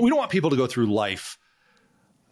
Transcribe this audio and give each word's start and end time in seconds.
don't 0.00 0.04
we 0.04 0.10
don't 0.10 0.18
want 0.18 0.30
people 0.30 0.50
to 0.50 0.56
go 0.56 0.66
through 0.66 0.86
life 0.86 1.38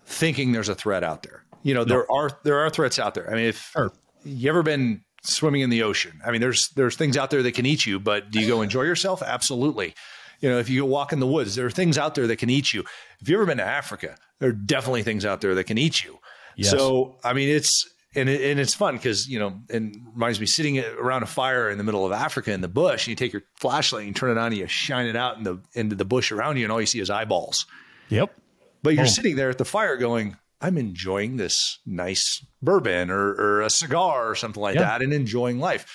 thinking 0.05 0.53
there's 0.53 0.69
a 0.69 0.75
threat 0.75 1.05
out 1.05 1.23
there. 1.23 1.45
You 1.63 1.75
know, 1.75 1.85
there 1.85 2.11
are 2.11 2.31
there 2.45 2.59
are 2.61 2.71
threats 2.71 2.99
out 2.99 3.15
there. 3.15 3.31
I 3.31 3.35
mean, 3.35 3.45
if 3.47 3.71
Sure. 3.73 3.93
you 4.25 4.49
ever 4.49 4.63
been 4.63 5.03
swimming 5.23 5.61
in 5.61 5.71
the 5.71 5.83
ocean, 5.83 6.21
I 6.25 6.31
mean, 6.31 6.41
there's 6.41 6.69
there's 6.71 6.97
things 6.97 7.17
out 7.17 7.31
there 7.31 7.43
that 7.43 7.53
can 7.53 7.67
eat 7.67 7.85
you, 7.87 7.99
but 8.01 8.31
do 8.31 8.41
you 8.41 8.47
go 8.47 8.63
enjoy 8.63 8.83
yourself? 8.83 9.23
Absolutely. 9.23 9.95
You 10.41 10.49
know, 10.49 10.59
if 10.59 10.69
you 10.71 10.83
go 10.83 10.87
walk 10.87 11.13
in 11.13 11.19
the 11.19 11.27
woods, 11.27 11.57
there 11.57 11.67
are 11.67 11.71
things 11.71 11.99
out 11.99 12.15
there 12.15 12.27
that 12.29 12.37
can 12.37 12.49
eat 12.49 12.73
you. 12.73 12.85
If 13.21 13.29
you've 13.29 13.37
ever 13.37 13.47
been 13.47 13.59
to 13.59 13.65
Africa, 13.65 14.17
there 14.39 14.51
are 14.51 14.53
definitely 14.53 15.03
things 15.03 15.25
out 15.25 15.41
there 15.41 15.55
that 15.57 15.65
can 15.65 15.79
eat 15.79 16.05
you. 16.05 16.19
Yes. 16.57 16.71
So, 16.71 17.17
I 17.25 17.33
mean, 17.33 17.49
it's 17.49 17.89
and 18.15 18.29
it, 18.29 18.51
and 18.51 18.59
it's 18.61 18.75
fun 18.75 18.97
because 18.97 19.29
you 19.29 19.39
know, 19.39 19.61
and 19.71 19.95
reminds 20.15 20.41
me 20.41 20.47
sitting 20.47 20.79
around 20.79 21.23
a 21.23 21.27
fire 21.27 21.71
in 21.71 21.79
the 21.79 21.85
middle 21.85 22.07
of 22.07 22.13
Africa 22.13 22.53
in 22.53 22.61
the 22.61 22.69
bush. 22.69 23.07
And 23.07 23.11
you 23.11 23.17
take 23.17 23.33
your 23.33 23.43
flashlight 23.57 24.01
and 24.07 24.09
you 24.09 24.15
turn 24.15 24.31
it 24.31 24.39
on, 24.39 24.47
and 24.47 24.57
you 24.57 24.67
shine 24.67 25.07
it 25.07 25.17
out 25.17 25.37
in 25.37 25.45
the 25.45 25.61
into 25.75 25.95
the 25.97 26.05
bush 26.05 26.33
around 26.33 26.57
you, 26.57 26.65
and 26.65 26.73
all 26.73 26.81
you 26.81 26.87
see 26.87 27.01
is 27.01 27.11
eyeballs. 27.11 27.67
Yep. 28.09 28.35
But 28.83 28.95
you're 28.95 29.05
Boom. 29.05 29.13
sitting 29.13 29.37
there 29.37 29.51
at 29.51 29.59
the 29.59 29.65
fire 29.65 29.97
going, 29.97 30.37
I'm 30.61 30.79
enjoying 30.79 31.37
this 31.37 31.79
nice 31.85 32.45
bourbon 32.63 33.11
or, 33.11 33.31
or 33.35 33.61
a 33.63 33.71
cigar 33.71 34.31
or 34.31 34.35
something 34.35 34.63
like 34.63 34.77
Yeah. 34.77 34.83
that 34.83 35.03
and 35.03 35.13
enjoying 35.13 35.59
life. 35.59 35.87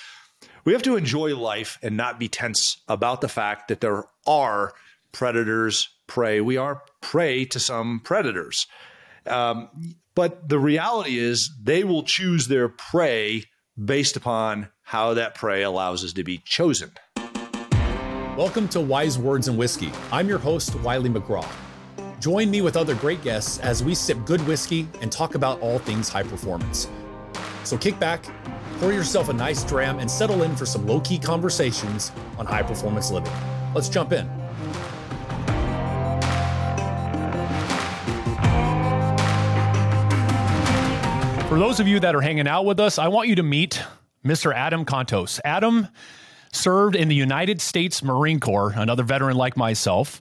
We 0.64 0.72
have 0.72 0.82
to 0.82 0.96
enjoy 0.96 1.36
life 1.36 1.78
and 1.82 1.96
not 1.96 2.18
be 2.18 2.28
tense 2.28 2.78
about 2.88 3.20
the 3.20 3.28
fact 3.28 3.68
that 3.68 3.80
there 3.80 4.04
are 4.26 4.72
predators, 5.12 5.88
prey. 6.06 6.40
We 6.40 6.56
are 6.56 6.82
prey 7.00 7.44
to 7.46 7.60
some 7.60 8.00
predators. 8.00 8.66
Um, 9.26 9.68
but 10.14 10.48
the 10.48 10.58
reality 10.58 11.18
is 11.18 11.50
they 11.60 11.82
will 11.82 12.04
choose 12.04 12.46
their 12.46 12.68
prey 12.68 13.44
based 13.82 14.16
upon 14.16 14.68
how 14.82 15.14
that 15.14 15.34
prey 15.34 15.62
allows 15.62 16.04
us 16.04 16.12
to 16.12 16.22
be 16.22 16.38
chosen. 16.38 16.92
Welcome 18.36 18.68
to 18.68 18.80
Wise 18.80 19.18
Words 19.18 19.48
and 19.48 19.58
Whiskey. 19.58 19.90
I'm 20.12 20.28
your 20.28 20.38
host, 20.38 20.74
Wiley 20.76 21.10
McGraw. 21.10 21.46
Join 22.20 22.50
me 22.50 22.62
with 22.62 22.76
other 22.76 22.94
great 22.94 23.22
guests 23.22 23.58
as 23.58 23.82
we 23.82 23.94
sip 23.94 24.24
good 24.24 24.40
whiskey 24.46 24.88
and 25.00 25.10
talk 25.10 25.34
about 25.34 25.60
all 25.60 25.80
things 25.80 26.08
high 26.08 26.22
performance. 26.22 26.88
So 27.64 27.76
kick 27.76 27.98
back, 27.98 28.24
pour 28.78 28.92
yourself 28.92 29.28
a 29.28 29.32
nice 29.32 29.64
dram, 29.64 29.98
and 29.98 30.08
settle 30.08 30.42
in 30.42 30.54
for 30.54 30.66
some 30.66 30.86
low 30.86 31.00
key 31.00 31.18
conversations 31.18 32.12
on 32.38 32.46
high 32.46 32.62
performance 32.62 33.10
living. 33.10 33.32
Let's 33.74 33.88
jump 33.88 34.12
in. 34.12 34.43
For 41.54 41.60
those 41.60 41.78
of 41.78 41.86
you 41.86 42.00
that 42.00 42.16
are 42.16 42.20
hanging 42.20 42.48
out 42.48 42.64
with 42.64 42.80
us, 42.80 42.98
I 42.98 43.06
want 43.06 43.28
you 43.28 43.36
to 43.36 43.44
meet 43.44 43.80
Mr. 44.24 44.52
Adam 44.52 44.84
Contos. 44.84 45.38
Adam 45.44 45.86
served 46.50 46.96
in 46.96 47.06
the 47.06 47.14
United 47.14 47.60
States 47.60 48.02
Marine 48.02 48.40
Corps, 48.40 48.72
another 48.74 49.04
veteran 49.04 49.36
like 49.36 49.56
myself. 49.56 50.20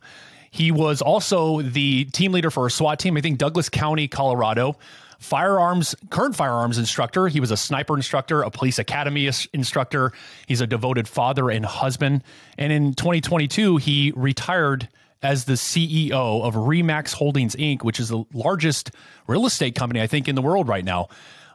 He 0.52 0.70
was 0.70 1.02
also 1.02 1.64
the 1.64 2.06
team 2.06 2.34
leader 2.34 2.52
for 2.52 2.68
a 2.68 2.70
SWAT 2.70 3.00
team, 3.00 3.18
I 3.18 3.22
think 3.22 3.40
Douglas 3.40 3.68
County, 3.68 4.08
Colorado. 4.08 4.78
Firearms, 5.18 5.96
current 6.12 6.36
firearms 6.36 6.78
instructor. 6.78 7.28
He 7.28 7.40
was 7.40 7.50
a 7.50 7.58
sniper 7.58 7.96
instructor, 7.96 8.44
a 8.44 8.52
police 8.52 8.78
academy 8.78 9.28
instructor. 9.54 10.12
He's 10.46 10.62
a 10.62 10.68
devoted 10.68 11.08
father 11.08 11.50
and 11.50 11.66
husband. 11.66 12.22
And 12.60 12.72
in 12.72 12.94
2022, 12.94 13.78
he 13.78 14.14
retired 14.16 14.88
as 15.24 15.46
the 15.46 15.54
CEO 15.54 16.12
of 16.44 16.54
Remax 16.54 17.14
Holdings 17.14 17.56
Inc., 17.56 17.84
which 17.84 18.00
is 18.00 18.10
the 18.10 18.26
largest 18.34 18.92
real 19.26 19.46
estate 19.46 19.74
company, 19.74 20.02
I 20.02 20.08
think, 20.08 20.28
in 20.28 20.36
the 20.36 20.42
world 20.42 20.68
right 20.68 20.84
now. 20.84 21.08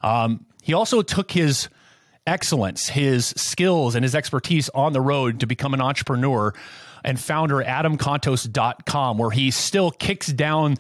Um, 0.03 0.47
he 0.63 0.73
also 0.73 1.03
took 1.03 1.31
his 1.31 1.69
excellence, 2.27 2.89
his 2.89 3.27
skills, 3.37 3.95
and 3.95 4.05
his 4.05 4.15
expertise 4.15 4.69
on 4.71 4.93
the 4.93 5.01
road 5.01 5.41
to 5.41 5.47
become 5.47 5.75
an 5.75 5.81
entrepreneur 5.81 6.55
and 7.05 7.21
founder 7.21 7.57
adamcontos.com, 7.57 9.19
where 9.19 9.31
he 9.31 9.51
still 9.51 9.91
kicks 9.91 10.29
down 10.29 10.77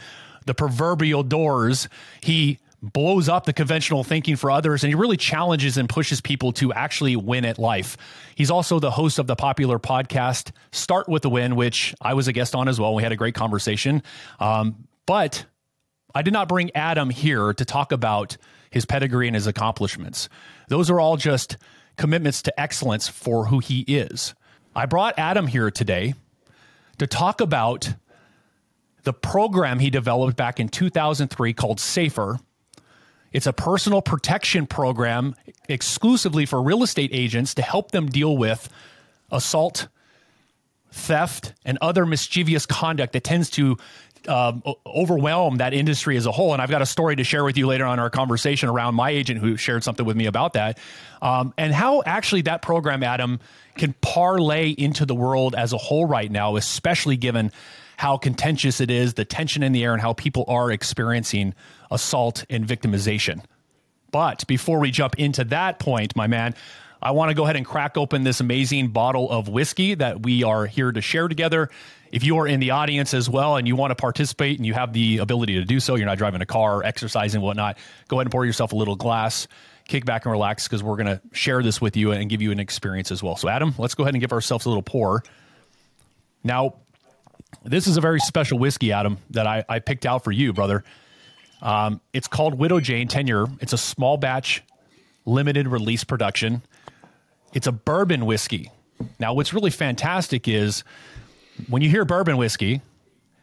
the 0.46 0.54
proverbial 0.54 1.22
doors. 1.22 1.88
He 2.20 2.58
blows 2.80 3.28
up 3.28 3.44
the 3.44 3.52
conventional 3.52 4.04
thinking 4.04 4.36
for 4.36 4.50
others 4.50 4.84
and 4.84 4.90
he 4.90 4.94
really 4.94 5.16
challenges 5.16 5.76
and 5.76 5.88
pushes 5.88 6.20
people 6.20 6.52
to 6.52 6.72
actually 6.72 7.16
win 7.16 7.44
at 7.44 7.58
life. 7.58 7.96
He's 8.36 8.50
also 8.50 8.78
the 8.78 8.90
host 8.90 9.18
of 9.18 9.26
the 9.26 9.34
popular 9.34 9.78
podcast 9.78 10.52
Start 10.70 11.08
with 11.08 11.22
the 11.22 11.30
Win, 11.30 11.56
which 11.56 11.94
I 12.00 12.14
was 12.14 12.28
a 12.28 12.32
guest 12.32 12.54
on 12.54 12.68
as 12.68 12.78
well. 12.78 12.94
We 12.94 13.02
had 13.02 13.12
a 13.12 13.16
great 13.16 13.34
conversation. 13.34 14.02
Um, 14.38 14.86
but 15.06 15.44
I 16.14 16.22
did 16.22 16.32
not 16.32 16.48
bring 16.48 16.70
Adam 16.74 17.10
here 17.10 17.52
to 17.52 17.64
talk 17.64 17.92
about 17.92 18.36
his 18.70 18.84
pedigree 18.84 19.26
and 19.26 19.34
his 19.34 19.46
accomplishments. 19.46 20.28
Those 20.68 20.90
are 20.90 21.00
all 21.00 21.16
just 21.16 21.56
commitments 21.96 22.42
to 22.42 22.60
excellence 22.60 23.08
for 23.08 23.46
who 23.46 23.58
he 23.58 23.80
is. 23.80 24.34
I 24.74 24.86
brought 24.86 25.18
Adam 25.18 25.46
here 25.46 25.70
today 25.70 26.14
to 26.98 27.06
talk 27.06 27.40
about 27.40 27.94
the 29.02 29.12
program 29.12 29.78
he 29.78 29.90
developed 29.90 30.36
back 30.36 30.60
in 30.60 30.68
2003 30.68 31.52
called 31.54 31.80
Safer. 31.80 32.38
It's 33.32 33.46
a 33.46 33.52
personal 33.52 34.02
protection 34.02 34.66
program 34.66 35.34
exclusively 35.68 36.46
for 36.46 36.62
real 36.62 36.82
estate 36.82 37.10
agents 37.12 37.54
to 37.54 37.62
help 37.62 37.90
them 37.90 38.06
deal 38.06 38.36
with 38.36 38.68
assault, 39.30 39.88
theft, 40.90 41.52
and 41.64 41.78
other 41.80 42.06
mischievous 42.06 42.64
conduct 42.64 43.12
that 43.12 43.24
tends 43.24 43.50
to 43.50 43.76
um, 44.26 44.62
overwhelm 44.86 45.56
that 45.56 45.72
industry 45.72 46.16
as 46.16 46.26
a 46.26 46.32
whole. 46.32 46.52
And 46.52 46.60
I've 46.60 46.70
got 46.70 46.82
a 46.82 46.86
story 46.86 47.16
to 47.16 47.24
share 47.24 47.44
with 47.44 47.56
you 47.56 47.66
later 47.66 47.84
on 47.84 47.98
our 47.98 48.10
conversation 48.10 48.68
around 48.68 48.94
my 48.94 49.10
agent 49.10 49.40
who 49.40 49.56
shared 49.56 49.84
something 49.84 50.04
with 50.04 50.16
me 50.16 50.26
about 50.26 50.54
that, 50.54 50.78
um, 51.22 51.54
and 51.56 51.72
how 51.72 52.02
actually 52.04 52.42
that 52.42 52.62
program, 52.62 53.02
Adam, 53.02 53.40
can 53.76 53.94
parlay 54.00 54.70
into 54.70 55.06
the 55.06 55.14
world 55.14 55.54
as 55.54 55.72
a 55.72 55.78
whole 55.78 56.06
right 56.06 56.30
now, 56.30 56.56
especially 56.56 57.16
given 57.16 57.52
how 57.96 58.16
contentious 58.16 58.80
it 58.80 58.90
is, 58.90 59.14
the 59.14 59.24
tension 59.24 59.62
in 59.62 59.72
the 59.72 59.84
air, 59.84 59.92
and 59.92 60.00
how 60.00 60.12
people 60.12 60.44
are 60.48 60.70
experiencing 60.70 61.54
assault 61.90 62.44
and 62.50 62.66
victimization. 62.66 63.42
But 64.10 64.46
before 64.46 64.78
we 64.78 64.90
jump 64.90 65.18
into 65.18 65.44
that 65.44 65.78
point, 65.78 66.16
my 66.16 66.26
man, 66.26 66.54
I 67.00 67.12
want 67.12 67.30
to 67.30 67.34
go 67.34 67.44
ahead 67.44 67.56
and 67.56 67.64
crack 67.64 67.96
open 67.96 68.24
this 68.24 68.40
amazing 68.40 68.88
bottle 68.88 69.30
of 69.30 69.48
whiskey 69.48 69.94
that 69.94 70.22
we 70.22 70.42
are 70.42 70.66
here 70.66 70.90
to 70.90 71.00
share 71.00 71.28
together. 71.28 71.70
If 72.10 72.24
you 72.24 72.38
are 72.38 72.46
in 72.46 72.58
the 72.58 72.70
audience 72.70 73.14
as 73.14 73.28
well 73.28 73.56
and 73.56 73.68
you 73.68 73.76
want 73.76 73.90
to 73.90 73.94
participate 73.94 74.56
and 74.56 74.66
you 74.66 74.74
have 74.74 74.92
the 74.92 75.18
ability 75.18 75.54
to 75.54 75.64
do 75.64 75.78
so, 75.78 75.94
you're 75.94 76.06
not 76.06 76.18
driving 76.18 76.40
a 76.40 76.46
car, 76.46 76.82
exercising, 76.82 77.40
whatnot, 77.40 77.78
go 78.08 78.16
ahead 78.16 78.26
and 78.26 78.32
pour 78.32 78.46
yourself 78.46 78.72
a 78.72 78.76
little 78.76 78.96
glass, 78.96 79.46
kick 79.86 80.04
back 80.04 80.24
and 80.24 80.32
relax 80.32 80.66
because 80.66 80.82
we're 80.82 80.96
going 80.96 81.06
to 81.06 81.20
share 81.32 81.62
this 81.62 81.80
with 81.80 81.96
you 81.96 82.12
and 82.12 82.28
give 82.30 82.42
you 82.42 82.50
an 82.50 82.58
experience 82.58 83.12
as 83.12 83.22
well. 83.22 83.36
So, 83.36 83.48
Adam, 83.48 83.74
let's 83.78 83.94
go 83.94 84.04
ahead 84.04 84.14
and 84.14 84.20
give 84.20 84.32
ourselves 84.32 84.64
a 84.64 84.68
little 84.68 84.82
pour. 84.82 85.22
Now, 86.42 86.76
this 87.62 87.86
is 87.86 87.96
a 87.96 88.00
very 88.00 88.20
special 88.20 88.58
whiskey, 88.58 88.92
Adam, 88.92 89.18
that 89.30 89.46
I, 89.46 89.64
I 89.68 89.78
picked 89.78 90.06
out 90.06 90.24
for 90.24 90.32
you, 90.32 90.52
brother. 90.52 90.82
Um, 91.62 92.00
it's 92.12 92.28
called 92.28 92.54
Widow 92.54 92.80
Jane 92.80 93.08
Ten 93.08 93.26
Year. 93.26 93.46
It's 93.60 93.72
a 93.72 93.78
small 93.78 94.16
batch, 94.16 94.62
limited 95.24 95.68
release 95.68 96.04
production. 96.04 96.62
It's 97.52 97.66
a 97.66 97.72
bourbon 97.72 98.26
whiskey. 98.26 98.70
Now, 99.18 99.34
what's 99.34 99.52
really 99.52 99.70
fantastic 99.70 100.48
is 100.48 100.84
when 101.68 101.82
you 101.82 101.88
hear 101.90 102.04
bourbon 102.04 102.36
whiskey, 102.36 102.80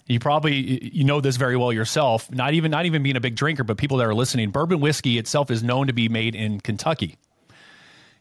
you 0.07 0.19
probably 0.19 0.53
you 0.93 1.03
know 1.03 1.19
this 1.21 1.35
very 1.37 1.57
well 1.57 1.73
yourself. 1.73 2.29
Not 2.31 2.53
even 2.53 2.71
not 2.71 2.85
even 2.85 3.01
being 3.03 3.15
a 3.15 3.21
big 3.21 3.35
drinker, 3.35 3.63
but 3.63 3.77
people 3.77 3.97
that 3.97 4.05
are 4.07 4.13
listening, 4.13 4.51
bourbon 4.51 4.79
whiskey 4.79 5.17
itself 5.17 5.49
is 5.49 5.63
known 5.63 5.87
to 5.87 5.93
be 5.93 6.07
made 6.09 6.35
in 6.35 6.59
Kentucky. 6.59 7.17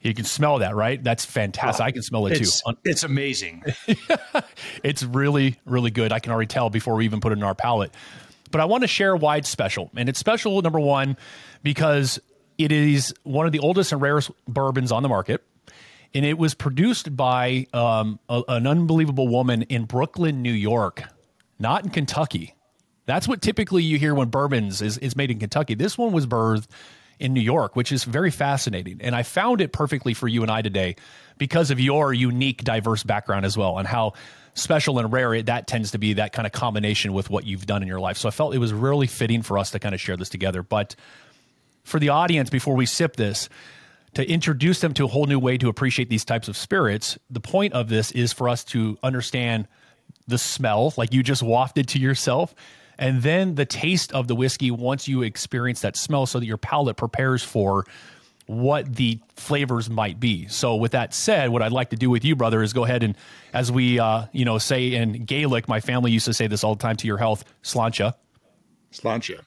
You 0.01 0.13
can 0.13 0.25
smell 0.27 0.59
that, 0.59 0.75
right? 0.75 1.03
That's 1.03 1.25
fantastic. 1.25 1.83
I 1.85 1.91
can 1.91 2.03
smell 2.03 2.27
it 2.27 2.39
It's, 2.39 2.61
too. 2.63 2.73
it's 2.85 3.05
amazing. 3.05 3.65
It's 4.83 5.03
really, 5.03 5.57
really 5.65 5.91
good. 5.91 6.13
I 6.13 6.19
can 6.19 6.31
already 6.31 6.47
tell 6.47 6.69
before 6.69 6.95
we 6.95 7.07
even 7.07 7.21
put 7.21 7.33
it 7.33 7.39
in 7.39 7.43
our 7.43 7.55
palate. 7.55 7.91
But 8.55 8.61
I 8.61 8.67
want 8.67 8.83
to 8.83 8.87
share 8.87 9.17
why 9.17 9.39
it's 9.39 9.49
special. 9.49 9.91
And 9.97 10.09
it's 10.09 10.21
special, 10.21 10.63
number 10.63 10.79
one, 10.79 11.17
because 11.65 12.21
it 12.57 12.71
is 12.71 13.13
one 13.25 13.47
of 13.47 13.53
the 13.53 13.59
oldest 13.59 13.91
and 13.91 14.01
rarest 14.01 14.31
bourbons 14.47 14.93
on 14.93 15.03
the 15.03 15.09
market. 15.09 15.43
And 16.15 16.25
it 16.25 16.39
was 16.39 16.55
produced 16.55 17.17
by 17.17 17.67
um, 17.73 18.21
a- 18.29 18.45
an 18.47 18.69
unbelievable 18.69 19.27
woman 19.27 19.63
in 19.63 19.87
Brooklyn, 19.87 20.41
New 20.41 20.53
York, 20.53 21.03
not 21.59 21.83
in 21.83 21.91
Kentucky. 21.91 22.55
That's 23.07 23.27
what 23.27 23.43
typically 23.43 23.83
you 23.83 23.99
hear 23.99 24.15
when 24.15 24.29
bourbons 24.29 24.81
is, 24.81 24.99
is 24.99 25.17
made 25.17 25.33
in 25.33 25.41
Kentucky. 25.41 25.75
This 25.75 25.99
one 25.99 26.13
was 26.13 26.25
birthed 26.25 26.69
in 27.19 27.33
New 27.33 27.41
York, 27.41 27.75
which 27.75 27.91
is 27.91 28.05
very 28.05 28.31
fascinating. 28.31 29.01
And 29.01 29.17
I 29.17 29.25
found 29.25 29.63
it 29.63 29.73
perfectly 29.73 30.15
for 30.15 30.29
you 30.29 30.43
and 30.43 30.51
I 30.51 30.63
today 30.63 30.95
because 31.39 31.73
of 31.73 31.81
your 31.81 32.13
unique, 32.13 32.63
diverse 32.63 33.03
background 33.03 33.47
as 33.47 33.59
well, 33.59 33.79
and 33.79 33.89
how 33.89 34.13
special 34.55 34.99
and 34.99 35.13
rare 35.13 35.43
that 35.43 35.67
tends 35.67 35.91
to 35.91 35.99
be 35.99 36.15
that 36.15 36.33
kind 36.33 36.47
of 36.47 36.53
combination 36.53 37.13
with 37.13 37.29
what 37.29 37.45
you've 37.45 37.67
done 37.67 37.83
in 37.83 37.89
your 37.89 38.01
life. 38.01 38.17
So 38.17 38.29
I 38.29 38.31
felt 38.31 38.55
it 38.55 38.59
was 38.59 38.73
really 38.73 39.07
fitting 39.07 39.43
for 39.43 39.59
us 39.59 39.73
to 39.73 39.79
kind 39.79 39.95
of 39.95 40.01
share 40.01 40.17
this 40.17 40.29
together. 40.29 40.63
But 40.63 40.95
for 41.83 41.99
the 41.99 42.11
audience, 42.11 42.51
before 42.51 42.75
we 42.75 42.87
sip 42.87 43.17
this, 43.17 43.49
to 44.15 44.29
introduce 44.29 44.81
them 44.81 44.95
to 44.95 45.05
a 45.05 45.09
whole 45.09 45.27
new 45.27 45.39
way 45.39 45.59
to 45.59 45.69
appreciate 45.69 46.09
these 46.09 46.25
types 46.25 46.49
of 46.49 46.57
spirits, 46.57 47.19
the 47.31 47.41
point 47.41 47.73
of 47.73 47.89
this 47.89 48.13
is 48.13 48.33
for 48.33 48.49
us 48.49 48.65
to 48.65 48.97
understand 49.03 49.67
the 50.27 50.39
smell, 50.39 50.95
like 50.97 51.13
you 51.13 51.23
just 51.23 51.43
wafted 51.43 51.89
to 51.89 51.99
yourself, 51.99 52.55
and 52.97 53.23
then 53.23 53.57
the 53.57 53.67
taste 53.67 54.13
of 54.13 54.29
the 54.29 54.37
whiskey 54.37 54.71
once 54.71 55.09
you 55.09 55.23
experience 55.23 55.81
that 55.81 55.97
smell 55.97 56.27
so 56.27 56.39
that 56.39 56.47
your 56.47 56.57
palate 56.57 56.97
prepares 56.97 57.43
for 57.43 57.85
what 58.47 58.97
the 58.97 59.19
flavors 59.37 59.89
might 59.89 60.21
be. 60.21 60.47
So, 60.49 60.77
with 60.77 60.93
that 60.93 61.15
said, 61.15 61.51
what 61.51 61.63
I'd 61.63 61.73
like 61.73 61.91
to 61.91 61.97
do 61.97 62.11
with 62.11 62.25
you, 62.25 62.37
brother, 62.37 62.63
is 62.63 62.73
go 62.73 62.85
ahead 62.85 63.03
and, 63.03 63.17
as 63.53 63.73
we, 63.73 63.99
uh, 63.99 64.27
you 64.33 64.45
know, 64.45 64.59
say 64.59 64.95
in 64.95 65.25
Gaelic, 65.25 65.69
my 65.69 65.81
family 65.81 66.11
used 66.11 66.27
to 66.27 66.35
say 66.35 66.47
this 66.47 66.63
all 66.63 66.75
the 66.75 66.83
time 66.83 66.97
to 66.97 67.07
your 67.07 67.19
health, 67.19 67.45
sláinte. 67.63 68.13
Sláinte. 68.93 69.41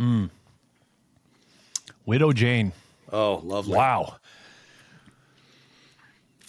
Mm. 0.00 0.30
Widow 2.04 2.32
Jane. 2.32 2.72
Oh, 3.12 3.40
lovely. 3.44 3.76
Wow. 3.76 4.16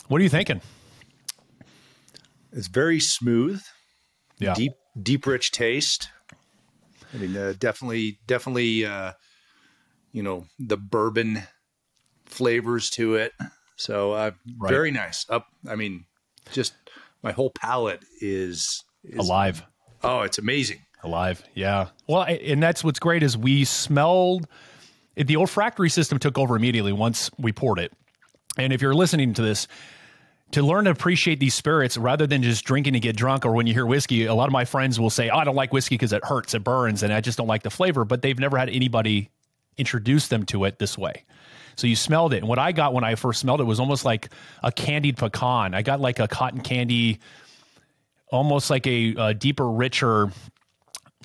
What 0.08 0.20
are 0.20 0.24
you 0.24 0.30
thinking? 0.30 0.62
It's 2.52 2.68
very 2.68 3.00
smooth. 3.00 3.62
Yeah. 4.40 4.54
Deep, 4.56 4.74
deep, 5.02 5.26
rich 5.26 5.52
taste. 5.52 6.10
I 7.14 7.18
mean, 7.18 7.36
uh, 7.38 7.54
definitely, 7.58 8.20
definitely, 8.28 8.86
uh, 8.86 9.14
you 10.12 10.24
know, 10.24 10.46
the 10.60 10.78
bourbon 10.78 11.44
flavors 12.26 12.90
to 12.92 13.16
it. 13.16 13.34
So, 13.76 14.14
uh, 14.14 14.32
right. 14.60 14.70
very 14.70 14.92
nice. 14.92 15.26
Up, 15.30 15.48
I 15.68 15.76
mean, 15.76 16.06
just 16.52 16.74
my 17.22 17.32
whole 17.32 17.52
palate 17.52 18.04
is, 18.22 18.84
is 19.04 19.18
alive. 19.18 19.64
Oh, 20.04 20.22
it's 20.22 20.38
amazing. 20.38 20.80
Alive. 21.04 21.44
Yeah. 21.54 21.90
Well, 22.08 22.24
and 22.24 22.64
that's 22.64 22.84
what's 22.84 23.00
great 23.00 23.24
is 23.24 23.38
we 23.38 23.66
smelled 23.66 24.48
the 25.16 25.36
olfactory 25.36 25.90
system 25.90 26.18
took 26.18 26.38
over 26.38 26.56
immediately 26.56 26.94
once 26.94 27.30
we 27.38 27.52
poured 27.52 27.80
it. 27.80 27.94
And 28.58 28.74
if 28.74 28.82
you're 28.82 28.96
listening 28.96 29.34
to 29.34 29.42
this, 29.42 29.68
to 30.54 30.64
learn 30.64 30.86
to 30.86 30.92
appreciate 30.92 31.40
these 31.40 31.54
spirits 31.54 31.98
rather 31.98 32.26
than 32.26 32.44
just 32.44 32.64
drinking 32.64 32.94
to 32.94 33.00
get 33.00 33.16
drunk 33.16 33.46
or 33.46 33.52
when 33.52 33.68
you 33.68 33.74
hear 33.74 33.86
whiskey 33.86 34.26
a 34.26 34.34
lot 34.34 34.48
of 34.48 34.54
my 34.54 34.66
friends 34.66 35.00
will 35.00 35.10
say 35.10 35.30
oh, 35.30 35.38
i 35.38 35.44
don't 35.44 35.56
like 35.56 35.74
whiskey 35.74 35.96
because 35.96 36.14
it 36.14 36.24
hurts 36.24 36.54
it 36.54 36.64
burns 36.64 37.04
and 37.04 37.12
i 37.12 37.20
just 37.20 37.38
don't 37.38 37.48
like 37.48 37.64
the 37.64 37.70
flavor 37.70 38.06
but 38.06 38.22
they've 38.22 38.40
never 38.40 38.58
had 38.58 38.70
anybody 38.70 39.30
introduce 39.78 40.28
them 40.28 40.46
to 40.46 40.66
it 40.66 40.80
this 40.80 40.98
way. 40.98 41.24
So 41.76 41.88
you 41.88 41.96
smelled 41.96 42.34
it 42.34 42.38
and 42.38 42.48
what 42.48 42.60
i 42.60 42.72
got 42.72 42.94
when 42.94 43.04
i 43.04 43.16
first 43.16 43.40
smelled 43.40 43.60
it 43.60 43.66
was 43.66 43.80
almost 43.80 44.06
like 44.06 44.30
a 44.62 44.72
candied 44.72 45.18
pecan. 45.18 45.74
I 45.74 45.82
got 45.82 46.00
like 46.00 46.20
a 46.20 46.28
cotton 46.28 46.62
candy 46.62 47.20
almost 48.32 48.70
like 48.70 48.86
a, 48.86 49.16
a 49.18 49.34
deeper 49.34 49.70
richer 49.70 50.32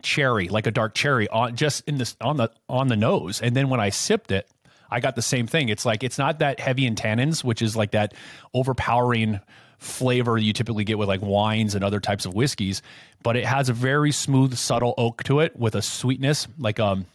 cherry 0.00 0.48
like 0.48 0.66
a 0.66 0.70
dark 0.70 0.94
cherry 0.94 1.28
on 1.28 1.56
just 1.56 1.86
in 1.88 1.98
this 1.98 2.16
on 2.20 2.38
the 2.38 2.50
on 2.68 2.88
the 2.88 2.96
nose. 2.96 3.42
And 3.42 3.54
then 3.54 3.68
when 3.68 3.80
i 3.80 3.90
sipped 3.90 4.30
it 4.32 4.48
I 4.90 5.00
got 5.00 5.16
the 5.16 5.22
same 5.22 5.46
thing. 5.46 5.68
It's 5.68 5.84
like 5.84 6.02
it's 6.02 6.18
not 6.18 6.38
that 6.40 6.60
heavy 6.60 6.86
in 6.86 6.94
tannins, 6.94 7.44
which 7.44 7.62
is 7.62 7.76
like 7.76 7.92
that 7.92 8.14
overpowering 8.54 9.40
flavor 9.78 10.36
you 10.36 10.52
typically 10.52 10.84
get 10.84 10.98
with 10.98 11.08
like 11.08 11.22
wines 11.22 11.74
and 11.74 11.84
other 11.84 12.00
types 12.00 12.26
of 12.26 12.34
whiskeys, 12.34 12.82
but 13.22 13.36
it 13.36 13.44
has 13.44 13.68
a 13.68 13.72
very 13.72 14.10
smooth, 14.10 14.56
subtle 14.56 14.94
oak 14.98 15.22
to 15.24 15.40
it 15.40 15.56
with 15.56 15.74
a 15.74 15.82
sweetness 15.82 16.48
like 16.58 16.80
um 16.80 17.06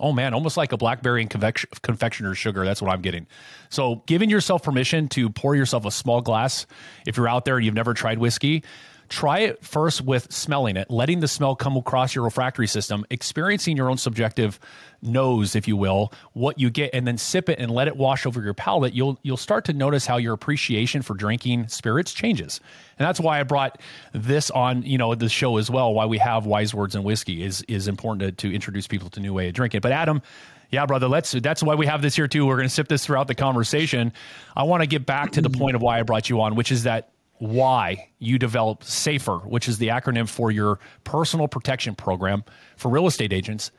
oh 0.00 0.12
man, 0.12 0.34
almost 0.34 0.56
like 0.56 0.72
a 0.72 0.76
blackberry 0.76 1.22
and 1.22 1.30
confectioner's 1.30 2.36
sugar. 2.36 2.64
That's 2.64 2.82
what 2.82 2.90
I'm 2.90 3.02
getting. 3.02 3.26
So, 3.70 4.02
giving 4.06 4.28
yourself 4.28 4.62
permission 4.62 5.08
to 5.10 5.30
pour 5.30 5.54
yourself 5.54 5.84
a 5.84 5.90
small 5.90 6.20
glass 6.20 6.66
if 7.06 7.16
you're 7.16 7.28
out 7.28 7.44
there 7.44 7.56
and 7.56 7.64
you've 7.64 7.74
never 7.74 7.94
tried 7.94 8.18
whiskey, 8.18 8.64
try 9.12 9.40
it 9.40 9.62
first 9.62 10.00
with 10.00 10.32
smelling 10.32 10.76
it, 10.76 10.90
letting 10.90 11.20
the 11.20 11.28
smell 11.28 11.54
come 11.54 11.76
across 11.76 12.14
your 12.14 12.24
olfactory 12.24 12.66
system, 12.66 13.04
experiencing 13.10 13.76
your 13.76 13.90
own 13.90 13.98
subjective 13.98 14.58
nose, 15.02 15.54
if 15.54 15.68
you 15.68 15.76
will, 15.76 16.12
what 16.32 16.58
you 16.58 16.70
get, 16.70 16.90
and 16.94 17.06
then 17.06 17.18
sip 17.18 17.50
it 17.50 17.58
and 17.58 17.70
let 17.70 17.88
it 17.88 17.96
wash 17.96 18.24
over 18.24 18.42
your 18.42 18.54
palate. 18.54 18.94
You'll 18.94 19.18
you'll 19.22 19.36
start 19.36 19.66
to 19.66 19.74
notice 19.74 20.06
how 20.06 20.16
your 20.16 20.32
appreciation 20.32 21.02
for 21.02 21.14
drinking 21.14 21.68
spirits 21.68 22.14
changes, 22.14 22.58
and 22.98 23.06
that's 23.06 23.20
why 23.20 23.38
I 23.38 23.42
brought 23.42 23.80
this 24.12 24.50
on, 24.50 24.82
you 24.82 24.96
know, 24.96 25.14
the 25.14 25.28
show 25.28 25.58
as 25.58 25.70
well. 25.70 25.92
Why 25.92 26.06
we 26.06 26.16
have 26.16 26.46
wise 26.46 26.74
words 26.74 26.94
and 26.94 27.04
whiskey 27.04 27.42
is 27.42 27.62
is 27.68 27.88
important 27.88 28.38
to, 28.38 28.48
to 28.48 28.54
introduce 28.54 28.86
people 28.86 29.10
to 29.10 29.20
new 29.20 29.34
way 29.34 29.48
of 29.48 29.54
drinking. 29.54 29.80
But 29.82 29.92
Adam. 29.92 30.22
Yeah, 30.70 30.86
brother. 30.86 31.06
Let's. 31.06 31.32
That's 31.32 31.62
why 31.62 31.74
we 31.74 31.84
have 31.84 32.00
this 32.00 32.16
here 32.16 32.26
too. 32.26 32.46
We're 32.46 32.56
going 32.56 32.66
to 32.66 32.74
sip 32.74 32.88
this 32.88 33.04
throughout 33.04 33.28
the 33.28 33.34
conversation. 33.34 34.14
I 34.56 34.62
want 34.62 34.82
to 34.82 34.86
get 34.86 35.04
back 35.04 35.32
to 35.32 35.42
the 35.42 35.50
point 35.58 35.76
of 35.76 35.82
why 35.82 36.00
I 36.00 36.02
brought 36.02 36.30
you 36.30 36.40
on, 36.40 36.54
which 36.54 36.72
is 36.72 36.84
that 36.84 37.10
why 37.42 38.08
you 38.20 38.38
developed 38.38 38.84
SAFER, 38.84 39.38
which 39.38 39.66
is 39.66 39.78
the 39.78 39.88
acronym 39.88 40.28
for 40.28 40.52
your 40.52 40.78
personal 41.02 41.48
protection 41.48 41.96
program 41.96 42.44
for 42.76 42.88
real 42.88 43.08
estate 43.08 43.32
agents. 43.32 43.72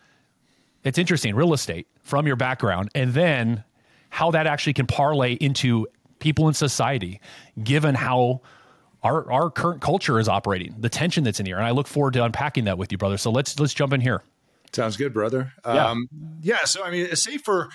It's 0.83 0.97
interesting, 0.97 1.33
real 1.33 1.53
estate 1.53 1.87
from 2.01 2.27
your 2.27 2.35
background, 2.35 2.89
and 2.93 3.13
then 3.13 3.63
how 4.09 4.31
that 4.31 4.47
actually 4.47 4.73
can 4.73 4.85
parlay 4.85 5.35
into 5.35 5.87
people 6.19 6.49
in 6.49 6.53
society, 6.53 7.21
given 7.63 7.95
how 7.95 8.41
our, 9.01 9.31
our 9.31 9.49
current 9.49 9.79
culture 9.79 10.19
is 10.19 10.27
operating, 10.27 10.75
the 10.77 10.89
tension 10.89 11.23
that's 11.23 11.39
in 11.39 11.45
here. 11.45 11.55
And 11.55 11.65
I 11.65 11.71
look 11.71 11.87
forward 11.87 12.15
to 12.15 12.23
unpacking 12.25 12.65
that 12.65 12.77
with 12.77 12.91
you, 12.91 12.97
brother. 12.97 13.15
So 13.15 13.31
let's 13.31 13.57
let's 13.61 13.73
jump 13.73 13.93
in 13.93 14.01
here. 14.01 14.23
Sounds 14.73 14.97
good, 14.97 15.13
brother. 15.13 15.53
Yeah. 15.65 15.87
Um, 15.87 16.09
yeah. 16.41 16.65
So 16.65 16.83
I 16.83 16.91
mean, 16.91 17.15
SAFER, 17.15 17.69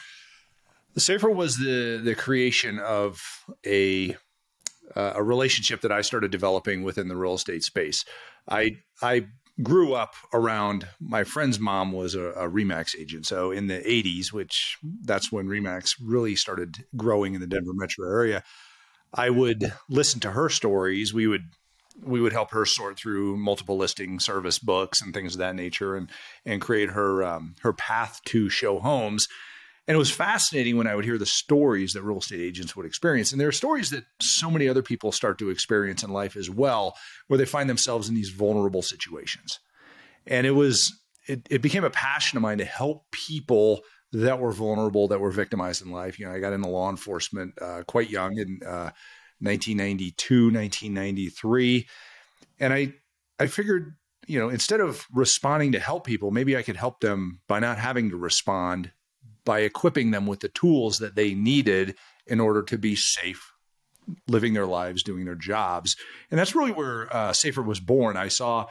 the 0.92 1.00
SAFER 1.00 1.30
was 1.30 1.56
the 1.56 1.98
the 2.04 2.14
creation 2.14 2.78
of 2.78 3.22
a 3.64 4.18
uh, 4.96 5.12
a 5.14 5.22
relationship 5.22 5.80
that 5.82 5.92
I 5.92 6.00
started 6.00 6.30
developing 6.30 6.82
within 6.82 7.08
the 7.08 7.16
real 7.16 7.34
estate 7.34 7.64
space. 7.64 8.04
I 8.48 8.76
I 9.02 9.26
grew 9.62 9.94
up 9.94 10.14
around 10.32 10.86
my 11.00 11.24
friend's 11.24 11.58
mom 11.58 11.92
was 11.92 12.14
a, 12.14 12.30
a, 12.30 12.48
Remax 12.48 12.96
agent. 12.96 13.26
So 13.26 13.50
in 13.50 13.66
the 13.66 13.80
80s, 13.80 14.32
which 14.32 14.78
that's 15.02 15.32
when 15.32 15.48
Remax 15.48 15.96
really 16.00 16.36
started 16.36 16.84
growing 16.96 17.34
in 17.34 17.40
the 17.40 17.46
Denver 17.48 17.72
metro 17.74 18.08
area, 18.08 18.44
I 19.12 19.30
would 19.30 19.72
listen 19.88 20.20
to 20.20 20.30
her 20.30 20.48
stories. 20.48 21.12
We 21.12 21.26
would 21.26 21.44
we 22.00 22.20
would 22.20 22.32
help 22.32 22.52
her 22.52 22.64
sort 22.64 22.96
through 22.96 23.36
multiple 23.36 23.76
listing 23.76 24.20
service 24.20 24.60
books 24.60 25.02
and 25.02 25.12
things 25.12 25.34
of 25.34 25.38
that 25.40 25.56
nature 25.56 25.96
and 25.96 26.10
and 26.44 26.60
create 26.60 26.90
her 26.90 27.24
um, 27.24 27.56
her 27.62 27.72
path 27.72 28.20
to 28.26 28.48
show 28.48 28.78
homes 28.78 29.28
and 29.88 29.94
it 29.94 29.98
was 29.98 30.10
fascinating 30.10 30.76
when 30.76 30.86
I 30.86 30.94
would 30.94 31.06
hear 31.06 31.16
the 31.16 31.24
stories 31.24 31.94
that 31.94 32.02
real 32.02 32.18
estate 32.18 32.40
agents 32.40 32.76
would 32.76 32.84
experience. 32.84 33.32
And 33.32 33.40
there 33.40 33.48
are 33.48 33.52
stories 33.52 33.88
that 33.88 34.04
so 34.20 34.50
many 34.50 34.68
other 34.68 34.82
people 34.82 35.12
start 35.12 35.38
to 35.38 35.48
experience 35.48 36.02
in 36.02 36.10
life 36.10 36.36
as 36.36 36.50
well, 36.50 36.94
where 37.26 37.38
they 37.38 37.46
find 37.46 37.70
themselves 37.70 38.06
in 38.06 38.14
these 38.14 38.28
vulnerable 38.28 38.82
situations. 38.82 39.58
And 40.26 40.46
it 40.46 40.50
was, 40.50 40.92
it, 41.26 41.46
it 41.48 41.62
became 41.62 41.84
a 41.84 41.90
passion 41.90 42.36
of 42.36 42.42
mine 42.42 42.58
to 42.58 42.66
help 42.66 43.10
people 43.12 43.80
that 44.12 44.38
were 44.38 44.52
vulnerable, 44.52 45.08
that 45.08 45.20
were 45.20 45.30
victimized 45.30 45.82
in 45.82 45.90
life. 45.90 46.18
You 46.18 46.26
know, 46.26 46.32
I 46.32 46.38
got 46.38 46.52
into 46.52 46.68
law 46.68 46.90
enforcement 46.90 47.54
uh, 47.58 47.82
quite 47.88 48.10
young 48.10 48.36
in 48.36 48.60
uh, 48.66 48.92
1992, 49.40 50.52
1993. 50.52 51.88
And 52.60 52.74
I, 52.74 52.92
I 53.40 53.46
figured, 53.46 53.94
you 54.26 54.38
know, 54.38 54.50
instead 54.50 54.80
of 54.80 55.06
responding 55.14 55.72
to 55.72 55.80
help 55.80 56.04
people, 56.04 56.30
maybe 56.30 56.58
I 56.58 56.62
could 56.62 56.76
help 56.76 57.00
them 57.00 57.40
by 57.48 57.58
not 57.58 57.78
having 57.78 58.10
to 58.10 58.18
respond 58.18 58.92
by 59.48 59.60
equipping 59.60 60.10
them 60.10 60.26
with 60.26 60.40
the 60.40 60.50
tools 60.50 60.98
that 60.98 61.14
they 61.14 61.32
needed 61.32 61.96
in 62.26 62.38
order 62.38 62.62
to 62.62 62.76
be 62.76 62.94
safe 62.94 63.50
living 64.26 64.52
their 64.52 64.66
lives, 64.66 65.02
doing 65.02 65.24
their 65.24 65.34
jobs. 65.34 65.96
And 66.30 66.38
that's 66.38 66.54
really 66.54 66.70
where 66.70 67.08
uh, 67.16 67.32
SAFER 67.32 67.62
was 67.62 67.80
born. 67.80 68.18
I 68.18 68.28
saw 68.28 68.66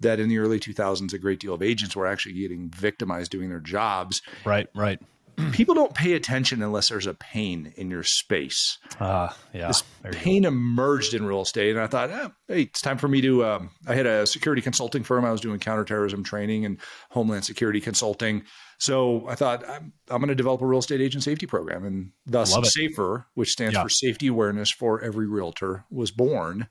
that 0.00 0.18
in 0.18 0.30
the 0.30 0.38
early 0.38 0.58
2000s, 0.58 1.12
a 1.12 1.18
great 1.18 1.38
deal 1.38 1.52
of 1.52 1.62
agents 1.62 1.94
were 1.94 2.06
actually 2.06 2.32
getting 2.32 2.70
victimized 2.70 3.30
doing 3.30 3.50
their 3.50 3.60
jobs. 3.60 4.22
Right, 4.42 4.68
right. 4.74 4.98
People 5.52 5.74
don't 5.74 5.94
pay 5.94 6.12
attention 6.14 6.62
unless 6.62 6.88
there's 6.88 7.06
a 7.06 7.14
pain 7.14 7.72
in 7.76 7.90
your 7.90 8.02
space. 8.02 8.78
Uh, 9.00 9.30
yeah. 9.52 9.68
This 9.68 9.82
pain 10.12 10.44
emerged 10.44 11.14
in 11.14 11.24
real 11.24 11.42
estate. 11.42 11.70
And 11.70 11.80
I 11.80 11.86
thought, 11.86 12.10
eh, 12.10 12.28
hey, 12.48 12.62
it's 12.62 12.80
time 12.80 12.98
for 12.98 13.08
me 13.08 13.20
to. 13.22 13.44
Um, 13.44 13.70
I 13.86 13.94
had 13.94 14.06
a 14.06 14.26
security 14.26 14.62
consulting 14.62 15.02
firm. 15.02 15.24
I 15.24 15.32
was 15.32 15.40
doing 15.40 15.58
counterterrorism 15.58 16.24
training 16.24 16.64
and 16.64 16.78
homeland 17.10 17.44
security 17.44 17.80
consulting. 17.80 18.44
So 18.78 19.28
I 19.28 19.36
thought 19.36 19.68
I'm, 19.68 19.92
I'm 20.08 20.18
going 20.18 20.28
to 20.28 20.34
develop 20.34 20.60
a 20.60 20.66
real 20.66 20.80
estate 20.80 21.00
agent 21.00 21.22
safety 21.22 21.46
program, 21.46 21.84
and 21.84 22.10
thus 22.26 22.52
SAFER, 22.52 23.26
which 23.34 23.52
stands 23.52 23.74
yeah. 23.74 23.82
for 23.82 23.88
Safety 23.88 24.26
Awareness 24.26 24.70
for 24.70 25.00
Every 25.00 25.28
Realtor, 25.28 25.84
was 25.88 26.10
born, 26.10 26.66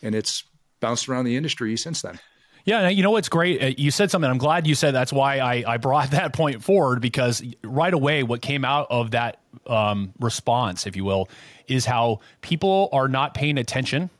and 0.00 0.14
it's 0.14 0.44
bounced 0.78 1.08
around 1.08 1.24
the 1.24 1.36
industry 1.36 1.76
since 1.76 2.02
then. 2.02 2.20
Yeah, 2.66 2.88
you 2.88 3.04
know 3.04 3.12
what's 3.12 3.28
great? 3.28 3.62
Uh, 3.62 3.72
you 3.78 3.92
said 3.92 4.10
something. 4.10 4.28
I'm 4.28 4.38
glad 4.38 4.66
you 4.66 4.74
said 4.74 4.92
that's 4.92 5.12
why 5.12 5.38
I, 5.38 5.74
I 5.74 5.76
brought 5.76 6.10
that 6.10 6.32
point 6.32 6.62
forward 6.62 7.00
because 7.00 7.42
right 7.62 7.94
away, 7.94 8.24
what 8.24 8.42
came 8.42 8.64
out 8.64 8.88
of 8.90 9.12
that 9.12 9.40
um, 9.68 10.12
response, 10.18 10.86
if 10.86 10.96
you 10.96 11.04
will, 11.04 11.28
is 11.68 11.86
how 11.86 12.20
people 12.42 12.88
are 12.92 13.08
not 13.08 13.34
paying 13.34 13.56
attention 13.56 14.10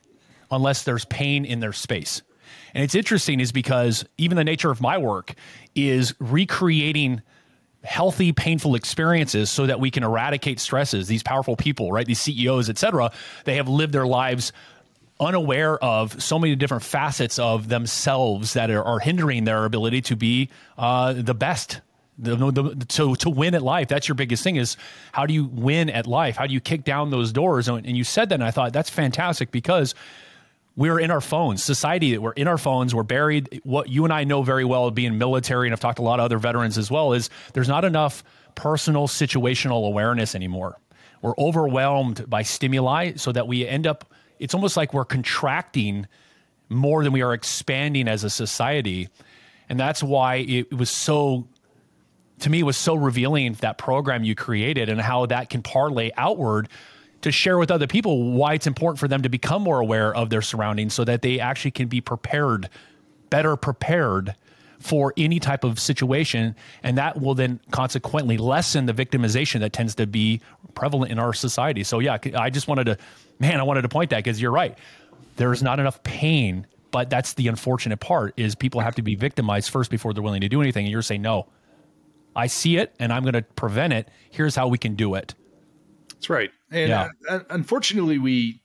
unless 0.49 0.83
there's 0.83 1.03
pain 1.05 1.43
in 1.43 1.59
their 1.59 1.73
space. 1.73 2.21
And 2.73 2.83
it's 2.83 2.95
interesting, 2.95 3.41
is 3.41 3.51
because 3.51 4.05
even 4.17 4.37
the 4.37 4.45
nature 4.45 4.71
of 4.71 4.79
my 4.79 4.97
work 4.97 5.33
is 5.75 6.13
recreating 6.19 7.21
healthy 7.83 8.31
painful 8.31 8.75
experiences 8.75 9.49
so 9.49 9.65
that 9.65 9.79
we 9.79 9.91
can 9.91 10.03
eradicate 10.03 10.59
stresses 10.59 11.07
these 11.07 11.23
powerful 11.23 11.55
people 11.55 11.91
right 11.91 12.05
these 12.05 12.19
ceos 12.19 12.69
et 12.69 12.77
cetera 12.77 13.11
they 13.45 13.55
have 13.55 13.69
lived 13.69 13.93
their 13.93 14.07
lives 14.07 14.51
unaware 15.19 15.81
of 15.83 16.21
so 16.21 16.37
many 16.37 16.55
different 16.55 16.83
facets 16.83 17.39
of 17.39 17.69
themselves 17.69 18.53
that 18.53 18.69
are, 18.69 18.83
are 18.83 18.99
hindering 18.99 19.43
their 19.45 19.65
ability 19.65 20.01
to 20.01 20.15
be 20.15 20.49
uh, 20.77 21.13
the 21.13 21.33
best 21.33 21.81
the, 22.19 22.35
the, 22.35 22.85
to 22.85 23.15
to 23.15 23.29
win 23.29 23.53
at 23.53 23.61
life 23.61 23.87
that's 23.87 24.07
your 24.07 24.15
biggest 24.15 24.43
thing 24.43 24.55
is 24.55 24.75
how 25.11 25.27
do 25.27 25.35
you 25.35 25.45
win 25.45 25.87
at 25.89 26.07
life 26.07 26.35
how 26.35 26.47
do 26.47 26.53
you 26.53 26.59
kick 26.59 26.83
down 26.83 27.11
those 27.11 27.31
doors 27.31 27.67
and, 27.67 27.85
and 27.85 27.95
you 27.95 28.03
said 28.03 28.29
that 28.29 28.35
and 28.35 28.43
i 28.43 28.49
thought 28.49 28.73
that's 28.73 28.89
fantastic 28.89 29.51
because 29.51 29.93
we're 30.77 30.99
in 30.99 31.09
our 31.09 31.21
phones. 31.21 31.63
Society, 31.63 32.13
that 32.13 32.21
we're 32.21 32.33
in 32.33 32.47
our 32.47 32.59
phones. 32.59 32.93
We're 32.93 33.03
buried. 33.03 33.61
What 33.63 33.89
you 33.89 34.05
and 34.05 34.13
I 34.13 34.23
know 34.23 34.43
very 34.43 34.63
well, 34.63 34.89
being 34.91 35.17
military, 35.17 35.67
and 35.67 35.73
I've 35.73 35.79
talked 35.79 35.97
to 35.97 36.03
a 36.03 36.05
lot 36.05 36.19
of 36.19 36.25
other 36.25 36.37
veterans 36.37 36.77
as 36.77 36.89
well, 36.89 37.13
is 37.13 37.29
there's 37.53 37.67
not 37.67 37.83
enough 37.83 38.23
personal 38.53 39.07
situational 39.07 39.87
awareness 39.87 40.35
anymore. 40.35 40.79
We're 41.23 41.33
overwhelmed 41.37 42.29
by 42.29 42.43
stimuli, 42.43 43.13
so 43.15 43.31
that 43.33 43.47
we 43.47 43.67
end 43.67 43.87
up. 43.87 44.13
It's 44.39 44.53
almost 44.53 44.77
like 44.77 44.93
we're 44.93 45.05
contracting 45.05 46.07
more 46.69 47.03
than 47.03 47.13
we 47.13 47.21
are 47.21 47.33
expanding 47.33 48.07
as 48.07 48.23
a 48.23 48.29
society, 48.29 49.09
and 49.69 49.79
that's 49.79 50.03
why 50.03 50.35
it, 50.35 50.73
was 50.73 50.89
so. 50.89 51.47
To 52.41 52.51
me, 52.51 52.61
was 52.61 52.77
so 52.77 52.93
revealing 52.93 53.53
that 53.61 53.79
program 53.79 54.23
you 54.23 54.35
created 54.35 54.89
and 54.89 55.01
how 55.01 55.25
that 55.25 55.49
can 55.49 55.63
parlay 55.63 56.11
outward 56.17 56.69
to 57.21 57.31
share 57.31 57.57
with 57.57 57.71
other 57.71 57.87
people 57.87 58.31
why 58.33 58.53
it's 58.53 58.67
important 58.67 58.99
for 58.99 59.07
them 59.07 59.23
to 59.23 59.29
become 59.29 59.63
more 59.63 59.79
aware 59.79 60.13
of 60.15 60.29
their 60.29 60.43
surroundings 60.43 60.93
so 60.93 61.03
that 61.03 61.23
they 61.23 61.39
actually 61.39 61.71
can 61.71 61.87
be 61.87 61.99
prepared, 61.99 62.69
better 63.31 63.55
prepared 63.55 64.35
for 64.79 65.13
any 65.17 65.39
type 65.39 65.63
of 65.63 65.79
situation. 65.79 66.55
And 66.83 66.97
that 66.97 67.19
will 67.19 67.33
then 67.33 67.59
consequently 67.71 68.37
lessen 68.37 68.85
the 68.85 68.93
victimization 68.93 69.59
that 69.61 69.73
tends 69.73 69.95
to 69.95 70.05
be 70.05 70.41
prevalent 70.77 71.11
in 71.11 71.17
our 71.17 71.33
society. 71.33 71.83
So, 71.83 71.97
yeah, 71.97 72.17
I 72.35 72.51
just 72.51 72.67
wanted 72.67 72.83
to, 72.85 72.97
man, 73.39 73.59
I 73.59 73.63
wanted 73.63 73.81
to 73.81 73.89
point 73.89 74.11
that 74.11 74.23
because 74.23 74.39
you're 74.39 74.51
right. 74.51 74.77
There's 75.35 75.63
not 75.63 75.79
enough 75.79 76.03
pain, 76.03 76.67
but 76.91 77.09
that's 77.09 77.33
the 77.33 77.47
unfortunate 77.47 77.99
part 77.99 78.35
is 78.37 78.53
people 78.53 78.81
have 78.81 78.95
to 78.95 79.01
be 79.01 79.15
victimized 79.15 79.71
first 79.71 79.89
before 79.89 80.13
they're 80.13 80.23
willing 80.23 80.41
to 80.41 80.49
do 80.49 80.61
anything. 80.61 80.85
And 80.85 80.91
you're 80.91 81.01
saying, 81.01 81.23
no, 81.23 81.47
I 82.35 82.45
see 82.45 82.77
it 82.77 82.95
and 82.99 83.11
I'm 83.11 83.23
going 83.23 83.33
to 83.33 83.41
prevent 83.41 83.93
it. 83.93 84.09
Here's 84.29 84.55
how 84.55 84.67
we 84.67 84.77
can 84.77 84.93
do 84.95 85.15
it. 85.15 85.33
That's 86.13 86.29
right. 86.29 86.51
And 86.71 86.89
yeah. 86.89 87.09
uh, 87.27 87.39
unfortunately, 87.49 88.19
we 88.19 88.61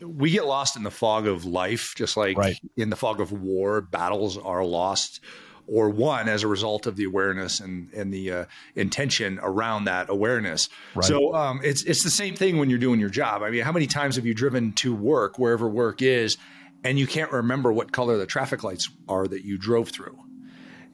we 0.00 0.30
get 0.30 0.46
lost 0.46 0.76
in 0.76 0.82
the 0.82 0.90
fog 0.90 1.26
of 1.26 1.44
life, 1.44 1.94
just 1.96 2.16
like 2.16 2.36
right. 2.36 2.58
in 2.76 2.90
the 2.90 2.96
fog 2.96 3.20
of 3.20 3.32
war. 3.32 3.80
Battles 3.80 4.38
are 4.38 4.64
lost 4.64 5.20
or 5.66 5.88
won 5.88 6.28
as 6.28 6.42
a 6.42 6.48
result 6.48 6.86
of 6.86 6.96
the 6.96 7.04
awareness 7.04 7.60
and 7.60 7.92
and 7.92 8.12
the 8.12 8.30
uh, 8.30 8.44
intention 8.74 9.38
around 9.42 9.84
that 9.84 10.08
awareness. 10.10 10.68
Right. 10.94 11.04
So 11.04 11.34
um, 11.34 11.60
it's 11.64 11.82
it's 11.84 12.02
the 12.02 12.10
same 12.10 12.34
thing 12.34 12.58
when 12.58 12.70
you're 12.70 12.78
doing 12.78 13.00
your 13.00 13.10
job. 13.10 13.42
I 13.42 13.50
mean, 13.50 13.62
how 13.62 13.72
many 13.72 13.86
times 13.86 14.16
have 14.16 14.26
you 14.26 14.34
driven 14.34 14.72
to 14.74 14.94
work, 14.94 15.38
wherever 15.38 15.68
work 15.68 16.02
is, 16.02 16.36
and 16.82 16.98
you 16.98 17.06
can't 17.06 17.32
remember 17.32 17.72
what 17.72 17.92
color 17.92 18.16
the 18.18 18.26
traffic 18.26 18.62
lights 18.62 18.88
are 19.08 19.26
that 19.26 19.44
you 19.44 19.58
drove 19.58 19.88
through? 19.88 20.18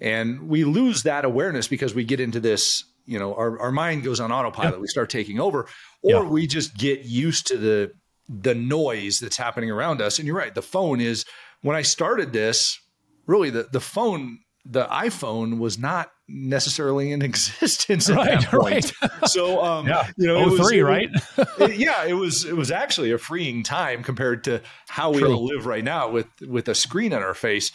And 0.01 0.49
we 0.49 0.65
lose 0.65 1.03
that 1.03 1.25
awareness 1.25 1.69
because 1.69 1.95
we 1.95 2.05
get 2.05 2.21
into 2.21 2.41
this 2.41 2.85
you 3.07 3.19
know 3.19 3.35
our, 3.35 3.59
our 3.59 3.73
mind 3.73 4.05
goes 4.05 4.21
on 4.21 4.31
autopilot 4.31 4.75
yeah. 4.75 4.81
we 4.81 4.87
start 4.87 5.11
taking 5.11 5.41
over 5.41 5.67
or 6.03 6.11
yeah. 6.11 6.23
we 6.23 6.47
just 6.47 6.77
get 6.77 7.05
used 7.05 7.47
to 7.49 7.57
the 7.57 7.93
the 8.29 8.55
noise 8.55 9.19
that's 9.19 9.37
happening 9.37 9.71
around 9.71 10.01
us 10.01 10.19
and 10.19 10.27
you're 10.27 10.37
right 10.37 10.55
the 10.55 10.63
phone 10.63 11.01
is 11.01 11.25
when 11.63 11.77
i 11.77 11.83
started 11.83 12.33
this 12.33 12.79
really 13.27 13.51
the 13.51 13.69
the 13.73 13.81
phone 13.81 14.39
the 14.65 14.85
iphone 14.87 15.59
was 15.59 15.79
not 15.79 16.11
necessarily 16.31 17.13
in 17.13 17.23
existence 17.23 18.09
at 18.09 18.17
right, 18.17 18.41
that 18.41 18.51
point. 18.51 18.93
Right. 19.03 19.11
So, 19.27 19.63
um, 19.63 19.87
yeah. 19.87 20.09
you 20.17 20.27
know, 20.27 20.41
it 20.41 20.59
was, 20.59 20.81
right? 20.81 21.09
it, 21.59 21.77
yeah, 21.77 22.05
it 22.05 22.15
was 22.15 22.45
it 22.45 22.57
was 22.57 22.71
actually 22.71 23.13
a 23.13 23.19
freeing 23.19 23.63
time 23.63 24.03
compared 24.03 24.45
to 24.45 24.63
how 24.89 25.13
we 25.13 25.23
all 25.23 25.45
live 25.45 25.67
right 25.67 25.85
now 25.85 26.11
with 26.11 26.27
with 26.41 26.69
a 26.69 26.75
screen 26.75 27.13
on 27.13 27.23
our 27.23 27.35
face. 27.35 27.71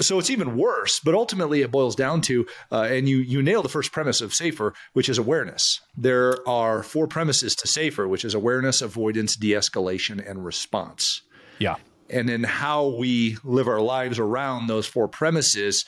So 0.00 0.18
it's 0.18 0.30
even 0.30 0.56
worse. 0.56 0.98
But 0.98 1.14
ultimately, 1.14 1.60
it 1.60 1.70
boils 1.70 1.94
down 1.94 2.22
to, 2.22 2.46
uh, 2.72 2.88
and 2.90 3.08
you 3.08 3.18
you 3.18 3.42
nail 3.42 3.62
the 3.62 3.68
first 3.68 3.92
premise 3.92 4.20
of 4.20 4.34
Safer, 4.34 4.72
which 4.94 5.08
is 5.08 5.18
awareness. 5.18 5.80
There 5.96 6.36
are 6.48 6.82
four 6.82 7.06
premises 7.06 7.54
to 7.56 7.68
Safer, 7.68 8.08
which 8.08 8.24
is 8.24 8.34
awareness, 8.34 8.80
avoidance, 8.82 9.36
de-escalation, 9.36 10.28
and 10.28 10.44
response. 10.44 11.22
Yeah. 11.58 11.76
And 12.10 12.28
then 12.28 12.42
how 12.42 12.88
we 12.88 13.36
live 13.44 13.68
our 13.68 13.82
lives 13.82 14.18
around 14.18 14.66
those 14.66 14.86
four 14.86 15.06
premises 15.06 15.84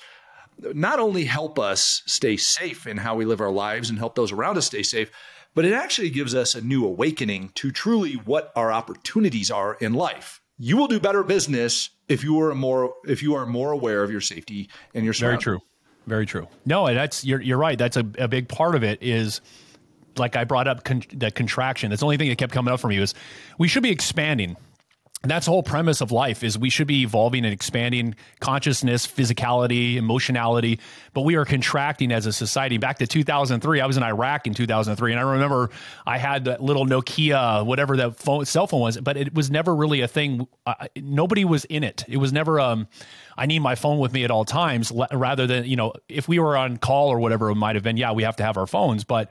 not 0.74 0.98
only 0.98 1.24
help 1.24 1.58
us 1.58 2.02
stay 2.06 2.36
safe 2.36 2.86
in 2.86 2.96
how 2.96 3.14
we 3.14 3.24
live 3.24 3.40
our 3.40 3.50
lives 3.50 3.90
and 3.90 3.98
help 3.98 4.14
those 4.14 4.32
around 4.32 4.58
us 4.58 4.66
stay 4.66 4.82
safe, 4.82 5.10
but 5.54 5.64
it 5.64 5.72
actually 5.72 6.10
gives 6.10 6.34
us 6.34 6.54
a 6.54 6.60
new 6.60 6.84
awakening 6.84 7.50
to 7.56 7.70
truly 7.70 8.14
what 8.14 8.52
our 8.54 8.72
opportunities 8.72 9.50
are 9.50 9.74
in 9.74 9.94
life. 9.94 10.40
You 10.58 10.76
will 10.76 10.88
do 10.88 11.00
better 11.00 11.22
business 11.22 11.90
if 12.08 12.22
you 12.22 12.40
are 12.40 12.54
more 12.54 12.94
if 13.04 13.22
you 13.22 13.34
are 13.34 13.46
more 13.46 13.72
aware 13.72 14.02
of 14.02 14.10
your 14.10 14.20
safety 14.20 14.68
and 14.94 15.04
your 15.04 15.14
Very 15.14 15.38
true. 15.38 15.60
Very 16.06 16.26
true. 16.26 16.48
No, 16.66 16.92
that's 16.92 17.24
you're 17.24 17.40
you're 17.40 17.58
right. 17.58 17.78
That's 17.78 17.96
a, 17.96 18.06
a 18.18 18.28
big 18.28 18.48
part 18.48 18.74
of 18.74 18.84
it 18.84 19.02
is 19.02 19.40
like 20.16 20.36
I 20.36 20.44
brought 20.44 20.68
up 20.68 20.84
con- 20.84 21.02
the 21.12 21.30
contraction. 21.30 21.90
That's 21.90 22.00
the 22.00 22.06
only 22.06 22.16
thing 22.16 22.28
that 22.28 22.38
kept 22.38 22.52
coming 22.52 22.72
up 22.72 22.80
for 22.80 22.88
me 22.88 22.98
was 22.98 23.14
we 23.58 23.68
should 23.68 23.82
be 23.82 23.90
expanding 23.90 24.56
that's 25.22 25.46
the 25.46 25.52
whole 25.52 25.62
premise 25.62 26.00
of 26.00 26.12
life 26.12 26.42
is 26.42 26.58
we 26.58 26.70
should 26.70 26.86
be 26.86 27.02
evolving 27.02 27.44
and 27.44 27.52
expanding 27.52 28.14
consciousness 28.40 29.06
physicality 29.06 29.96
emotionality 29.96 30.80
but 31.12 31.22
we 31.22 31.34
are 31.34 31.44
contracting 31.44 32.12
as 32.12 32.26
a 32.26 32.32
society. 32.32 32.78
Back 32.78 32.98
to 32.98 33.06
2003 33.06 33.80
i 33.80 33.86
was 33.86 33.96
in 33.96 34.02
iraq 34.02 34.46
in 34.46 34.54
2003 34.54 35.12
and 35.12 35.20
i 35.20 35.32
remember 35.32 35.70
i 36.06 36.16
had 36.16 36.46
that 36.46 36.62
little 36.62 36.86
nokia 36.86 37.64
whatever 37.66 37.96
that 37.98 38.16
phone 38.16 38.46
cell 38.46 38.66
phone 38.66 38.80
was 38.80 38.98
but 38.98 39.16
it 39.16 39.34
was 39.34 39.50
never 39.50 39.74
really 39.74 40.00
a 40.00 40.08
thing. 40.08 40.46
Nobody 40.96 41.44
was 41.44 41.64
in 41.66 41.84
it. 41.84 42.04
It 42.08 42.16
was 42.16 42.32
never 42.32 42.58
um 42.58 42.88
i 43.36 43.46
need 43.46 43.60
my 43.60 43.74
phone 43.74 43.98
with 43.98 44.12
me 44.12 44.24
at 44.24 44.30
all 44.30 44.44
times 44.44 44.92
rather 45.12 45.46
than 45.46 45.64
you 45.64 45.76
know 45.76 45.92
if 46.08 46.28
we 46.28 46.38
were 46.38 46.56
on 46.56 46.76
call 46.76 47.08
or 47.08 47.18
whatever 47.18 47.50
it 47.50 47.56
might 47.56 47.76
have 47.76 47.84
been 47.84 47.96
yeah 47.96 48.12
we 48.12 48.22
have 48.22 48.36
to 48.36 48.42
have 48.42 48.56
our 48.56 48.66
phones 48.66 49.04
but 49.04 49.30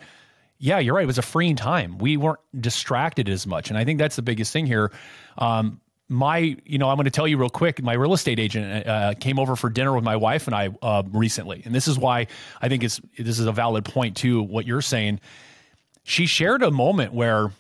yeah, 0.60 0.80
you're 0.80 0.94
right. 0.94 1.04
It 1.04 1.08
was 1.08 1.18
a 1.18 1.24
freeing 1.24 1.56
time. 1.56 1.98
We 1.98 2.18
weren't 2.18 2.40
distracted 2.60 3.30
as 3.30 3.48
much. 3.48 3.70
And 3.70 3.78
I 3.78 3.86
think 3.86 3.98
that's 3.98 4.18
the 4.18 4.22
biggest 4.22 4.52
thing 4.52 4.66
here. 4.66 4.92
Um, 5.38 5.80
my, 6.10 6.58
you 6.66 6.78
know, 6.78 6.90
I'm 6.90 6.98
going 6.98 7.06
to 7.06 7.12
tell 7.12 7.28
you 7.28 7.38
real 7.38 7.50
quick. 7.50 7.82
My 7.82 7.94
real 7.94 8.14
estate 8.14 8.40
agent 8.40 8.86
uh, 8.86 9.14
came 9.20 9.40
over 9.40 9.56
for 9.56 9.70
dinner 9.70 9.94
with 9.94 10.04
my 10.04 10.18
wife 10.18 10.48
and 10.48 10.56
I 10.56 10.70
uh, 10.82 11.04
recently, 11.12 11.62
and 11.66 11.74
this 11.74 11.88
is 11.88 11.98
why 11.98 12.28
I 12.62 12.68
think 12.68 12.84
it's 12.84 13.00
this 13.18 13.40
is 13.40 13.46
a 13.46 13.52
valid 13.52 13.86
point 13.86 14.18
too. 14.18 14.42
What 14.42 14.66
you're 14.66 14.82
saying, 14.82 15.20
she 16.04 16.26
shared 16.26 16.64
a 16.64 16.72
moment 16.72 17.14
where 17.14 17.52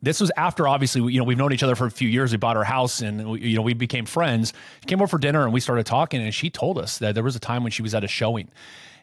this 0.00 0.18
was 0.18 0.32
after 0.34 0.66
obviously 0.66 1.12
you 1.12 1.18
know 1.18 1.24
we've 1.24 1.36
known 1.36 1.52
each 1.52 1.62
other 1.62 1.76
for 1.76 1.84
a 1.84 1.90
few 1.90 2.08
years. 2.08 2.32
We 2.32 2.38
bought 2.38 2.56
our 2.56 2.64
house 2.64 3.02
and 3.02 3.32
we, 3.32 3.40
you 3.40 3.56
know 3.56 3.62
we 3.62 3.74
became 3.74 4.06
friends. 4.06 4.54
She 4.80 4.86
came 4.86 5.00
over 5.02 5.08
for 5.08 5.18
dinner 5.18 5.44
and 5.44 5.52
we 5.52 5.60
started 5.60 5.84
talking, 5.84 6.22
and 6.22 6.34
she 6.34 6.48
told 6.48 6.78
us 6.78 6.98
that 6.98 7.14
there 7.14 7.22
was 7.22 7.36
a 7.36 7.40
time 7.40 7.62
when 7.62 7.70
she 7.70 7.82
was 7.82 7.94
at 7.94 8.02
a 8.02 8.08
showing 8.08 8.48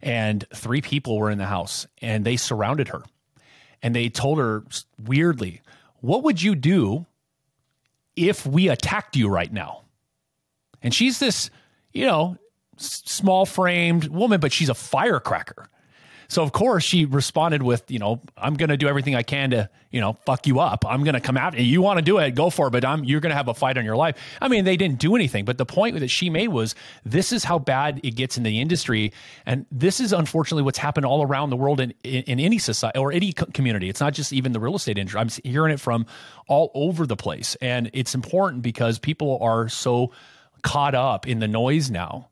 and 0.02 0.46
three 0.54 0.82
people 0.82 1.18
were 1.18 1.30
in 1.30 1.38
the 1.38 1.46
house 1.46 1.88
and 2.02 2.26
they 2.26 2.38
surrounded 2.38 2.90
her 2.90 3.04
and 3.82 3.96
they 3.96 4.10
told 4.10 4.40
her 4.40 4.64
weirdly, 5.04 5.62
What 6.02 6.24
would 6.24 6.42
you 6.42 6.56
do 6.56 7.06
if 8.16 8.46
we 8.46 8.70
attacked 8.70 9.16
you 9.16 9.30
right 9.30 9.52
now? 9.52 9.84
And 10.82 10.94
she's 10.94 11.20
this, 11.20 11.50
you 11.94 12.06
know, 12.06 12.38
small 12.78 13.46
framed 13.46 14.08
woman, 14.08 14.40
but 14.40 14.54
she's 14.54 14.70
a 14.70 14.74
firecracker. 14.74 15.70
So 16.30 16.44
of 16.44 16.52
course 16.52 16.84
she 16.84 17.06
responded 17.06 17.64
with, 17.64 17.90
you 17.90 17.98
know, 17.98 18.22
I'm 18.38 18.54
going 18.54 18.70
to 18.70 18.78
do 18.78 18.88
everything 18.88 19.16
I 19.16 19.24
can 19.24 19.50
to, 19.50 19.70
you 19.90 20.00
know, 20.00 20.14
fuck 20.14 20.46
you 20.46 20.60
up. 20.60 20.86
I'm 20.88 21.04
going 21.04 21.16
to 21.16 21.20
come 21.20 21.38
after 21.38 21.60
you. 21.60 21.66
You 21.66 21.82
want 21.82 21.98
to 21.98 22.04
do 22.04 22.20
it, 22.20 22.36
go 22.36 22.52
for 22.52 22.68
it, 22.68 22.72
but 22.72 22.86
I'm 22.86 23.04
you're 23.04 23.20
going 23.20 23.32
to 23.32 23.36
have 23.36 23.48
a 23.48 23.54
fight 23.56 23.80
on 23.80 23.84
your 23.84 23.96
life. 23.96 24.16
I 24.40 24.48
mean, 24.48 24.64
they 24.64 24.78
didn't 24.78 25.00
do 25.00 25.16
anything, 25.16 25.44
but 25.44 25.58
the 25.58 25.66
point 25.66 26.00
that 26.00 26.08
she 26.10 26.30
made 26.30 26.50
was 26.50 26.76
this 27.04 27.34
is 27.34 27.44
how 27.44 27.58
bad 27.58 28.00
it 28.04 28.12
gets 28.12 28.38
in 28.38 28.44
the 28.44 28.62
industry, 28.62 29.12
and 29.48 29.66
this 29.72 30.00
is 30.00 30.14
unfortunately 30.14 30.62
what's 30.62 30.78
happened 30.78 31.08
all 31.08 31.24
around 31.24 31.50
the 31.50 31.58
world 31.58 31.80
in 31.80 31.96
in, 32.04 32.24
in 32.24 32.40
any 32.40 32.60
society 32.60 33.00
or 33.00 33.12
any 33.12 33.34
community. 33.34 33.90
It's 33.90 34.00
not 34.00 34.14
just 34.14 34.32
even 34.32 34.52
the 34.52 34.60
real 34.60 34.76
estate 34.76 35.00
industry. 35.00 35.20
I'm 35.20 35.30
hearing 35.44 35.74
it 35.74 35.80
from 35.80 36.06
all 36.48 36.70
over 36.76 37.08
the 37.08 37.18
place, 37.18 37.58
and 37.60 37.90
it's 37.92 38.14
important 38.14 38.62
because 38.62 39.00
people 39.00 39.40
are 39.42 39.68
so 39.68 40.12
caught 40.62 40.94
up 40.94 41.28
in 41.28 41.40
the 41.40 41.48
noise 41.48 41.90
now. 41.90 42.30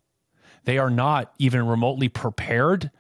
They 0.65 0.77
are 0.77 0.91
not 0.91 1.33
even 1.39 1.65
remotely 1.65 2.09
prepared 2.09 2.91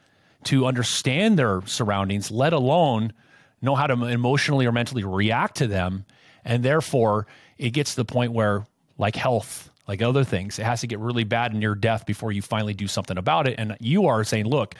to 0.47 0.65
understand 0.65 1.37
their 1.37 1.61
surroundings, 1.65 2.31
let 2.31 2.53
alone 2.53 3.11
know 3.61 3.75
how 3.75 3.85
to 3.87 4.05
emotionally 4.05 4.65
or 4.65 4.71
mentally 4.71 5.03
react 5.03 5.57
to 5.57 5.67
them. 5.67 6.05
And 6.45 6.63
therefore, 6.63 7.27
it 7.57 7.71
gets 7.71 7.91
to 7.91 7.97
the 7.97 8.05
point 8.05 8.31
where, 8.31 8.65
like 8.97 9.17
health, 9.17 9.69
like 9.87 10.01
other 10.01 10.23
things, 10.23 10.57
it 10.57 10.63
has 10.63 10.81
to 10.81 10.87
get 10.87 10.99
really 10.99 11.25
bad 11.25 11.53
near 11.53 11.75
death 11.75 12.05
before 12.05 12.31
you 12.31 12.41
finally 12.41 12.73
do 12.73 12.87
something 12.87 13.17
about 13.17 13.47
it. 13.47 13.55
And 13.57 13.75
you 13.81 14.07
are 14.07 14.23
saying, 14.23 14.45
look, 14.45 14.75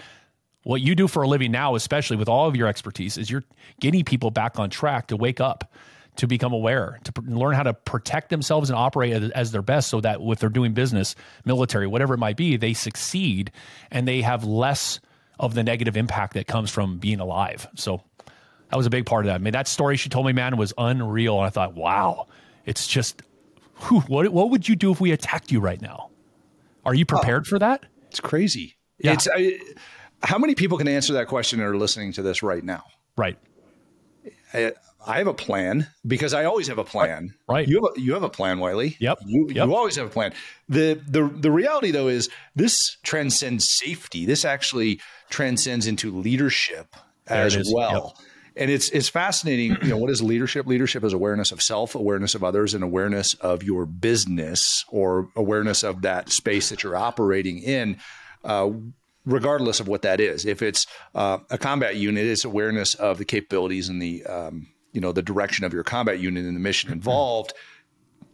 what 0.64 0.80
you 0.80 0.96
do 0.96 1.08
for 1.08 1.24
a 1.24 1.28
living 1.28 1.52
now, 1.52 1.76
especially 1.76 2.16
with 2.16 2.30
all 2.30 2.48
of 2.48 2.56
your 2.56 2.68
expertise, 2.68 3.18
is 3.18 3.30
you're 3.30 3.44
getting 3.82 4.06
people 4.06 4.32
back 4.32 4.60
on 4.60 4.70
track 4.70 5.08
to 5.08 5.18
wake 5.18 5.42
up, 5.42 5.74
to 6.16 6.28
become 6.28 6.54
aware, 6.54 7.00
to 7.04 7.12
pr- 7.12 7.30
learn 7.30 7.56
how 7.56 7.64
to 7.64 7.74
protect 7.74 8.30
themselves 8.30 8.70
and 8.70 8.80
operate 8.80 9.12
as, 9.12 9.32
as 9.32 9.52
their 9.52 9.62
best 9.62 9.90
so 9.90 10.00
that 10.00 10.20
if 10.22 10.40
they're 10.40 10.50
doing 10.50 10.74
business, 10.74 11.14
military, 11.44 11.88
whatever 11.88 12.14
it 12.14 12.20
might 12.20 12.38
be, 12.38 12.56
they 12.56 12.74
succeed 12.74 13.52
and 13.92 14.08
they 14.08 14.22
have 14.22 14.46
less 14.46 15.02
of 15.39 15.53
the 15.53 15.63
negative 15.63 15.98
impact 15.98 16.34
that 16.34 16.48
comes 16.48 16.72
from 16.72 16.98
being 16.98 17.20
alive. 17.20 17.67
So 17.75 18.01
that 18.70 18.77
was 18.77 18.86
a 18.86 18.89
big 18.89 19.06
part 19.06 19.25
of 19.25 19.27
that. 19.27 19.36
I 19.36 19.38
mean, 19.38 19.53
that 19.53 19.67
story 19.67 19.98
she 19.98 20.10
told 20.10 20.25
me, 20.25 20.34
man, 20.34 20.58
was 20.58 20.74
unreal. 20.77 21.38
And 21.38 21.46
I 21.46 21.50
thought, 21.50 21.75
wow, 21.75 22.27
it's 22.65 22.88
just, 22.88 23.22
whew, 23.82 24.01
what, 24.01 24.27
what 24.29 24.50
would 24.50 24.67
you 24.67 24.75
do 24.75 24.91
if 24.91 25.00
we 25.00 25.12
attacked 25.12 25.51
you 25.51 25.60
right 25.60 25.82
now? 25.82 26.10
Are 26.86 26.94
you 26.94 27.06
prepared 27.06 27.44
oh, 27.48 27.50
for 27.50 27.60
that? 27.60 27.86
It's 28.10 28.20
crazy. 28.20 28.77
Yeah. 29.00 29.13
It's, 29.13 29.27
I, 29.34 29.60
how 30.24 30.38
many 30.38 30.56
people 30.56 30.77
can 30.77 30.88
answer 30.88 31.13
that 31.13 31.27
question 31.27 31.60
and 31.60 31.70
are 31.70 31.77
listening 31.77 32.13
to 32.13 32.22
this 32.22 32.41
right 32.41 32.63
now? 32.63 32.84
Right. 33.15 33.38
I, 34.53 34.74
I 35.08 35.20
have 35.20 35.28
a 35.28 35.34
plan 35.34 35.88
because 36.06 36.34
I 36.34 36.46
always 36.46 36.68
have 36.68 36.78
a 36.78 36.84
plan. 36.84 37.34
Right. 37.48 37.68
You 37.68 37.82
have 37.84 37.98
a, 37.98 38.02
you 38.02 38.14
have 38.14 38.24
a 38.24 38.30
plan, 38.30 38.60
Wiley. 38.60 38.98
Yep. 39.00 39.20
You 39.26 39.48
yep. 39.50 39.68
you 39.68 39.76
always 39.76 39.96
have 39.96 40.08
a 40.08 40.10
plan. 40.10 40.34
The 40.68 41.02
the 41.08 41.28
the 41.28 41.52
reality 41.52 41.92
though 41.92 42.10
is 42.10 42.30
this 42.56 42.98
transcends 43.04 43.70
safety. 43.70 44.26
This 44.26 44.44
actually 44.44 45.00
transcends 45.30 45.88
into 45.88 46.12
leadership 46.12 46.96
as 47.28 47.72
well. 47.74 48.16
Yep. 48.18 48.26
And 48.58 48.72
it's 48.72 48.90
it's 48.90 49.08
fascinating. 49.08 49.78
You 49.82 49.90
know, 49.90 49.98
what 49.98 50.10
is 50.10 50.22
leadership? 50.22 50.66
Leadership 50.66 51.04
is 51.04 51.14
awareness 51.14 51.52
of 51.52 51.62
self, 51.62 51.96
awareness 51.96 52.36
of 52.36 52.44
others, 52.44 52.74
and 52.74 52.84
awareness 52.84 53.34
of 53.36 53.64
your 53.64 53.86
business 53.86 54.84
or 54.90 55.30
awareness 55.36 55.84
of 55.84 56.02
that 56.02 56.30
space 56.32 56.70
that 56.70 56.84
you're 56.84 56.98
operating 56.98 57.60
in. 57.60 57.98
Uh, 58.44 58.72
regardless 59.26 59.82
of 59.82 59.88
what 59.90 60.04
that 60.04 60.20
is. 60.22 60.46
If 60.46 60.62
it's 60.62 60.88
uh, 61.14 61.40
a 61.50 61.58
combat 61.58 61.98
unit, 61.98 62.26
it's 62.26 62.46
awareness 62.46 62.96
of 62.96 63.18
the 63.18 63.26
capabilities 63.26 63.90
and 63.90 64.02
the 64.02 64.24
um, 64.26 64.68
you 64.98 65.01
know 65.01 65.12
the 65.12 65.22
direction 65.22 65.63
of 65.63 65.74
your 65.74 65.84
combat 65.84 66.20
unit 66.20 66.44
and 66.44 66.56
the 66.56 66.60
mission 66.60 66.92
involved. 66.92 67.54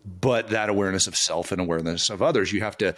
But 0.06 0.48
that 0.50 0.70
awareness 0.70 1.08
of 1.08 1.16
self 1.18 1.52
and 1.52 1.60
awareness 1.60 2.10
of 2.10 2.22
others, 2.22 2.54
you 2.54 2.62
have 2.62 2.78
to 2.78 2.96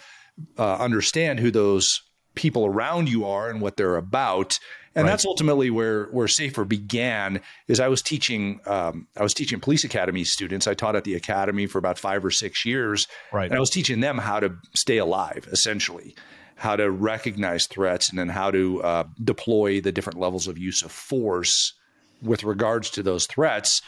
uh, 0.56 0.76
understand 0.76 1.40
who 1.40 1.50
those 1.50 2.00
people 2.36 2.64
around 2.64 3.08
you 3.08 3.24
are 3.24 3.50
and 3.50 3.60
what 3.60 3.76
they're 3.76 3.96
about. 3.96 4.60
And 4.94 5.04
right. 5.04 5.10
that's 5.10 5.26
ultimately 5.26 5.68
where 5.68 6.04
where 6.06 6.28
Safer 6.28 6.64
began. 6.64 7.40
Is 7.66 7.80
I 7.80 7.88
was 7.88 8.02
teaching 8.02 8.60
um, 8.66 9.08
I 9.16 9.24
was 9.24 9.34
teaching 9.34 9.58
police 9.58 9.82
academy 9.82 10.22
students. 10.22 10.68
I 10.68 10.74
taught 10.74 10.94
at 10.94 11.02
the 11.02 11.16
academy 11.16 11.66
for 11.66 11.78
about 11.78 11.98
five 11.98 12.24
or 12.24 12.30
six 12.30 12.64
years, 12.64 13.08
right. 13.32 13.46
and 13.46 13.54
I 13.54 13.58
was 13.58 13.70
teaching 13.70 13.98
them 13.98 14.16
how 14.16 14.38
to 14.38 14.54
stay 14.74 14.98
alive, 14.98 15.48
essentially 15.50 16.14
how 16.54 16.76
to 16.76 16.88
recognize 16.88 17.66
threats 17.66 18.10
and 18.10 18.18
then 18.18 18.28
how 18.28 18.52
to 18.52 18.80
uh, 18.82 19.04
deploy 19.22 19.80
the 19.80 19.90
different 19.90 20.20
levels 20.20 20.46
of 20.46 20.56
use 20.56 20.82
of 20.82 20.92
force 20.92 21.74
with 22.22 22.44
regards 22.44 22.90
to 22.90 23.02
those 23.02 23.26
threats 23.26 23.82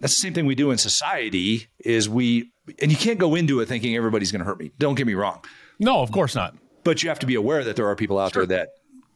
that's 0.00 0.14
the 0.14 0.20
same 0.20 0.34
thing 0.34 0.46
we 0.46 0.54
do 0.54 0.70
in 0.70 0.78
society 0.78 1.68
is 1.78 2.08
we 2.08 2.50
and 2.80 2.90
you 2.90 2.96
can't 2.96 3.18
go 3.18 3.34
into 3.34 3.60
it 3.60 3.66
thinking 3.66 3.96
everybody's 3.96 4.32
going 4.32 4.40
to 4.40 4.44
hurt 4.44 4.58
me 4.58 4.72
don't 4.78 4.94
get 4.94 5.06
me 5.06 5.14
wrong 5.14 5.44
no 5.78 6.00
of 6.00 6.10
course 6.10 6.34
not 6.34 6.54
but 6.84 7.02
you 7.02 7.08
have 7.08 7.18
to 7.18 7.26
be 7.26 7.34
aware 7.34 7.64
that 7.64 7.76
there 7.76 7.86
are 7.86 7.96
people 7.96 8.18
out 8.18 8.32
sure. 8.32 8.46
there 8.46 8.58
that 8.58 8.68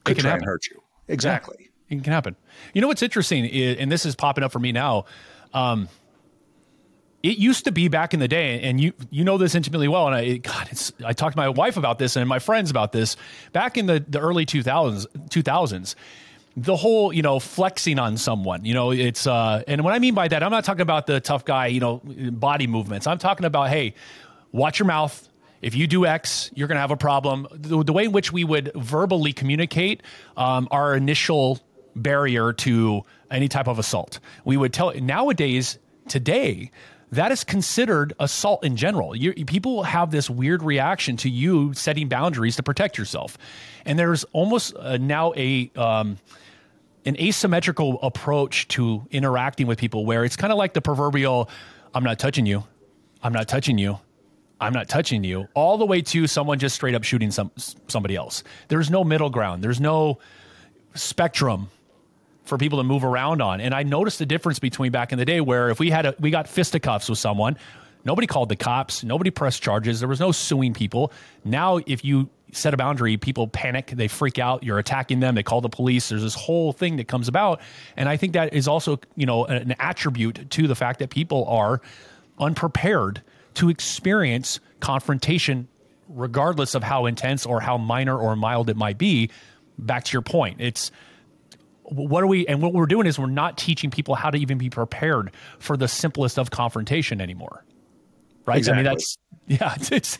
could 0.04 0.18
try 0.18 0.30
happen. 0.30 0.42
and 0.42 0.48
hurt 0.48 0.66
you 0.66 0.82
exactly 1.08 1.56
yeah, 1.60 1.98
it 1.98 2.04
can 2.04 2.12
happen 2.12 2.36
you 2.74 2.80
know 2.80 2.88
what's 2.88 3.02
interesting 3.02 3.44
is, 3.44 3.76
and 3.78 3.90
this 3.90 4.06
is 4.06 4.14
popping 4.14 4.44
up 4.44 4.52
for 4.52 4.58
me 4.58 4.72
now 4.72 5.04
um, 5.54 5.88
it 7.22 7.38
used 7.38 7.64
to 7.64 7.72
be 7.72 7.88
back 7.88 8.14
in 8.14 8.20
the 8.20 8.28
day, 8.28 8.60
and 8.60 8.80
you 8.80 8.92
you 9.10 9.24
know 9.24 9.36
this 9.36 9.54
intimately 9.54 9.88
well. 9.88 10.06
And 10.06 10.14
I 10.14 10.36
God, 10.36 10.68
it's 10.70 10.92
I 11.04 11.12
talked 11.12 11.34
to 11.34 11.40
my 11.40 11.48
wife 11.48 11.76
about 11.76 11.98
this 11.98 12.14
and 12.14 12.28
my 12.28 12.38
friends 12.38 12.70
about 12.70 12.92
this 12.92 13.16
back 13.52 13.76
in 13.76 13.86
the 13.86 14.04
the 14.06 14.20
early 14.20 14.46
two 14.46 14.62
thousands 14.62 15.06
two 15.30 15.42
thousands. 15.42 15.96
The 16.56 16.74
whole, 16.74 17.12
you 17.12 17.20
know, 17.20 17.38
flexing 17.38 17.98
on 17.98 18.16
someone, 18.16 18.64
you 18.64 18.72
know, 18.72 18.90
it's, 18.90 19.26
uh, 19.26 19.62
and 19.68 19.84
what 19.84 19.92
I 19.92 19.98
mean 19.98 20.14
by 20.14 20.28
that, 20.28 20.42
I'm 20.42 20.50
not 20.50 20.64
talking 20.64 20.80
about 20.80 21.06
the 21.06 21.20
tough 21.20 21.44
guy, 21.44 21.66
you 21.66 21.80
know, 21.80 22.00
body 22.02 22.66
movements. 22.66 23.06
I'm 23.06 23.18
talking 23.18 23.44
about, 23.44 23.68
hey, 23.68 23.94
watch 24.52 24.78
your 24.78 24.86
mouth. 24.86 25.28
If 25.60 25.74
you 25.74 25.86
do 25.86 26.06
X, 26.06 26.50
you're 26.54 26.68
going 26.68 26.76
to 26.76 26.80
have 26.80 26.90
a 26.90 26.96
problem. 26.96 27.46
The, 27.52 27.82
the, 27.82 27.92
way 27.92 28.04
in 28.04 28.12
which 28.12 28.32
we 28.32 28.44
would 28.44 28.72
verbally 28.74 29.34
communicate 29.34 30.02
um, 30.36 30.68
our 30.70 30.94
initial 30.94 31.60
barrier 31.94 32.52
to 32.52 33.02
any 33.30 33.48
type 33.48 33.68
of 33.68 33.78
assault. 33.78 34.20
We 34.44 34.56
would 34.56 34.72
tell 34.72 34.94
nowadays, 34.94 35.78
today, 36.08 36.70
that 37.12 37.32
is 37.32 37.44
considered 37.44 38.14
assault 38.18 38.64
in 38.64 38.76
general. 38.76 39.14
You, 39.14 39.32
people 39.44 39.82
have 39.84 40.10
this 40.10 40.28
weird 40.28 40.62
reaction 40.62 41.16
to 41.18 41.30
you 41.30 41.72
setting 41.74 42.08
boundaries 42.08 42.56
to 42.56 42.62
protect 42.62 42.98
yourself, 42.98 43.38
and 43.84 43.98
there's 43.98 44.24
almost 44.32 44.74
uh, 44.76 44.96
now 44.96 45.32
a 45.36 45.70
um, 45.76 46.18
an 47.06 47.16
asymmetrical 47.18 47.98
approach 48.02 48.68
to 48.68 49.06
interacting 49.10 49.66
with 49.66 49.78
people, 49.78 50.04
where 50.04 50.24
it's 50.24 50.36
kind 50.36 50.52
of 50.52 50.58
like 50.58 50.74
the 50.74 50.82
proverbial 50.82 51.48
"I'm 51.94 52.04
not 52.04 52.18
touching 52.18 52.44
you, 52.44 52.64
I'm 53.22 53.32
not 53.32 53.48
touching 53.48 53.78
you." 53.78 53.98
I'm 54.58 54.72
not 54.72 54.88
touching 54.88 55.22
you, 55.22 55.48
all 55.52 55.76
the 55.76 55.84
way 55.84 56.00
to 56.00 56.26
someone 56.26 56.58
just 56.58 56.74
straight 56.74 56.94
up 56.94 57.04
shooting 57.04 57.30
some 57.30 57.50
somebody 57.88 58.16
else. 58.16 58.42
There's 58.68 58.90
no 58.90 59.04
middle 59.04 59.28
ground. 59.28 59.62
There's 59.62 59.82
no 59.82 60.18
spectrum 60.94 61.68
for 62.44 62.56
people 62.56 62.78
to 62.78 62.82
move 62.84 63.04
around 63.04 63.42
on. 63.42 63.60
And 63.60 63.74
I 63.74 63.82
noticed 63.82 64.18
the 64.18 64.24
difference 64.24 64.58
between 64.58 64.92
back 64.92 65.12
in 65.12 65.18
the 65.18 65.26
day 65.26 65.42
where 65.42 65.68
if 65.68 65.78
we 65.78 65.90
had 65.90 66.06
a 66.06 66.14
we 66.18 66.30
got 66.30 66.48
fisticuffs 66.48 67.10
with 67.10 67.18
someone, 67.18 67.58
nobody 68.04 68.26
called 68.26 68.48
the 68.48 68.56
cops, 68.56 69.04
nobody 69.04 69.30
pressed 69.30 69.62
charges, 69.62 70.00
there 70.00 70.08
was 70.08 70.20
no 70.20 70.32
suing 70.32 70.72
people. 70.72 71.12
Now 71.44 71.80
if 71.86 72.02
you 72.02 72.30
set 72.52 72.74
a 72.74 72.76
boundary, 72.76 73.16
people 73.16 73.48
panic, 73.48 73.88
they 73.88 74.08
freak 74.08 74.38
out, 74.38 74.62
you're 74.62 74.78
attacking 74.78 75.20
them, 75.20 75.34
they 75.34 75.42
call 75.42 75.60
the 75.60 75.68
police. 75.68 76.08
There's 76.08 76.22
this 76.22 76.34
whole 76.34 76.72
thing 76.72 76.96
that 76.96 77.08
comes 77.08 77.28
about. 77.28 77.60
And 77.96 78.08
I 78.08 78.16
think 78.16 78.32
that 78.34 78.52
is 78.54 78.68
also, 78.68 79.00
you 79.16 79.26
know, 79.26 79.44
an 79.46 79.74
attribute 79.78 80.50
to 80.50 80.66
the 80.66 80.74
fact 80.74 81.00
that 81.00 81.10
people 81.10 81.44
are 81.46 81.80
unprepared 82.38 83.22
to 83.54 83.68
experience 83.68 84.60
confrontation 84.80 85.68
regardless 86.08 86.74
of 86.74 86.82
how 86.82 87.06
intense 87.06 87.46
or 87.46 87.60
how 87.60 87.76
minor 87.76 88.16
or 88.16 88.36
mild 88.36 88.70
it 88.70 88.76
might 88.76 88.98
be. 88.98 89.30
Back 89.78 90.04
to 90.04 90.12
your 90.12 90.22
point, 90.22 90.60
it's 90.60 90.90
what 91.82 92.22
are 92.22 92.26
we 92.26 92.46
and 92.46 92.62
what 92.62 92.72
we're 92.72 92.86
doing 92.86 93.06
is 93.06 93.18
we're 93.18 93.26
not 93.26 93.56
teaching 93.56 93.90
people 93.90 94.14
how 94.14 94.30
to 94.30 94.38
even 94.38 94.58
be 94.58 94.70
prepared 94.70 95.30
for 95.58 95.76
the 95.76 95.86
simplest 95.86 96.38
of 96.38 96.50
confrontation 96.50 97.20
anymore 97.20 97.64
right 98.44 98.58
exactly. 98.58 98.80
i 98.80 98.82
mean 98.82 98.92
that's 98.92 99.18
yeah 99.46 99.74
it's, 99.92 100.18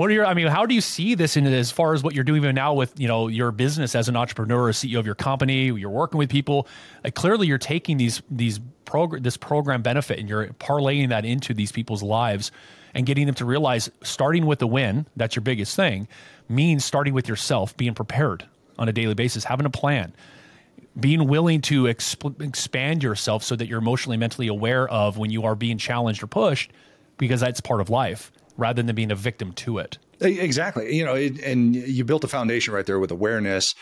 what 0.00 0.08
are 0.08 0.14
your 0.14 0.24
i 0.24 0.32
mean 0.32 0.46
how 0.46 0.64
do 0.64 0.74
you 0.74 0.80
see 0.80 1.14
this 1.14 1.36
in 1.36 1.46
as 1.46 1.70
far 1.70 1.92
as 1.92 2.02
what 2.02 2.14
you're 2.14 2.24
doing 2.24 2.40
even 2.40 2.54
now 2.54 2.72
with 2.72 2.98
you 2.98 3.06
know 3.06 3.28
your 3.28 3.52
business 3.52 3.94
as 3.94 4.08
an 4.08 4.16
entrepreneur 4.16 4.70
a 4.70 4.72
ceo 4.72 4.98
of 4.98 5.04
your 5.04 5.14
company 5.14 5.66
you're 5.66 5.90
working 5.90 6.16
with 6.16 6.30
people? 6.30 6.66
Like, 7.04 7.14
clearly 7.14 7.46
you're 7.46 7.58
taking 7.58 7.98
these 7.98 8.22
these 8.30 8.60
program 8.86 9.22
this 9.22 9.36
program 9.36 9.82
benefit 9.82 10.18
and 10.18 10.26
you're 10.26 10.46
parlaying 10.54 11.10
that 11.10 11.26
into 11.26 11.52
these 11.52 11.70
people's 11.70 12.02
lives 12.02 12.50
and 12.94 13.04
getting 13.04 13.26
them 13.26 13.34
to 13.34 13.44
realize 13.44 13.90
starting 14.02 14.46
with 14.46 14.58
the 14.58 14.66
win 14.66 15.06
that's 15.16 15.36
your 15.36 15.42
biggest 15.42 15.76
thing 15.76 16.08
means 16.48 16.82
starting 16.82 17.12
with 17.12 17.28
yourself 17.28 17.76
being 17.76 17.92
prepared 17.92 18.46
on 18.78 18.88
a 18.88 18.94
daily 18.94 19.12
basis 19.12 19.44
having 19.44 19.66
a 19.66 19.70
plan 19.70 20.14
being 20.98 21.28
willing 21.28 21.60
to 21.60 21.84
exp- 21.84 22.40
expand 22.40 23.02
yourself 23.02 23.44
so 23.44 23.54
that 23.54 23.66
you're 23.66 23.78
emotionally 23.78 24.16
mentally 24.16 24.48
aware 24.48 24.88
of 24.88 25.18
when 25.18 25.28
you 25.28 25.44
are 25.44 25.54
being 25.54 25.76
challenged 25.76 26.22
or 26.22 26.26
pushed 26.26 26.72
because 27.18 27.40
that's 27.40 27.60
part 27.60 27.82
of 27.82 27.90
life 27.90 28.32
rather 28.60 28.82
than 28.82 28.94
being 28.94 29.10
a 29.10 29.16
victim 29.16 29.52
to 29.54 29.78
it. 29.78 29.98
Exactly. 30.20 30.94
You 30.94 31.04
know 31.04 31.14
it, 31.14 31.40
and 31.40 31.74
you 31.74 32.04
built 32.04 32.22
a 32.24 32.28
foundation 32.28 32.74
right 32.74 32.86
there 32.86 33.00
with 33.00 33.10
awareness. 33.10 33.74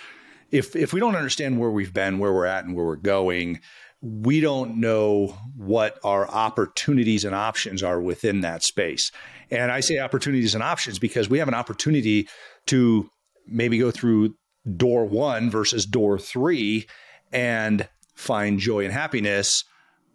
If 0.50 0.74
if 0.76 0.92
we 0.92 1.00
don't 1.00 1.16
understand 1.16 1.58
where 1.58 1.70
we've 1.70 1.92
been 1.92 2.18
where 2.18 2.32
we're 2.32 2.46
at 2.46 2.64
and 2.64 2.74
where 2.74 2.86
we're 2.86 2.96
going 2.96 3.60
we 4.00 4.40
don't 4.40 4.76
know 4.76 5.36
what 5.56 5.98
our 6.04 6.28
opportunities 6.28 7.24
and 7.24 7.34
options 7.34 7.82
are 7.82 8.00
within 8.00 8.42
that 8.42 8.62
space. 8.62 9.10
And 9.50 9.72
i 9.72 9.80
say 9.80 9.98
opportunities 9.98 10.54
and 10.54 10.62
options 10.62 10.98
because 10.98 11.28
we 11.28 11.38
have 11.38 11.48
an 11.48 11.54
opportunity 11.54 12.28
to 12.66 13.10
maybe 13.46 13.78
go 13.78 13.90
through 13.90 14.36
door 14.76 15.04
one 15.04 15.50
versus 15.50 15.84
door 15.84 16.18
three 16.18 16.86
and 17.32 17.88
find 18.14 18.58
joy 18.58 18.84
and 18.84 18.92
happiness 18.92 19.64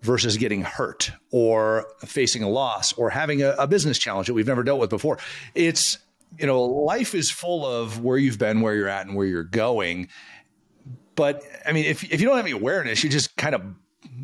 versus 0.03 0.37
getting 0.37 0.61
hurt 0.61 1.11
or 1.31 1.87
facing 2.05 2.43
a 2.43 2.49
loss 2.49 2.93
or 2.93 3.09
having 3.09 3.41
a, 3.41 3.51
a, 3.57 3.67
business 3.67 3.97
challenge 3.97 4.27
that 4.27 4.33
we've 4.33 4.47
never 4.47 4.63
dealt 4.63 4.79
with 4.79 4.89
before. 4.89 5.17
It's, 5.55 5.97
you 6.37 6.45
know, 6.45 6.61
life 6.61 7.15
is 7.15 7.31
full 7.31 7.65
of 7.65 8.03
where 8.03 8.17
you've 8.17 8.37
been, 8.37 8.61
where 8.61 8.75
you're 8.75 8.89
at, 8.89 9.07
and 9.07 9.15
where 9.15 9.25
you're 9.25 9.43
going. 9.43 10.09
But 11.15 11.41
I 11.65 11.71
mean, 11.71 11.85
if, 11.85 12.03
if 12.03 12.19
you 12.19 12.27
don't 12.27 12.35
have 12.35 12.45
any 12.45 12.53
awareness, 12.53 13.03
you're 13.03 13.11
just 13.11 13.35
kind 13.37 13.55
of 13.55 13.61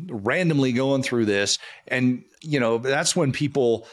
randomly 0.08 0.72
going 0.72 1.02
through 1.02 1.24
this. 1.24 1.58
And, 1.88 2.24
you 2.42 2.60
know, 2.60 2.78
that's 2.78 3.16
when 3.16 3.32
people 3.32 3.86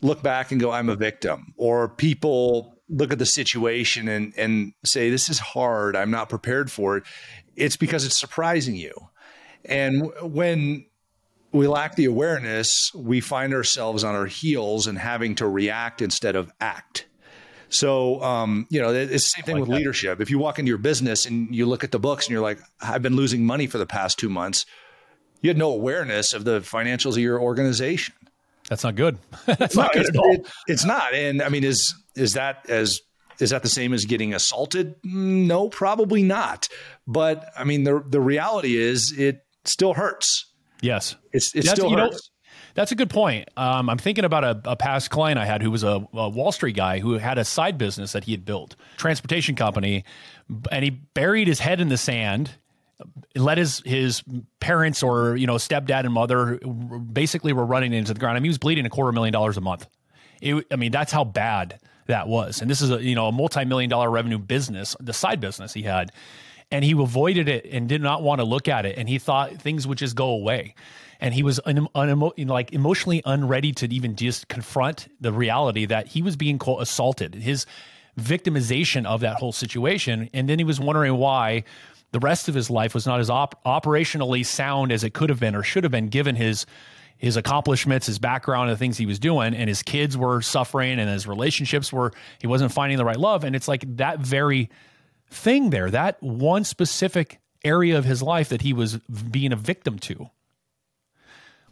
look 0.00 0.22
back 0.22 0.50
and 0.50 0.60
go, 0.60 0.70
I'm 0.70 0.88
a 0.88 0.96
victim, 0.96 1.54
or 1.56 1.88
people 1.88 2.78
look 2.88 3.12
at 3.12 3.18
the 3.18 3.26
situation 3.26 4.08
and 4.08 4.32
and 4.36 4.72
say 4.84 5.10
this 5.10 5.28
is 5.28 5.38
hard 5.38 5.94
i'm 5.94 6.10
not 6.10 6.30
prepared 6.30 6.70
for 6.70 6.96
it 6.96 7.04
it's 7.54 7.76
because 7.76 8.06
it's 8.06 8.18
surprising 8.18 8.74
you 8.74 8.94
and 9.64 10.10
when 10.22 10.86
we 11.52 11.66
lack 11.66 11.96
the 11.96 12.04
awareness 12.04 12.92
we 12.94 13.20
find 13.20 13.54
ourselves 13.54 14.04
on 14.04 14.14
our 14.14 14.26
heels 14.26 14.86
and 14.86 14.98
having 14.98 15.34
to 15.34 15.48
react 15.48 16.02
instead 16.02 16.36
of 16.36 16.52
act 16.60 17.06
so 17.70 18.22
um, 18.22 18.66
you 18.70 18.80
know 18.80 18.92
it's 18.92 19.12
the 19.12 19.18
same 19.18 19.44
thing 19.44 19.54
like 19.56 19.62
with 19.62 19.70
that. 19.70 19.76
leadership 19.76 20.20
if 20.20 20.30
you 20.30 20.38
walk 20.38 20.58
into 20.58 20.68
your 20.68 20.78
business 20.78 21.26
and 21.26 21.54
you 21.54 21.66
look 21.66 21.84
at 21.84 21.90
the 21.90 21.98
books 21.98 22.26
and 22.26 22.32
you're 22.32 22.42
like 22.42 22.58
i've 22.80 23.02
been 23.02 23.16
losing 23.16 23.44
money 23.44 23.66
for 23.66 23.78
the 23.78 23.86
past 23.86 24.18
two 24.18 24.28
months 24.28 24.66
you 25.40 25.48
had 25.48 25.58
no 25.58 25.70
awareness 25.70 26.32
of 26.32 26.44
the 26.44 26.60
financials 26.60 27.12
of 27.12 27.18
your 27.18 27.40
organization 27.40 28.14
that's 28.68 28.84
not 28.84 28.94
good. 28.94 29.18
That's 29.46 29.76
not 29.76 29.92
good 29.92 30.06
at 30.06 30.16
all. 30.16 30.34
It, 30.34 30.46
it's 30.66 30.84
not. 30.84 31.14
And 31.14 31.42
I 31.42 31.48
mean, 31.48 31.64
is 31.64 31.94
is 32.14 32.34
that 32.34 32.68
as 32.68 33.00
is 33.40 33.50
that 33.50 33.62
the 33.62 33.68
same 33.68 33.94
as 33.94 34.04
getting 34.04 34.34
assaulted? 34.34 34.94
No, 35.02 35.68
probably 35.68 36.22
not. 36.22 36.68
But 37.06 37.50
I 37.56 37.64
mean, 37.64 37.84
the 37.84 38.04
the 38.06 38.20
reality 38.20 38.76
is 38.76 39.12
it 39.16 39.44
still 39.64 39.94
hurts. 39.94 40.47
Yes, 40.80 41.16
it's 41.32 41.54
it 41.54 41.66
still 41.66 41.90
hurts. 41.90 42.14
Know, 42.14 42.20
that's 42.74 42.92
a 42.92 42.94
good 42.94 43.10
point. 43.10 43.48
Um, 43.56 43.90
I'm 43.90 43.98
thinking 43.98 44.24
about 44.24 44.44
a, 44.44 44.60
a, 44.64 44.76
past 44.76 45.10
client 45.10 45.38
I 45.38 45.44
had 45.44 45.62
who 45.62 45.70
was 45.70 45.82
a, 45.82 46.06
a, 46.12 46.28
Wall 46.28 46.52
Street 46.52 46.76
guy 46.76 47.00
who 47.00 47.14
had 47.14 47.36
a 47.36 47.44
side 47.44 47.76
business 47.76 48.12
that 48.12 48.24
he 48.24 48.32
had 48.32 48.44
built, 48.44 48.76
transportation 48.96 49.56
company, 49.56 50.04
and 50.70 50.84
he 50.84 50.90
buried 50.90 51.48
his 51.48 51.58
head 51.58 51.80
in 51.80 51.88
the 51.88 51.96
sand 51.96 52.52
let 53.36 53.58
his 53.58 53.82
his 53.84 54.22
parents 54.60 55.02
or 55.02 55.36
you 55.36 55.46
know 55.46 55.54
stepdad 55.54 56.00
and 56.04 56.12
mother 56.12 56.58
basically 57.12 57.52
were 57.52 57.64
running 57.64 57.92
into 57.92 58.12
the 58.12 58.20
ground. 58.20 58.36
I 58.36 58.40
mean, 58.40 58.44
he 58.44 58.50
was 58.50 58.58
bleeding 58.58 58.86
a 58.86 58.90
quarter 58.90 59.12
million 59.12 59.32
dollars 59.32 59.56
a 59.56 59.60
month. 59.60 59.86
It, 60.40 60.66
I 60.70 60.76
mean, 60.76 60.92
that's 60.92 61.12
how 61.12 61.24
bad 61.24 61.80
that 62.06 62.28
was. 62.28 62.60
And 62.60 62.70
this 62.70 62.80
is 62.80 62.90
a 62.90 63.02
you 63.02 63.14
know 63.14 63.28
a 63.28 63.32
multi 63.32 63.64
million 63.64 63.88
dollar 63.88 64.10
revenue 64.10 64.38
business, 64.38 64.96
the 65.00 65.12
side 65.12 65.40
business 65.40 65.72
he 65.72 65.82
had, 65.82 66.10
and 66.70 66.84
he 66.84 66.92
avoided 66.92 67.48
it 67.48 67.66
and 67.70 67.88
did 67.88 68.02
not 68.02 68.22
want 68.22 68.40
to 68.40 68.44
look 68.44 68.68
at 68.68 68.84
it, 68.84 68.98
and 68.98 69.08
he 69.08 69.18
thought 69.18 69.52
things 69.54 69.86
would 69.86 69.98
just 69.98 70.14
go 70.16 70.28
away. 70.28 70.74
And 71.20 71.34
he 71.34 71.42
was 71.42 71.58
un, 71.64 71.88
un, 71.94 72.32
like 72.46 72.72
emotionally 72.72 73.22
unready 73.24 73.72
to 73.72 73.92
even 73.92 74.14
just 74.14 74.48
confront 74.48 75.08
the 75.20 75.32
reality 75.32 75.86
that 75.86 76.06
he 76.06 76.22
was 76.22 76.36
being 76.36 76.58
quote, 76.58 76.82
assaulted. 76.82 77.34
His 77.34 77.66
victimization 78.18 79.06
of 79.06 79.20
that 79.20 79.36
whole 79.36 79.52
situation, 79.52 80.28
and 80.32 80.48
then 80.48 80.58
he 80.58 80.64
was 80.64 80.78
wondering 80.78 81.16
why 81.16 81.64
the 82.12 82.18
rest 82.20 82.48
of 82.48 82.54
his 82.54 82.70
life 82.70 82.94
was 82.94 83.06
not 83.06 83.20
as 83.20 83.30
op- 83.30 83.62
operationally 83.64 84.44
sound 84.44 84.92
as 84.92 85.04
it 85.04 85.12
could 85.12 85.30
have 85.30 85.40
been 85.40 85.54
or 85.54 85.62
should 85.62 85.84
have 85.84 85.92
been 85.92 86.08
given 86.08 86.36
his 86.36 86.66
his 87.16 87.36
accomplishments, 87.36 88.06
his 88.06 88.20
background, 88.20 88.70
and 88.70 88.76
the 88.76 88.78
things 88.78 88.96
he 88.96 89.04
was 89.04 89.18
doing, 89.18 89.52
and 89.52 89.68
his 89.68 89.82
kids 89.82 90.16
were 90.16 90.40
suffering, 90.40 91.00
and 91.00 91.10
his 91.10 91.26
relationships 91.26 91.92
were 91.92 92.12
he 92.40 92.46
wasn't 92.46 92.70
finding 92.70 92.96
the 92.96 93.04
right 93.04 93.18
love, 93.18 93.42
and 93.42 93.56
it's 93.56 93.66
like 93.66 93.84
that 93.96 94.20
very 94.20 94.70
thing 95.30 95.70
there, 95.70 95.90
that 95.90 96.22
one 96.22 96.64
specific 96.64 97.40
area 97.64 97.98
of 97.98 98.04
his 98.04 98.22
life 98.22 98.48
that 98.50 98.62
he 98.62 98.72
was 98.72 98.96
being 98.96 99.52
a 99.52 99.56
victim 99.56 99.98
to. 99.98 100.30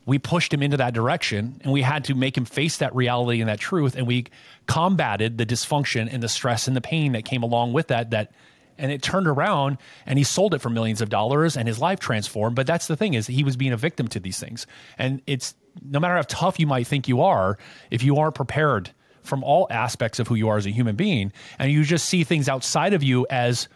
We 0.04 0.18
pushed 0.18 0.54
him 0.54 0.62
into 0.62 0.76
that 0.76 0.94
direction 0.94 1.60
and 1.62 1.72
we 1.72 1.82
had 1.82 2.04
to 2.04 2.14
make 2.14 2.36
him 2.36 2.44
face 2.44 2.76
that 2.78 2.94
reality 2.94 3.40
and 3.40 3.48
that 3.48 3.58
truth. 3.58 3.96
And 3.96 4.06
we 4.06 4.26
combated 4.66 5.36
the 5.36 5.46
dysfunction 5.46 6.12
and 6.12 6.22
the 6.22 6.28
stress 6.28 6.68
and 6.68 6.76
the 6.76 6.80
pain 6.80 7.12
that 7.12 7.24
came 7.24 7.42
along 7.42 7.72
with 7.72 7.88
that, 7.88 8.10
that 8.10 8.32
and 8.78 8.92
it 8.92 9.02
turned 9.02 9.26
around 9.26 9.78
and 10.04 10.18
he 10.18 10.24
sold 10.24 10.54
it 10.54 10.60
for 10.60 10.70
millions 10.70 11.00
of 11.00 11.08
dollars 11.08 11.56
and 11.56 11.66
his 11.66 11.78
life 11.78 11.98
transformed 11.98 12.56
but 12.56 12.66
that's 12.66 12.86
the 12.86 12.96
thing 12.96 13.14
is 13.14 13.26
he 13.26 13.44
was 13.44 13.56
being 13.56 13.72
a 13.72 13.76
victim 13.76 14.08
to 14.08 14.20
these 14.20 14.38
things 14.38 14.66
and 14.98 15.22
it's 15.26 15.54
no 15.82 16.00
matter 16.00 16.14
how 16.14 16.22
tough 16.28 16.58
you 16.60 16.66
might 16.66 16.86
think 16.86 17.08
you 17.08 17.22
are 17.22 17.58
if 17.90 18.02
you 18.02 18.16
aren't 18.16 18.34
prepared 18.34 18.90
from 19.26 19.44
all 19.44 19.66
aspects 19.70 20.18
of 20.18 20.28
who 20.28 20.34
you 20.34 20.48
are 20.48 20.56
as 20.56 20.66
a 20.66 20.70
human 20.70 20.96
being 20.96 21.32
and 21.58 21.70
you 21.72 21.84
just 21.84 22.06
see 22.06 22.24
things 22.24 22.48
outside 22.48 22.94
of 22.94 23.02
you 23.02 23.26
as 23.30 23.68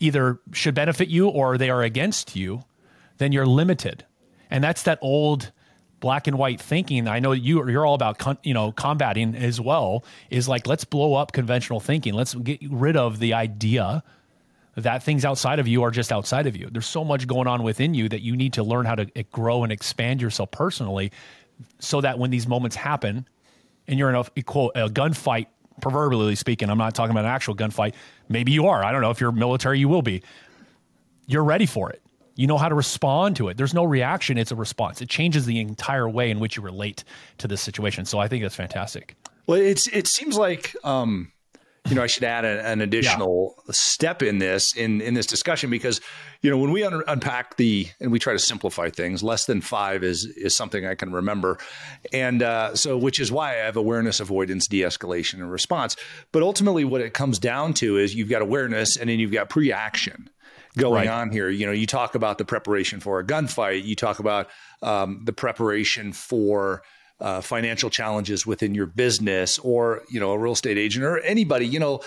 either 0.00 0.38
should 0.52 0.74
benefit 0.74 1.08
you 1.08 1.28
or 1.28 1.56
they 1.56 1.70
are 1.70 1.82
against 1.82 2.36
you 2.36 2.62
then 3.18 3.32
you're 3.32 3.46
limited. 3.46 4.04
And 4.50 4.62
that's 4.62 4.82
that 4.84 4.98
old 5.00 5.52
black 6.00 6.26
and 6.26 6.36
white 6.36 6.60
thinking 6.60 7.08
i 7.08 7.18
know 7.18 7.32
you 7.32 7.66
you're 7.66 7.86
all 7.86 7.94
about 7.94 8.18
con, 8.18 8.36
you 8.42 8.52
know 8.52 8.72
combating 8.72 9.34
as 9.34 9.58
well 9.58 10.04
is 10.28 10.46
like 10.46 10.66
let's 10.66 10.84
blow 10.84 11.14
up 11.14 11.32
conventional 11.32 11.80
thinking. 11.80 12.12
Let's 12.12 12.34
get 12.34 12.60
rid 12.68 12.94
of 12.94 13.20
the 13.20 13.32
idea 13.32 14.02
that 14.76 15.02
things 15.02 15.24
outside 15.24 15.60
of 15.60 15.68
you 15.68 15.82
are 15.82 15.90
just 15.90 16.12
outside 16.12 16.46
of 16.46 16.56
you. 16.56 16.68
There's 16.70 16.86
so 16.86 17.04
much 17.04 17.26
going 17.26 17.46
on 17.46 17.62
within 17.62 17.94
you 17.94 18.08
that 18.10 18.20
you 18.20 18.36
need 18.36 18.52
to 18.54 18.62
learn 18.62 18.84
how 18.84 18.96
to 18.96 19.08
eh, 19.16 19.22
grow 19.32 19.62
and 19.62 19.72
expand 19.72 20.20
yourself 20.20 20.50
personally 20.50 21.10
so 21.78 22.02
that 22.02 22.18
when 22.18 22.30
these 22.30 22.46
moments 22.46 22.76
happen 22.76 23.26
and 23.86 23.98
you're 23.98 24.10
in 24.10 24.16
a 24.16 24.42
quote 24.42 24.72
a 24.74 24.88
gunfight 24.88 25.46
proverbially 25.80 26.34
speaking 26.34 26.70
i'm 26.70 26.78
not 26.78 26.94
talking 26.94 27.10
about 27.10 27.24
an 27.24 27.30
actual 27.30 27.54
gunfight 27.54 27.94
maybe 28.28 28.52
you 28.52 28.66
are 28.66 28.84
i 28.84 28.92
don't 28.92 29.00
know 29.00 29.10
if 29.10 29.20
you're 29.20 29.32
military 29.32 29.78
you 29.78 29.88
will 29.88 30.02
be 30.02 30.22
you're 31.26 31.44
ready 31.44 31.66
for 31.66 31.90
it 31.90 32.00
you 32.36 32.46
know 32.46 32.58
how 32.58 32.68
to 32.68 32.74
respond 32.74 33.36
to 33.36 33.48
it. 33.48 33.56
There's 33.56 33.74
no 33.74 33.84
reaction, 33.84 34.38
it's 34.38 34.50
a 34.50 34.56
response. 34.56 35.00
It 35.00 35.08
changes 35.08 35.46
the 35.46 35.60
entire 35.60 36.08
way 36.08 36.30
in 36.30 36.40
which 36.40 36.56
you 36.56 36.62
relate 36.62 37.04
to 37.38 37.48
this 37.48 37.60
situation. 37.60 38.04
So 38.04 38.18
I 38.18 38.28
think 38.28 38.42
that's 38.42 38.56
fantastic. 38.56 39.14
Well, 39.46 39.60
it's 39.60 39.86
it 39.88 40.06
seems 40.06 40.36
like 40.36 40.74
um, 40.84 41.30
you 41.88 41.94
know 41.94 42.02
I 42.02 42.06
should 42.06 42.24
add 42.24 42.44
a, 42.44 42.66
an 42.66 42.80
additional 42.80 43.54
yeah. 43.66 43.72
step 43.72 44.22
in 44.22 44.38
this 44.38 44.74
in 44.74 45.00
in 45.00 45.14
this 45.14 45.26
discussion 45.26 45.70
because 45.70 46.00
you 46.40 46.50
know 46.50 46.56
when 46.56 46.72
we 46.72 46.82
un- 46.82 47.02
unpack 47.06 47.56
the 47.56 47.88
and 48.00 48.10
we 48.10 48.18
try 48.18 48.32
to 48.32 48.38
simplify 48.38 48.88
things, 48.88 49.22
less 49.22 49.44
than 49.44 49.60
five 49.60 50.02
is 50.02 50.24
is 50.24 50.56
something 50.56 50.86
I 50.86 50.94
can 50.94 51.12
remember, 51.12 51.58
and 52.12 52.42
uh, 52.42 52.74
so 52.74 52.96
which 52.96 53.20
is 53.20 53.30
why 53.30 53.52
I 53.52 53.64
have 53.64 53.76
awareness, 53.76 54.20
avoidance, 54.20 54.66
de-escalation, 54.66 55.34
and 55.34 55.50
response. 55.50 55.96
But 56.32 56.42
ultimately, 56.42 56.84
what 56.84 57.00
it 57.00 57.12
comes 57.12 57.38
down 57.38 57.74
to 57.74 57.98
is 57.98 58.14
you've 58.14 58.30
got 58.30 58.40
awareness 58.40 58.96
and 58.96 59.10
then 59.10 59.18
you've 59.18 59.32
got 59.32 59.50
pre-action 59.50 60.30
going 60.76 61.06
right. 61.06 61.08
on 61.08 61.30
here. 61.30 61.48
You 61.50 61.66
know, 61.66 61.72
you 61.72 61.86
talk 61.86 62.14
about 62.14 62.38
the 62.38 62.44
preparation 62.44 63.00
for 63.00 63.20
a 63.20 63.24
gunfight, 63.24 63.84
you 63.84 63.94
talk 63.94 64.18
about 64.18 64.48
um, 64.82 65.20
the 65.24 65.32
preparation 65.32 66.12
for 66.12 66.82
uh, 67.24 67.40
financial 67.40 67.88
challenges 67.88 68.46
within 68.46 68.74
your 68.74 68.84
business, 68.84 69.58
or 69.60 70.02
you 70.10 70.20
know, 70.20 70.32
a 70.32 70.38
real 70.38 70.52
estate 70.52 70.76
agent 70.76 71.06
or 71.06 71.18
anybody. 71.20 71.66
You 71.66 71.80
know, 71.80 72.02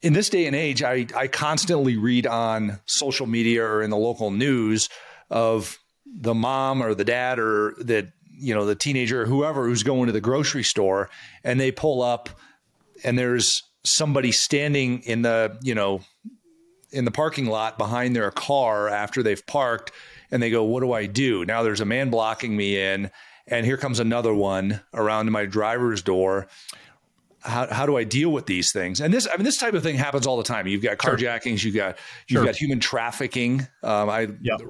in 0.00 0.14
this 0.14 0.30
day 0.30 0.46
and 0.46 0.56
age, 0.56 0.82
I 0.82 1.06
I 1.14 1.28
constantly 1.28 1.98
read 1.98 2.26
on 2.26 2.80
social 2.86 3.26
media 3.26 3.62
or 3.62 3.82
in 3.82 3.90
the 3.90 3.98
local 3.98 4.30
news 4.30 4.88
of 5.28 5.78
the 6.06 6.32
mom 6.32 6.82
or 6.82 6.94
the 6.94 7.04
dad 7.04 7.38
or 7.38 7.74
that 7.80 8.08
you 8.30 8.54
know 8.54 8.64
the 8.64 8.74
teenager 8.74 9.22
or 9.22 9.26
whoever 9.26 9.66
who's 9.66 9.82
going 9.82 10.06
to 10.06 10.12
the 10.12 10.20
grocery 10.20 10.62
store 10.62 11.10
and 11.44 11.60
they 11.60 11.70
pull 11.70 12.02
up 12.02 12.30
and 13.04 13.18
there's 13.18 13.62
somebody 13.84 14.32
standing 14.32 15.00
in 15.00 15.22
the 15.22 15.58
you 15.62 15.74
know 15.74 16.00
in 16.90 17.04
the 17.04 17.10
parking 17.10 17.46
lot 17.46 17.76
behind 17.76 18.16
their 18.16 18.30
car 18.30 18.88
after 18.88 19.22
they've 19.22 19.46
parked 19.46 19.92
and 20.30 20.42
they 20.42 20.50
go, 20.50 20.64
What 20.64 20.80
do 20.80 20.92
I 20.92 21.06
do? 21.06 21.44
Now 21.44 21.62
there's 21.62 21.80
a 21.80 21.84
man 21.84 22.10
blocking 22.10 22.56
me 22.56 22.80
in, 22.80 23.10
and 23.46 23.66
here 23.66 23.76
comes 23.76 24.00
another 24.00 24.34
one 24.34 24.80
around 24.92 25.30
my 25.30 25.46
driver's 25.46 26.02
door. 26.02 26.48
How, 27.40 27.66
how 27.66 27.86
do 27.86 27.96
I 27.96 28.04
deal 28.04 28.30
with 28.30 28.46
these 28.46 28.72
things? 28.72 29.00
And 29.00 29.12
this, 29.12 29.28
I 29.30 29.36
mean, 29.36 29.44
this 29.44 29.58
type 29.58 29.74
of 29.74 29.82
thing 29.82 29.96
happens 29.96 30.26
all 30.26 30.38
the 30.38 30.44
time. 30.44 30.66
You've 30.66 30.82
got 30.82 30.96
carjackings, 30.96 31.62
you've 31.62 31.74
got 31.74 31.98
you've 32.26 32.38
sure. 32.38 32.44
got 32.44 32.56
human 32.56 32.80
trafficking. 32.80 33.66
Um, 33.82 34.08
I, 34.08 34.28
yep. 34.40 34.60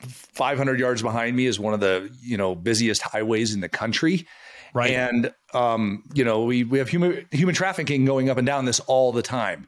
500 0.00 0.80
yards 0.80 1.00
behind 1.00 1.36
me 1.36 1.46
is 1.46 1.60
one 1.60 1.74
of 1.74 1.80
the 1.80 2.10
you 2.22 2.36
know 2.36 2.54
busiest 2.54 3.02
highways 3.02 3.54
in 3.54 3.60
the 3.60 3.68
country, 3.68 4.26
right? 4.74 4.90
And 4.90 5.32
um, 5.54 6.02
you 6.12 6.24
know 6.24 6.44
we 6.44 6.64
we 6.64 6.78
have 6.78 6.88
human 6.88 7.26
human 7.30 7.54
trafficking 7.54 8.04
going 8.04 8.28
up 8.28 8.36
and 8.36 8.46
down 8.46 8.64
this 8.64 8.80
all 8.80 9.12
the 9.12 9.22
time 9.22 9.66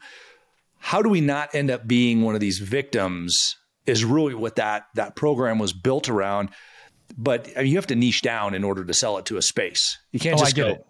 how 0.84 1.00
do 1.00 1.08
we 1.08 1.22
not 1.22 1.54
end 1.54 1.70
up 1.70 1.88
being 1.88 2.20
one 2.20 2.34
of 2.34 2.42
these 2.42 2.58
victims 2.58 3.56
is 3.86 4.04
really 4.04 4.34
what 4.34 4.56
that 4.56 4.86
that 4.94 5.16
program 5.16 5.58
was 5.58 5.72
built 5.72 6.10
around 6.10 6.50
but 7.16 7.48
I 7.56 7.62
mean, 7.62 7.70
you 7.70 7.76
have 7.76 7.86
to 7.88 7.96
niche 7.96 8.22
down 8.22 8.54
in 8.54 8.64
order 8.64 8.84
to 8.84 8.94
sell 8.94 9.18
it 9.18 9.26
to 9.26 9.36
a 9.36 9.42
space 9.42 9.98
you 10.12 10.20
can't 10.20 10.36
oh, 10.36 10.44
just 10.44 10.56
go 10.56 10.68
it. 10.68 10.86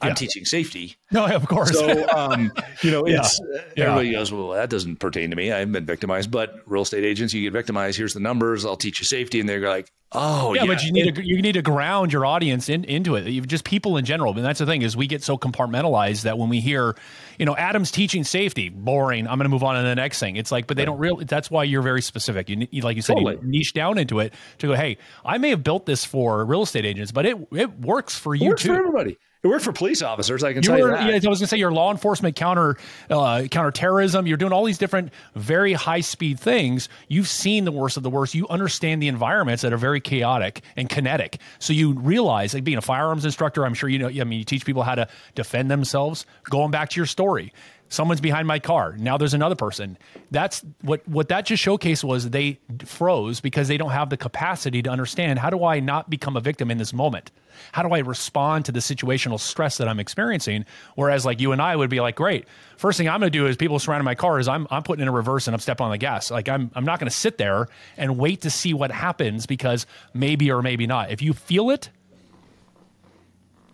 I'm 0.00 0.10
yeah. 0.10 0.14
teaching 0.14 0.44
safety. 0.44 0.96
No, 1.10 1.26
of 1.26 1.48
course. 1.48 1.72
So, 1.72 2.08
um, 2.10 2.52
you 2.82 2.90
know, 2.90 3.04
it's 3.06 3.40
yeah. 3.76 3.84
everybody 3.84 4.12
goes, 4.12 4.30
well, 4.30 4.50
that 4.50 4.70
doesn't 4.70 4.96
pertain 4.96 5.30
to 5.30 5.36
me. 5.36 5.50
I 5.50 5.58
haven't 5.58 5.72
been 5.72 5.86
victimized, 5.86 6.30
but 6.30 6.60
real 6.66 6.82
estate 6.82 7.04
agents, 7.04 7.34
you 7.34 7.42
get 7.42 7.52
victimized. 7.52 7.98
Here's 7.98 8.14
the 8.14 8.20
numbers. 8.20 8.64
I'll 8.64 8.76
teach 8.76 9.00
you 9.00 9.06
safety, 9.06 9.40
and 9.40 9.48
they're 9.48 9.68
like, 9.68 9.90
oh, 10.12 10.54
yeah. 10.54 10.62
yeah. 10.62 10.74
But 10.74 10.82
you 10.82 10.92
need 10.92 11.14
to 11.14 11.26
you 11.26 11.42
need 11.42 11.52
to 11.52 11.62
ground 11.62 12.12
your 12.12 12.24
audience 12.24 12.68
in, 12.68 12.84
into 12.84 13.16
it. 13.16 13.26
You've 13.26 13.46
Just 13.46 13.64
people 13.64 13.96
in 13.96 14.04
general. 14.04 14.34
And 14.34 14.44
that's 14.44 14.58
the 14.58 14.66
thing 14.66 14.82
is 14.82 14.96
we 14.96 15.06
get 15.06 15.22
so 15.22 15.36
compartmentalized 15.36 16.22
that 16.22 16.38
when 16.38 16.48
we 16.48 16.60
hear, 16.60 16.96
you 17.38 17.46
know, 17.46 17.56
Adam's 17.56 17.90
teaching 17.90 18.24
safety, 18.24 18.68
boring. 18.68 19.26
I'm 19.26 19.38
going 19.38 19.44
to 19.44 19.50
move 19.50 19.64
on 19.64 19.76
to 19.76 19.82
the 19.82 19.94
next 19.94 20.20
thing. 20.20 20.36
It's 20.36 20.52
like, 20.52 20.66
but 20.66 20.76
they 20.76 20.84
don't 20.84 20.98
really. 20.98 21.24
That's 21.24 21.50
why 21.50 21.64
you're 21.64 21.82
very 21.82 22.02
specific. 22.02 22.48
You, 22.48 22.66
you 22.70 22.82
like 22.82 22.96
you 22.96 23.02
said, 23.02 23.14
totally. 23.14 23.38
you 23.42 23.48
niche 23.48 23.74
down 23.74 23.98
into 23.98 24.20
it 24.20 24.34
to 24.58 24.68
go. 24.68 24.74
Hey, 24.74 24.98
I 25.24 25.38
may 25.38 25.50
have 25.50 25.62
built 25.62 25.86
this 25.86 26.04
for 26.04 26.44
real 26.44 26.62
estate 26.62 26.84
agents, 26.86 27.12
but 27.12 27.26
it 27.26 27.36
it 27.52 27.78
works 27.80 28.18
for 28.18 28.34
you 28.34 28.48
works 28.48 28.62
too. 28.62 28.68
For 28.68 28.78
everybody. 28.78 29.18
It 29.40 29.46
worked 29.46 29.64
for 29.64 29.72
police 29.72 30.02
officers. 30.02 30.42
I 30.42 30.52
can 30.52 30.64
you 30.64 30.68
tell 30.68 30.80
were, 30.80 30.90
you 30.90 30.96
that. 30.96 31.06
Yeah, 31.06 31.12
I 31.12 31.14
was 31.14 31.22
going 31.22 31.36
to 31.36 31.46
say 31.46 31.58
your 31.58 31.70
law 31.70 31.92
enforcement 31.92 32.34
counter 32.34 32.76
uh, 33.08 33.44
counterterrorism. 33.48 34.26
You're 34.26 34.36
doing 34.36 34.52
all 34.52 34.64
these 34.64 34.78
different 34.78 35.12
very 35.36 35.74
high 35.74 36.00
speed 36.00 36.40
things. 36.40 36.88
You've 37.06 37.28
seen 37.28 37.64
the 37.64 37.70
worst 37.70 37.96
of 37.96 38.02
the 38.02 38.10
worst. 38.10 38.34
You 38.34 38.48
understand 38.48 39.00
the 39.00 39.06
environments 39.06 39.62
that 39.62 39.72
are 39.72 39.78
very 39.78 39.97
chaotic 40.00 40.62
and 40.76 40.88
kinetic. 40.88 41.38
So 41.58 41.72
you 41.72 41.92
realize, 41.92 42.54
like 42.54 42.64
being 42.64 42.78
a 42.78 42.82
firearms 42.82 43.24
instructor, 43.24 43.64
I'm 43.64 43.74
sure 43.74 43.88
you 43.88 43.98
know. 43.98 44.08
I 44.08 44.24
mean, 44.24 44.38
you 44.38 44.44
teach 44.44 44.64
people 44.64 44.82
how 44.82 44.94
to 44.94 45.08
defend 45.34 45.70
themselves. 45.70 46.26
Going 46.44 46.70
back 46.70 46.90
to 46.90 46.96
your 46.96 47.06
story, 47.06 47.52
someone's 47.88 48.20
behind 48.20 48.46
my 48.46 48.58
car 48.58 48.96
now 48.98 49.16
there's 49.16 49.34
another 49.34 49.54
person. 49.54 49.96
That's 50.30 50.64
what 50.82 51.06
what 51.08 51.28
that 51.28 51.46
just 51.46 51.64
showcased 51.64 52.04
was 52.04 52.30
they 52.30 52.58
froze 52.84 53.40
because 53.40 53.68
they 53.68 53.76
don't 53.76 53.90
have 53.90 54.10
the 54.10 54.16
capacity 54.16 54.82
to 54.82 54.90
understand 54.90 55.38
how 55.38 55.50
do 55.50 55.64
i 55.64 55.80
not 55.80 56.10
become 56.10 56.36
a 56.36 56.40
victim 56.40 56.70
in 56.70 56.78
this 56.78 56.92
moment? 56.92 57.30
How 57.72 57.82
do 57.82 57.94
i 57.94 57.98
respond 57.98 58.64
to 58.66 58.72
the 58.72 58.80
situational 58.80 59.40
stress 59.40 59.78
that 59.78 59.88
i'm 59.88 60.00
experiencing? 60.00 60.64
Whereas 60.94 61.24
like 61.24 61.40
you 61.40 61.52
and 61.52 61.62
i 61.62 61.74
would 61.74 61.90
be 61.90 62.00
like 62.00 62.16
great. 62.16 62.46
First 62.76 62.98
thing 62.98 63.08
i'm 63.08 63.20
going 63.20 63.32
to 63.32 63.38
do 63.38 63.46
is 63.46 63.56
people 63.56 63.78
surrounding 63.78 64.04
my 64.04 64.14
car 64.14 64.38
is 64.38 64.48
i'm, 64.48 64.66
I'm 64.70 64.82
putting 64.82 65.02
in 65.02 65.08
a 65.08 65.12
reverse 65.12 65.46
and 65.46 65.54
i'm 65.54 65.60
stepping 65.60 65.84
on 65.84 65.90
the 65.90 65.98
gas. 65.98 66.30
Like 66.30 66.48
i'm, 66.48 66.70
I'm 66.74 66.84
not 66.84 66.98
going 66.98 67.10
to 67.10 67.16
sit 67.16 67.38
there 67.38 67.68
and 67.96 68.18
wait 68.18 68.42
to 68.42 68.50
see 68.50 68.74
what 68.74 68.90
happens 68.90 69.46
because 69.46 69.86
maybe 70.12 70.50
or 70.50 70.62
maybe 70.62 70.86
not. 70.86 71.10
If 71.10 71.22
you 71.22 71.32
feel 71.32 71.70
it 71.70 71.90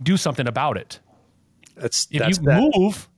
do 0.02 0.16
something 0.16 0.46
about 0.46 0.76
it. 0.76 1.00
That's 1.76 2.06
if 2.10 2.20
that's 2.20 2.38
you 2.38 2.44
that. 2.44 2.72
move 2.76 3.08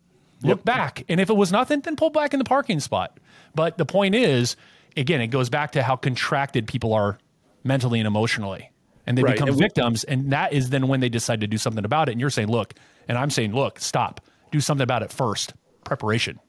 Look 0.48 0.64
back. 0.64 1.04
And 1.08 1.20
if 1.20 1.30
it 1.30 1.36
was 1.36 1.52
nothing, 1.52 1.80
then 1.80 1.96
pull 1.96 2.10
back 2.10 2.32
in 2.32 2.38
the 2.38 2.44
parking 2.44 2.80
spot. 2.80 3.18
But 3.54 3.78
the 3.78 3.86
point 3.86 4.14
is, 4.14 4.56
again, 4.96 5.20
it 5.20 5.28
goes 5.28 5.48
back 5.48 5.72
to 5.72 5.82
how 5.82 5.96
contracted 5.96 6.66
people 6.66 6.92
are 6.92 7.18
mentally 7.64 8.00
and 8.00 8.06
emotionally. 8.06 8.70
And 9.06 9.16
they 9.16 9.22
right. 9.22 9.34
become 9.34 9.50
and 9.50 9.58
victims. 9.58 10.04
And 10.04 10.32
that 10.32 10.52
is 10.52 10.70
then 10.70 10.88
when 10.88 11.00
they 11.00 11.08
decide 11.08 11.40
to 11.40 11.46
do 11.46 11.58
something 11.58 11.84
about 11.84 12.08
it. 12.08 12.12
And 12.12 12.20
you're 12.20 12.30
saying, 12.30 12.48
look, 12.48 12.74
and 13.08 13.16
I'm 13.16 13.30
saying, 13.30 13.54
look, 13.54 13.78
stop. 13.78 14.20
Do 14.50 14.60
something 14.60 14.82
about 14.82 15.02
it 15.02 15.12
first. 15.12 15.54
Preparation. 15.84 16.40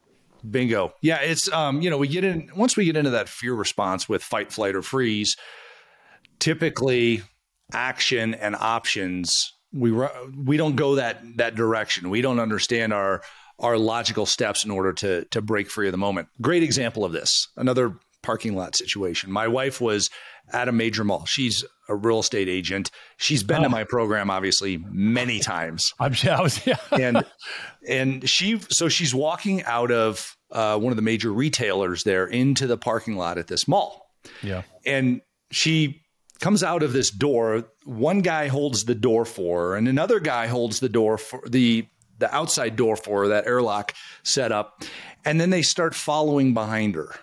Bingo. 0.50 0.94
Yeah, 1.02 1.20
it's 1.22 1.52
um, 1.52 1.82
you 1.82 1.90
know, 1.90 1.98
we 1.98 2.08
get 2.08 2.24
in 2.24 2.50
once 2.56 2.78
we 2.78 2.86
get 2.86 2.96
into 2.96 3.10
that 3.12 3.28
fear 3.28 3.54
response 3.54 4.08
with 4.08 4.24
fight, 4.24 4.52
flight, 4.52 4.76
or 4.76 4.82
freeze. 4.82 5.36
Typically, 6.40 7.24
action 7.74 8.36
and 8.36 8.56
options 8.56 9.52
we 9.74 9.92
we 9.92 10.58
don't 10.58 10.76
go 10.76 10.96
that 10.96 11.22
that 11.38 11.56
direction. 11.56 12.10
We 12.10 12.22
don't 12.22 12.40
understand 12.40 12.94
our 12.94 13.22
our 13.60 13.78
logical 13.78 14.26
steps 14.26 14.66
in 14.66 14.72
order 14.72 14.94
to 14.94 15.26
to 15.26 15.42
break 15.42 15.70
free 15.70 15.88
of 15.88 15.92
the 15.92 15.98
moment. 15.98 16.28
Great 16.42 16.64
example 16.64 17.04
of 17.04 17.12
this. 17.12 17.48
Another 17.56 17.98
parking 18.24 18.56
lot 18.56 18.76
situation. 18.76 19.32
My 19.32 19.48
wife 19.48 19.80
was 19.80 20.10
at 20.52 20.68
a 20.68 20.72
major 20.72 21.04
mall. 21.04 21.26
She's 21.26 21.64
a 21.90 21.96
real 21.96 22.20
estate 22.20 22.50
agent. 22.50 22.92
She's 23.18 23.44
been 23.44 23.60
oh. 23.60 23.64
to 23.64 23.70
my 23.70 23.84
program 23.84 24.30
obviously 24.30 24.78
many 24.78 25.40
times. 25.40 25.94
I'm 26.00 26.14
I 26.30 26.42
was 26.42 26.66
yeah. 26.66 26.78
and 26.92 27.26
and 27.88 28.30
she 28.30 28.60
so 28.70 28.90
she's 28.90 29.14
walking 29.14 29.64
out 29.64 29.92
of 29.92 30.36
uh, 30.52 30.78
one 30.78 30.92
of 30.92 30.96
the 30.96 31.02
major 31.02 31.32
retailers 31.32 32.04
there 32.04 32.26
into 32.26 32.68
the 32.68 32.78
parking 32.78 33.18
lot 33.18 33.38
at 33.38 33.48
this 33.48 33.68
mall. 33.68 34.12
Yeah. 34.42 34.64
And 34.86 35.22
she 35.52 36.02
comes 36.40 36.64
out 36.64 36.84
of 36.84 36.94
this 36.94 37.10
door. 37.10 37.66
One 37.86 38.22
guy 38.22 38.48
holds 38.48 38.86
the 38.86 38.96
door 38.96 39.26
for 39.26 39.70
her, 39.70 39.76
and 39.76 39.88
another 39.88 40.20
guy 40.20 40.48
holds 40.48 40.80
the 40.80 40.90
door 40.90 41.18
for 41.18 41.42
the 41.48 41.88
the 42.20 42.34
outside 42.34 42.76
door 42.76 42.96
for 42.96 43.22
her, 43.22 43.28
that 43.30 43.48
airlock 43.48 43.94
set 44.24 44.52
up. 44.52 44.84
And 45.26 45.40
then 45.40 45.50
they 45.50 45.62
start 45.62 45.96
following 45.96 46.54
behind 46.54 46.96
her. 46.96 47.16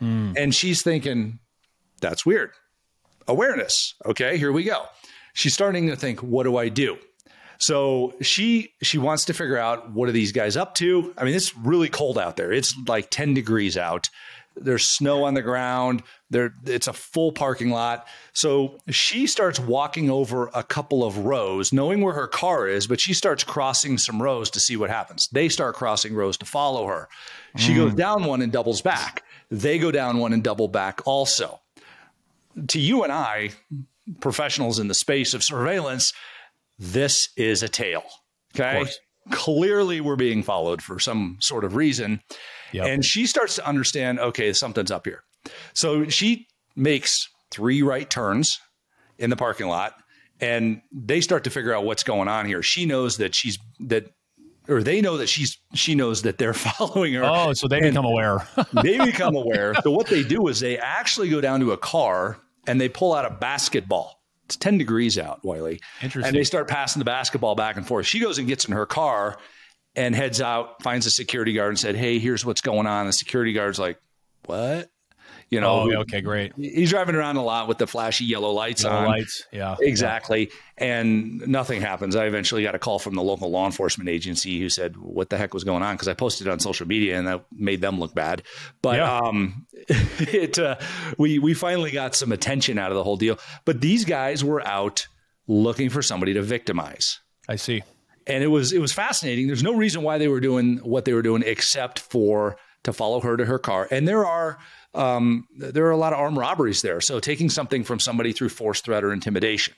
Mm. 0.00 0.34
And 0.36 0.54
she's 0.54 0.82
thinking, 0.82 1.38
that's 2.00 2.24
weird. 2.24 2.52
Awareness. 3.28 3.94
Okay, 4.06 4.38
here 4.38 4.52
we 4.52 4.64
go. 4.64 4.84
She's 5.34 5.54
starting 5.54 5.88
to 5.88 5.96
think, 5.96 6.22
what 6.22 6.44
do 6.44 6.56
I 6.56 6.68
do? 6.68 6.98
So 7.58 8.14
she 8.22 8.72
she 8.82 8.96
wants 8.96 9.26
to 9.26 9.34
figure 9.34 9.58
out 9.58 9.92
what 9.92 10.08
are 10.08 10.12
these 10.12 10.32
guys 10.32 10.56
up 10.56 10.74
to. 10.76 11.12
I 11.18 11.24
mean, 11.24 11.34
it's 11.34 11.54
really 11.56 11.90
cold 11.90 12.18
out 12.18 12.36
there. 12.36 12.50
It's 12.50 12.74
like 12.88 13.10
10 13.10 13.34
degrees 13.34 13.76
out. 13.76 14.08
There's 14.60 14.88
snow 14.88 15.24
on 15.24 15.34
the 15.34 15.42
ground. 15.42 16.02
There, 16.28 16.54
it's 16.64 16.86
a 16.86 16.92
full 16.92 17.32
parking 17.32 17.70
lot. 17.70 18.06
So 18.32 18.78
she 18.88 19.26
starts 19.26 19.58
walking 19.58 20.10
over 20.10 20.50
a 20.54 20.62
couple 20.62 21.02
of 21.02 21.18
rows, 21.18 21.72
knowing 21.72 22.02
where 22.02 22.14
her 22.14 22.26
car 22.26 22.68
is, 22.68 22.86
but 22.86 23.00
she 23.00 23.14
starts 23.14 23.42
crossing 23.42 23.98
some 23.98 24.22
rows 24.22 24.50
to 24.50 24.60
see 24.60 24.76
what 24.76 24.90
happens. 24.90 25.28
They 25.32 25.48
start 25.48 25.74
crossing 25.74 26.14
rows 26.14 26.36
to 26.38 26.46
follow 26.46 26.86
her. 26.86 27.08
She 27.56 27.72
mm. 27.72 27.76
goes 27.76 27.94
down 27.94 28.24
one 28.24 28.42
and 28.42 28.52
doubles 28.52 28.82
back. 28.82 29.24
They 29.50 29.78
go 29.78 29.90
down 29.90 30.18
one 30.18 30.32
and 30.32 30.44
double 30.44 30.68
back 30.68 31.00
also. 31.06 31.60
To 32.68 32.78
you 32.78 33.02
and 33.02 33.12
I, 33.12 33.50
professionals 34.20 34.78
in 34.78 34.88
the 34.88 34.94
space 34.94 35.34
of 35.34 35.42
surveillance, 35.42 36.12
this 36.78 37.30
is 37.36 37.62
a 37.62 37.68
tail. 37.68 38.04
Okay. 38.54 38.86
Clearly, 39.30 40.00
we're 40.00 40.16
being 40.16 40.42
followed 40.42 40.82
for 40.82 40.98
some 40.98 41.36
sort 41.40 41.64
of 41.64 41.76
reason. 41.76 42.20
Yep. 42.72 42.86
And 42.86 43.04
she 43.04 43.26
starts 43.26 43.56
to 43.56 43.66
understand, 43.66 44.20
okay, 44.20 44.52
something's 44.52 44.90
up 44.90 45.06
here. 45.06 45.22
So 45.72 46.08
she 46.08 46.46
makes 46.76 47.28
three 47.50 47.82
right 47.82 48.08
turns 48.08 48.60
in 49.18 49.30
the 49.30 49.36
parking 49.36 49.66
lot 49.66 49.94
and 50.40 50.80
they 50.92 51.20
start 51.20 51.44
to 51.44 51.50
figure 51.50 51.74
out 51.74 51.84
what's 51.84 52.02
going 52.02 52.28
on 52.28 52.46
here. 52.46 52.62
She 52.62 52.86
knows 52.86 53.18
that 53.18 53.34
she's 53.34 53.58
that 53.80 54.06
or 54.68 54.82
they 54.82 55.00
know 55.00 55.16
that 55.16 55.28
she's 55.28 55.58
she 55.74 55.94
knows 55.94 56.22
that 56.22 56.38
they're 56.38 56.54
following 56.54 57.14
her. 57.14 57.24
Oh, 57.24 57.52
so 57.52 57.68
they 57.68 57.80
become 57.80 58.04
aware. 58.04 58.46
they 58.82 58.98
become 58.98 59.36
aware. 59.36 59.74
So 59.82 59.90
what 59.90 60.06
they 60.06 60.22
do 60.22 60.48
is 60.48 60.60
they 60.60 60.78
actually 60.78 61.28
go 61.28 61.40
down 61.40 61.60
to 61.60 61.72
a 61.72 61.76
car 61.76 62.38
and 62.66 62.80
they 62.80 62.88
pull 62.88 63.14
out 63.14 63.24
a 63.24 63.30
basketball. 63.30 64.19
It's 64.50 64.56
10 64.56 64.78
degrees 64.78 65.16
out, 65.16 65.44
Wiley. 65.44 65.80
Interesting. 66.02 66.26
And 66.26 66.36
they 66.36 66.42
start 66.42 66.66
passing 66.66 66.98
the 66.98 67.04
basketball 67.04 67.54
back 67.54 67.76
and 67.76 67.86
forth. 67.86 68.04
She 68.04 68.18
goes 68.18 68.38
and 68.38 68.48
gets 68.48 68.64
in 68.64 68.72
her 68.72 68.84
car 68.84 69.38
and 69.94 70.12
heads 70.12 70.40
out, 70.40 70.82
finds 70.82 71.06
a 71.06 71.10
security 71.10 71.52
guard 71.52 71.68
and 71.68 71.78
said, 71.78 71.94
Hey, 71.94 72.18
here's 72.18 72.44
what's 72.44 72.60
going 72.60 72.88
on. 72.88 73.06
The 73.06 73.12
security 73.12 73.52
guard's 73.52 73.78
like, 73.78 74.00
What? 74.46 74.90
You 75.50 75.60
know, 75.60 75.90
oh, 75.90 76.00
okay, 76.02 76.20
great. 76.20 76.52
He's 76.56 76.90
driving 76.90 77.16
around 77.16 77.36
a 77.36 77.42
lot 77.42 77.66
with 77.66 77.78
the 77.78 77.86
flashy 77.88 78.24
yellow 78.24 78.52
lights 78.52 78.84
yellow 78.84 78.98
on. 78.98 79.06
Lights, 79.06 79.44
yeah, 79.50 79.74
exactly. 79.80 80.48
Yeah. 80.78 80.84
And 80.86 81.46
nothing 81.48 81.80
happens. 81.80 82.14
I 82.14 82.26
eventually 82.26 82.62
got 82.62 82.76
a 82.76 82.78
call 82.78 83.00
from 83.00 83.16
the 83.16 83.22
local 83.22 83.50
law 83.50 83.66
enforcement 83.66 84.08
agency 84.08 84.60
who 84.60 84.68
said, 84.68 84.96
"What 84.96 85.28
the 85.28 85.36
heck 85.36 85.52
was 85.52 85.64
going 85.64 85.82
on?" 85.82 85.96
Because 85.96 86.06
I 86.06 86.14
posted 86.14 86.46
on 86.46 86.60
social 86.60 86.86
media 86.86 87.18
and 87.18 87.26
that 87.26 87.44
made 87.52 87.80
them 87.80 87.98
look 87.98 88.14
bad. 88.14 88.44
But 88.80 88.96
yeah. 88.98 89.18
um, 89.18 89.66
it 89.88 90.56
uh, 90.56 90.76
we 91.18 91.40
we 91.40 91.52
finally 91.54 91.90
got 91.90 92.14
some 92.14 92.30
attention 92.30 92.78
out 92.78 92.92
of 92.92 92.96
the 92.96 93.02
whole 93.02 93.16
deal. 93.16 93.36
But 93.64 93.80
these 93.80 94.04
guys 94.04 94.44
were 94.44 94.64
out 94.64 95.08
looking 95.48 95.90
for 95.90 96.00
somebody 96.00 96.32
to 96.34 96.42
victimize. 96.42 97.18
I 97.48 97.56
see 97.56 97.82
and 98.26 98.44
it 98.44 98.48
was 98.48 98.72
it 98.72 98.80
was 98.80 98.92
fascinating. 98.92 99.48
There's 99.48 99.64
no 99.64 99.74
reason 99.74 100.02
why 100.02 100.18
they 100.18 100.28
were 100.28 100.40
doing 100.40 100.78
what 100.78 101.04
they 101.04 101.12
were 101.12 101.22
doing 101.22 101.42
except 101.44 101.98
for 101.98 102.56
to 102.84 102.92
follow 102.92 103.20
her 103.20 103.36
to 103.36 103.44
her 103.44 103.58
car. 103.58 103.88
And 103.90 104.06
there 104.06 104.24
are 104.24 104.58
um, 104.94 105.46
there 105.56 105.86
are 105.86 105.90
a 105.90 105.96
lot 105.96 106.12
of 106.12 106.18
armed 106.18 106.36
robberies 106.36 106.82
there. 106.82 107.00
So 107.00 107.20
taking 107.20 107.50
something 107.50 107.84
from 107.84 108.00
somebody 108.00 108.32
through 108.32 108.48
force, 108.50 108.80
threat, 108.80 109.04
or 109.04 109.12
intimidation, 109.12 109.74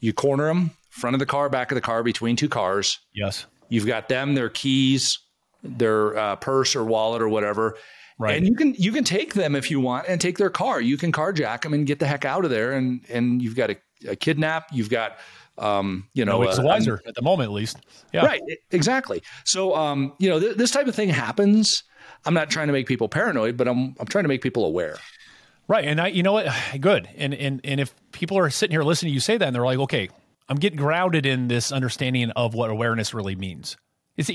you 0.00 0.12
corner 0.12 0.46
them, 0.46 0.72
front 0.90 1.14
of 1.14 1.20
the 1.20 1.26
car, 1.26 1.48
back 1.48 1.70
of 1.70 1.74
the 1.74 1.80
car, 1.80 2.02
between 2.02 2.36
two 2.36 2.48
cars. 2.48 2.98
Yes, 3.14 3.46
you've 3.68 3.86
got 3.86 4.08
them, 4.08 4.34
their 4.34 4.50
keys, 4.50 5.18
their 5.62 6.16
uh, 6.16 6.36
purse 6.36 6.76
or 6.76 6.84
wallet 6.84 7.22
or 7.22 7.28
whatever. 7.28 7.76
Right. 8.18 8.38
And 8.38 8.46
you 8.46 8.54
can 8.54 8.74
you 8.74 8.92
can 8.92 9.04
take 9.04 9.34
them 9.34 9.54
if 9.54 9.70
you 9.70 9.78
want 9.78 10.06
and 10.08 10.20
take 10.20 10.38
their 10.38 10.50
car. 10.50 10.80
You 10.80 10.96
can 10.96 11.12
carjack 11.12 11.62
them 11.62 11.74
and 11.74 11.86
get 11.86 11.98
the 11.98 12.06
heck 12.06 12.24
out 12.24 12.44
of 12.44 12.50
there. 12.50 12.72
And 12.72 13.02
and 13.10 13.42
you've 13.42 13.56
got 13.56 13.70
a, 13.70 13.76
a 14.08 14.16
kidnap. 14.16 14.68
You've 14.72 14.88
got 14.88 15.18
um, 15.58 16.08
you 16.14 16.24
know, 16.24 16.42
no, 16.42 16.48
it's 16.48 16.58
uh, 16.58 16.62
wiser 16.62 17.02
at 17.06 17.14
the 17.14 17.22
moment, 17.22 17.48
at 17.48 17.52
least. 17.52 17.78
Yeah. 18.12 18.26
Right. 18.26 18.42
Exactly. 18.70 19.22
So, 19.44 19.74
um, 19.74 20.12
you 20.18 20.28
know, 20.28 20.38
th- 20.38 20.56
this 20.56 20.70
type 20.70 20.86
of 20.86 20.94
thing 20.94 21.08
happens. 21.08 21.82
I'm 22.26 22.34
not 22.34 22.50
trying 22.50 22.66
to 22.66 22.72
make 22.72 22.86
people 22.86 23.08
paranoid, 23.08 23.56
but 23.56 23.68
I'm, 23.68 23.94
I'm 23.98 24.06
trying 24.06 24.24
to 24.24 24.28
make 24.28 24.42
people 24.42 24.64
aware. 24.64 24.96
Right. 25.68 25.84
And 25.84 26.00
I, 26.00 26.08
you 26.08 26.22
know 26.22 26.32
what? 26.32 26.48
Good. 26.80 27.08
And, 27.16 27.34
and, 27.34 27.60
and 27.64 27.80
if 27.80 27.94
people 28.12 28.38
are 28.38 28.50
sitting 28.50 28.72
here 28.72 28.82
listening 28.82 29.10
to 29.10 29.14
you 29.14 29.20
say 29.20 29.36
that 29.36 29.46
and 29.46 29.54
they're 29.54 29.64
like, 29.64 29.78
okay, 29.78 30.08
I'm 30.48 30.56
getting 30.58 30.78
grounded 30.78 31.26
in 31.26 31.48
this 31.48 31.72
understanding 31.72 32.30
of 32.30 32.54
what 32.54 32.70
awareness 32.70 33.14
really 33.14 33.34
means. 33.34 33.76
It's, 34.16 34.30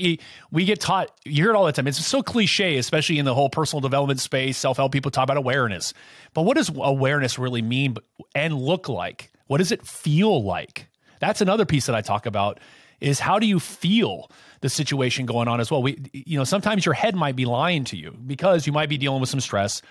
we 0.52 0.64
get 0.64 0.80
taught, 0.80 1.10
you 1.24 1.42
hear 1.42 1.50
it 1.50 1.56
all 1.56 1.64
the 1.64 1.72
time. 1.72 1.88
It's 1.88 2.04
so 2.04 2.22
cliche, 2.22 2.76
especially 2.76 3.18
in 3.18 3.24
the 3.24 3.34
whole 3.34 3.50
personal 3.50 3.80
development 3.80 4.20
space, 4.20 4.56
self 4.56 4.76
help 4.76 4.92
people 4.92 5.10
talk 5.10 5.24
about 5.24 5.38
awareness. 5.38 5.92
But 6.34 6.42
what 6.42 6.56
does 6.56 6.70
awareness 6.74 7.38
really 7.38 7.62
mean 7.62 7.96
and 8.34 8.54
look 8.54 8.88
like? 8.88 9.32
What 9.48 9.58
does 9.58 9.72
it 9.72 9.84
feel 9.84 10.44
like? 10.44 10.88
That's 11.20 11.40
another 11.40 11.64
piece 11.64 11.86
that 11.86 11.96
I 11.96 12.00
talk 12.00 12.26
about 12.26 12.60
is 13.00 13.18
how 13.18 13.40
do 13.40 13.46
you 13.46 13.58
feel 13.58 14.30
the 14.62 14.70
situation 14.70 15.26
going 15.26 15.46
on 15.46 15.60
as 15.60 15.70
well? 15.70 15.82
We, 15.82 16.02
you 16.12 16.38
know, 16.38 16.44
sometimes 16.44 16.86
your 16.86 16.94
head 16.94 17.14
might 17.14 17.36
be 17.36 17.44
lying 17.44 17.84
to 17.84 17.96
you 17.96 18.12
because 18.26 18.66
you 18.66 18.72
might 18.72 18.88
be 18.88 18.96
dealing 18.96 19.20
with 19.20 19.28
some 19.28 19.40
stress. 19.40 19.82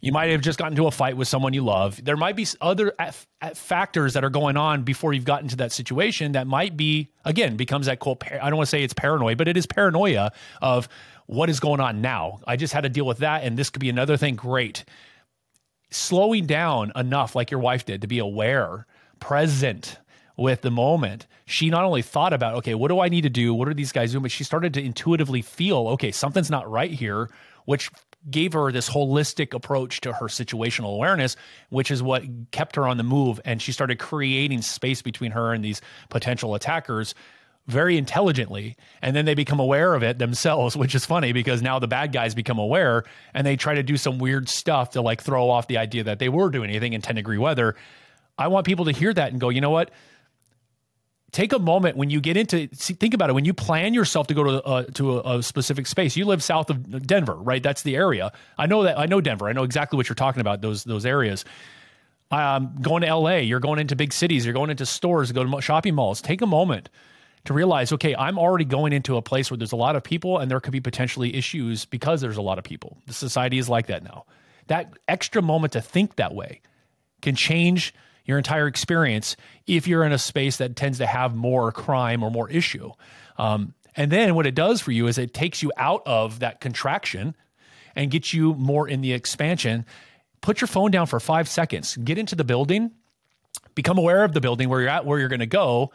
You 0.00 0.10
might 0.10 0.30
have 0.30 0.40
just 0.40 0.58
gotten 0.58 0.72
into 0.72 0.88
a 0.88 0.90
fight 0.90 1.16
with 1.16 1.28
someone 1.28 1.54
you 1.54 1.62
love. 1.62 2.04
There 2.04 2.16
might 2.16 2.34
be 2.34 2.44
other 2.60 2.92
factors 3.54 4.14
that 4.14 4.24
are 4.24 4.30
going 4.30 4.56
on 4.56 4.82
before 4.82 5.12
you've 5.12 5.24
gotten 5.24 5.46
to 5.50 5.56
that 5.58 5.70
situation 5.70 6.32
that 6.32 6.48
might 6.48 6.76
be, 6.76 7.10
again, 7.24 7.56
becomes 7.56 7.86
that 7.86 8.00
quote. 8.00 8.24
I 8.26 8.48
don't 8.50 8.56
want 8.56 8.66
to 8.66 8.70
say 8.70 8.82
it's 8.82 8.94
paranoid, 8.94 9.38
but 9.38 9.46
it 9.46 9.56
is 9.56 9.64
paranoia 9.64 10.32
of 10.60 10.88
what 11.26 11.48
is 11.48 11.60
going 11.60 11.78
on 11.78 12.00
now. 12.00 12.40
I 12.48 12.56
just 12.56 12.72
had 12.72 12.80
to 12.80 12.88
deal 12.88 13.06
with 13.06 13.18
that, 13.18 13.44
and 13.44 13.56
this 13.56 13.70
could 13.70 13.78
be 13.78 13.90
another 13.90 14.16
thing. 14.16 14.34
Great. 14.34 14.84
Slowing 15.90 16.46
down 16.46 16.90
enough, 16.96 17.36
like 17.36 17.52
your 17.52 17.60
wife 17.60 17.84
did, 17.84 18.00
to 18.00 18.08
be 18.08 18.18
aware, 18.18 18.88
present, 19.20 19.98
with 20.36 20.62
the 20.62 20.70
moment, 20.70 21.26
she 21.44 21.70
not 21.70 21.84
only 21.84 22.02
thought 22.02 22.32
about, 22.32 22.54
okay, 22.56 22.74
what 22.74 22.88
do 22.88 23.00
I 23.00 23.08
need 23.08 23.22
to 23.22 23.30
do? 23.30 23.52
What 23.54 23.68
are 23.68 23.74
these 23.74 23.92
guys 23.92 24.12
doing? 24.12 24.22
But 24.22 24.30
she 24.30 24.44
started 24.44 24.74
to 24.74 24.82
intuitively 24.82 25.42
feel, 25.42 25.88
okay, 25.88 26.10
something's 26.10 26.50
not 26.50 26.70
right 26.70 26.90
here, 26.90 27.28
which 27.64 27.90
gave 28.30 28.52
her 28.52 28.70
this 28.70 28.88
holistic 28.88 29.52
approach 29.52 30.00
to 30.02 30.12
her 30.12 30.26
situational 30.26 30.94
awareness, 30.94 31.36
which 31.70 31.90
is 31.90 32.02
what 32.02 32.22
kept 32.52 32.76
her 32.76 32.86
on 32.86 32.96
the 32.96 33.02
move. 33.02 33.40
And 33.44 33.60
she 33.60 33.72
started 33.72 33.98
creating 33.98 34.62
space 34.62 35.02
between 35.02 35.32
her 35.32 35.52
and 35.52 35.64
these 35.64 35.80
potential 36.08 36.54
attackers 36.54 37.14
very 37.66 37.96
intelligently. 37.96 38.76
And 39.00 39.14
then 39.14 39.24
they 39.24 39.34
become 39.34 39.60
aware 39.60 39.94
of 39.94 40.02
it 40.02 40.18
themselves, 40.18 40.76
which 40.78 40.94
is 40.94 41.04
funny 41.04 41.32
because 41.32 41.62
now 41.62 41.78
the 41.78 41.88
bad 41.88 42.12
guys 42.12 42.34
become 42.34 42.58
aware 42.58 43.04
and 43.34 43.46
they 43.46 43.56
try 43.56 43.74
to 43.74 43.82
do 43.82 43.96
some 43.96 44.18
weird 44.18 44.48
stuff 44.48 44.90
to 44.90 45.02
like 45.02 45.22
throw 45.22 45.50
off 45.50 45.66
the 45.66 45.78
idea 45.78 46.04
that 46.04 46.18
they 46.18 46.28
were 46.28 46.50
doing 46.50 46.70
anything 46.70 46.92
in 46.92 47.02
10 47.02 47.16
degree 47.16 47.38
weather. 47.38 47.74
I 48.38 48.48
want 48.48 48.66
people 48.66 48.86
to 48.86 48.92
hear 48.92 49.12
that 49.12 49.32
and 49.32 49.40
go, 49.40 49.50
you 49.50 49.60
know 49.60 49.70
what? 49.70 49.90
Take 51.32 51.52
a 51.52 51.58
moment 51.58 51.96
when 51.96 52.10
you 52.10 52.20
get 52.20 52.36
into 52.36 52.68
see, 52.72 52.94
think 52.94 53.14
about 53.14 53.30
it. 53.30 53.32
When 53.32 53.44
you 53.44 53.54
plan 53.54 53.94
yourself 53.94 54.26
to 54.28 54.34
go 54.34 54.44
to 54.44 54.62
uh, 54.62 54.82
to 54.94 55.18
a, 55.18 55.38
a, 55.38 55.42
specific 55.42 55.86
space 55.86 56.16
you 56.16 56.24
live 56.24 56.42
south 56.42 56.70
of 56.70 57.06
denver 57.06 57.34
right? 57.34 57.62
That's 57.62 57.82
the 57.82 57.96
area. 57.96 58.32
I 58.58 58.66
know 58.66 58.84
that 58.84 58.98
i 58.98 59.06
know 59.06 59.20
denver. 59.20 59.48
I 59.48 59.52
know 59.52 59.64
exactly 59.64 59.96
what 59.96 60.08
you're 60.08 60.14
talking 60.14 60.40
about 60.40 60.60
those 60.60 60.84
those 60.84 61.04
areas. 61.04 61.44
Um, 62.30 62.76
going 62.80 63.02
to 63.02 63.14
la 63.14 63.36
you're 63.36 63.60
going 63.60 63.78
into 63.78 63.96
big 63.96 64.12
cities 64.12 64.44
you're 64.44 64.54
going 64.54 64.70
into 64.70 64.86
stores 64.86 65.32
go 65.32 65.44
to 65.44 65.60
shopping 65.60 65.94
malls. 65.94 66.22
Take 66.22 66.42
a 66.42 66.46
moment 66.46 66.88
to 67.44 67.52
realize 67.52 67.92
okay 67.92 68.14
i'm 68.14 68.38
already 68.38 68.64
going 68.64 68.92
into 68.92 69.16
a 69.16 69.22
place 69.22 69.50
where 69.50 69.58
there's 69.58 69.72
a 69.72 69.76
lot 69.76 69.96
of 69.96 70.04
people 70.04 70.38
and 70.38 70.48
there 70.50 70.60
could 70.60 70.72
be 70.72 70.80
potentially 70.80 71.34
issues 71.34 71.84
because 71.84 72.20
there's 72.20 72.36
a 72.36 72.42
lot 72.42 72.58
of 72.58 72.64
people. 72.64 72.98
The 73.06 73.12
society 73.12 73.58
is 73.58 73.68
like 73.68 73.86
that 73.88 74.04
now. 74.04 74.26
That 74.68 74.94
extra 75.08 75.42
moment 75.42 75.72
to 75.72 75.80
think 75.80 76.16
that 76.16 76.34
way 76.34 76.60
can 77.20 77.34
change 77.34 77.94
your 78.24 78.38
entire 78.38 78.66
experience 78.66 79.36
if 79.66 79.86
you're 79.86 80.04
in 80.04 80.12
a 80.12 80.18
space 80.18 80.58
that 80.58 80.76
tends 80.76 80.98
to 80.98 81.06
have 81.06 81.34
more 81.34 81.72
crime 81.72 82.22
or 82.22 82.30
more 82.30 82.48
issue. 82.50 82.90
Um, 83.38 83.74
And 83.94 84.10
then 84.10 84.34
what 84.34 84.46
it 84.46 84.54
does 84.54 84.80
for 84.80 84.90
you 84.90 85.06
is 85.06 85.18
it 85.18 85.34
takes 85.34 85.62
you 85.62 85.70
out 85.76 86.02
of 86.06 86.38
that 86.38 86.60
contraction 86.60 87.36
and 87.94 88.10
gets 88.10 88.32
you 88.32 88.54
more 88.54 88.88
in 88.88 89.02
the 89.02 89.12
expansion. 89.12 89.84
Put 90.40 90.60
your 90.62 90.68
phone 90.68 90.90
down 90.90 91.06
for 91.06 91.20
five 91.20 91.46
seconds, 91.46 91.96
get 91.98 92.16
into 92.16 92.34
the 92.34 92.44
building, 92.44 92.92
become 93.74 93.98
aware 93.98 94.24
of 94.24 94.32
the 94.32 94.40
building 94.40 94.68
where 94.70 94.80
you're 94.80 94.88
at, 94.88 95.04
where 95.04 95.18
you're 95.18 95.28
going 95.28 95.40
to 95.40 95.46
go, 95.46 95.92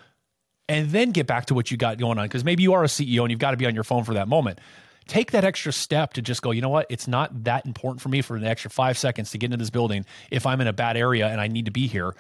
and 0.70 0.92
then 0.92 1.12
get 1.12 1.26
back 1.26 1.48
to 1.48 1.54
what 1.56 1.72
you 1.72 1.78
got 1.78 1.98
going 1.98 2.20
on. 2.20 2.26
Because 2.26 2.44
maybe 2.44 2.62
you 2.62 2.74
are 2.74 2.84
a 2.84 2.88
CEO 2.88 3.22
and 3.22 3.32
you've 3.32 3.40
got 3.40 3.52
to 3.52 3.58
be 3.58 3.66
on 3.66 3.74
your 3.74 3.84
phone 3.84 4.04
for 4.04 4.14
that 4.14 4.28
moment. 4.28 4.60
Take 5.08 5.32
that 5.32 5.46
extra 5.46 5.72
step 5.72 6.14
to 6.14 6.22
just 6.22 6.42
go, 6.42 6.52
you 6.52 6.62
know 6.62 6.70
what? 6.70 6.86
It's 6.90 7.08
not 7.08 7.44
that 7.46 7.66
important 7.66 8.02
for 8.02 8.10
me 8.10 8.22
for 8.22 8.36
an 8.36 8.44
extra 8.44 8.70
five 8.70 8.98
seconds 8.98 9.32
to 9.32 9.38
get 9.38 9.48
into 9.48 9.58
this 9.58 9.70
building 9.70 10.06
if 10.32 10.46
I'm 10.46 10.62
in 10.62 10.68
a 10.68 10.74
bad 10.74 10.98
area 10.98 11.28
and 11.28 11.40
I 11.40 11.48
need 11.48 11.66
to 11.66 11.72
be 11.72 11.88
here. 11.88 12.16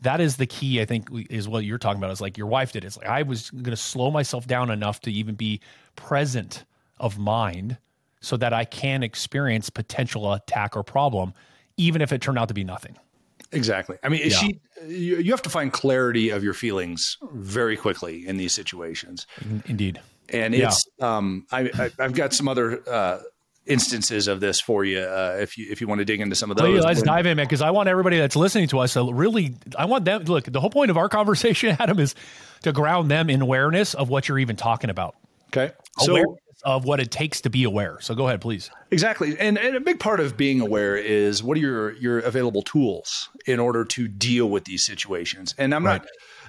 That 0.00 0.20
is 0.20 0.36
the 0.36 0.46
key 0.46 0.80
i 0.80 0.84
think 0.84 1.08
is 1.30 1.48
what 1.48 1.64
you're 1.64 1.78
talking 1.78 1.98
about. 1.98 2.10
Is 2.10 2.20
like 2.20 2.36
your 2.36 2.48
wife 2.48 2.72
did. 2.72 2.84
It's 2.84 2.96
like 2.96 3.06
i 3.06 3.22
was 3.22 3.50
going 3.50 3.64
to 3.64 3.76
slow 3.76 4.10
myself 4.10 4.46
down 4.46 4.70
enough 4.70 5.00
to 5.02 5.12
even 5.12 5.36
be 5.36 5.60
present 5.94 6.64
of 6.98 7.18
mind 7.18 7.78
so 8.20 8.36
that 8.36 8.52
i 8.52 8.64
can 8.64 9.04
experience 9.04 9.70
potential 9.70 10.32
attack 10.32 10.76
or 10.76 10.82
problem 10.82 11.32
even 11.76 12.02
if 12.02 12.12
it 12.12 12.20
turned 12.20 12.38
out 12.38 12.48
to 12.48 12.54
be 12.54 12.64
nothing. 12.64 12.96
Exactly. 13.52 13.96
I 14.02 14.08
mean 14.08 14.22
yeah. 14.24 14.36
she 14.36 14.60
you, 14.84 15.18
you 15.18 15.30
have 15.30 15.42
to 15.42 15.50
find 15.50 15.72
clarity 15.72 16.30
of 16.30 16.42
your 16.42 16.54
feelings 16.54 17.16
very 17.32 17.76
quickly 17.76 18.26
in 18.26 18.36
these 18.38 18.52
situations. 18.52 19.28
Indeed 19.66 20.00
and 20.28 20.54
it's 20.54 20.86
yeah. 20.98 21.16
um 21.16 21.46
I, 21.50 21.90
I 21.98 22.02
have 22.02 22.14
got 22.14 22.32
some 22.32 22.48
other 22.48 22.82
uh 22.88 23.18
instances 23.66 24.28
of 24.28 24.40
this 24.40 24.60
for 24.60 24.84
you 24.84 25.00
uh, 25.00 25.36
if 25.40 25.56
you 25.56 25.66
if 25.70 25.80
you 25.80 25.86
want 25.86 26.00
to 26.00 26.04
dig 26.04 26.20
into 26.20 26.34
some 26.36 26.50
of 26.50 26.56
those. 26.56 26.66
Please, 26.66 26.84
let's 26.84 27.02
dive 27.02 27.26
in, 27.26 27.36
man, 27.36 27.46
because 27.46 27.62
I 27.62 27.70
want 27.70 27.88
everybody 27.88 28.18
that's 28.18 28.36
listening 28.36 28.68
to 28.68 28.80
us 28.80 28.94
to 28.94 29.12
really. 29.12 29.54
I 29.78 29.84
want 29.84 30.04
them. 30.04 30.24
Look, 30.24 30.44
the 30.44 30.60
whole 30.60 30.70
point 30.70 30.90
of 30.90 30.96
our 30.96 31.08
conversation, 31.08 31.76
Adam, 31.78 31.98
is 31.98 32.14
to 32.62 32.72
ground 32.72 33.10
them 33.10 33.30
in 33.30 33.40
awareness 33.40 33.94
of 33.94 34.08
what 34.08 34.28
you're 34.28 34.38
even 34.38 34.56
talking 34.56 34.90
about. 34.90 35.16
Okay, 35.48 35.72
awareness 36.00 36.38
so, 36.56 36.64
of 36.64 36.84
what 36.84 37.00
it 37.00 37.10
takes 37.10 37.42
to 37.42 37.50
be 37.50 37.64
aware. 37.64 37.98
So 38.00 38.14
go 38.14 38.26
ahead, 38.26 38.40
please. 38.40 38.70
Exactly, 38.90 39.38
and 39.38 39.58
and 39.58 39.76
a 39.76 39.80
big 39.80 40.00
part 40.00 40.20
of 40.20 40.36
being 40.36 40.60
aware 40.60 40.96
is 40.96 41.42
what 41.42 41.56
are 41.56 41.60
your 41.60 41.92
your 41.92 42.18
available 42.20 42.62
tools 42.62 43.28
in 43.46 43.60
order 43.60 43.84
to 43.84 44.08
deal 44.08 44.48
with 44.48 44.64
these 44.64 44.84
situations. 44.84 45.54
And 45.58 45.74
I'm 45.74 45.84
right. 45.84 46.02
not 46.02 46.08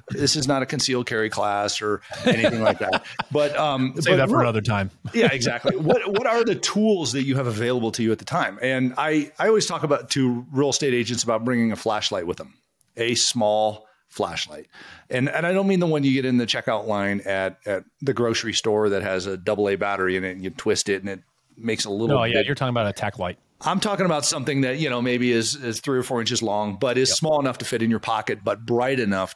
this 0.09 0.35
is 0.35 0.47
not 0.47 0.61
a 0.61 0.65
concealed 0.65 1.05
carry 1.05 1.29
class 1.29 1.81
or 1.81 2.01
anything 2.25 2.61
like 2.61 2.79
that. 2.79 3.05
But 3.31 3.55
um, 3.57 3.93
say 3.99 4.11
but 4.11 4.17
that 4.17 4.29
for 4.29 4.41
another 4.41 4.61
time. 4.61 4.91
yeah, 5.13 5.31
exactly. 5.31 5.75
What 5.75 6.07
what 6.07 6.27
are 6.27 6.43
the 6.43 6.55
tools 6.55 7.13
that 7.13 7.23
you 7.23 7.35
have 7.35 7.47
available 7.47 7.91
to 7.93 8.03
you 8.03 8.11
at 8.11 8.19
the 8.19 8.25
time? 8.25 8.59
And 8.61 8.93
I 8.97 9.31
I 9.39 9.47
always 9.47 9.65
talk 9.65 9.83
about 9.83 10.09
to 10.11 10.45
real 10.51 10.69
estate 10.69 10.93
agents 10.93 11.23
about 11.23 11.45
bringing 11.45 11.71
a 11.71 11.75
flashlight 11.75 12.27
with 12.27 12.37
them, 12.37 12.53
a 12.97 13.15
small 13.15 13.87
flashlight. 14.09 14.67
And 15.09 15.29
and 15.29 15.45
I 15.45 15.53
don't 15.53 15.67
mean 15.67 15.79
the 15.79 15.87
one 15.87 16.03
you 16.03 16.13
get 16.13 16.25
in 16.25 16.37
the 16.37 16.45
checkout 16.45 16.85
line 16.85 17.21
at 17.21 17.59
at 17.65 17.83
the 18.01 18.13
grocery 18.13 18.53
store 18.53 18.89
that 18.89 19.01
has 19.01 19.25
a 19.25 19.37
double 19.37 19.69
A 19.69 19.75
battery 19.75 20.15
in 20.15 20.23
it 20.23 20.31
and 20.31 20.43
you 20.43 20.49
twist 20.49 20.89
it 20.89 21.01
and 21.01 21.09
it 21.09 21.21
makes 21.57 21.85
a 21.85 21.89
little. 21.89 22.17
Oh 22.17 22.23
yeah, 22.23 22.35
bit, 22.35 22.45
you're 22.45 22.55
talking 22.55 22.69
about 22.69 22.87
a 22.87 22.93
tack 22.93 23.19
light. 23.19 23.37
I'm 23.61 23.79
talking 23.79 24.05
about 24.05 24.25
something 24.25 24.61
that 24.61 24.79
you 24.79 24.89
know 24.89 25.01
maybe 25.01 25.31
is 25.31 25.55
is 25.55 25.79
three 25.79 25.97
or 25.97 26.03
four 26.03 26.19
inches 26.19 26.41
long, 26.41 26.75
but 26.75 26.97
is 26.97 27.09
yep. 27.09 27.17
small 27.17 27.39
enough 27.39 27.59
to 27.59 27.65
fit 27.65 27.81
in 27.81 27.89
your 27.89 27.99
pocket, 27.99 28.39
but 28.43 28.65
bright 28.65 28.99
enough 28.99 29.35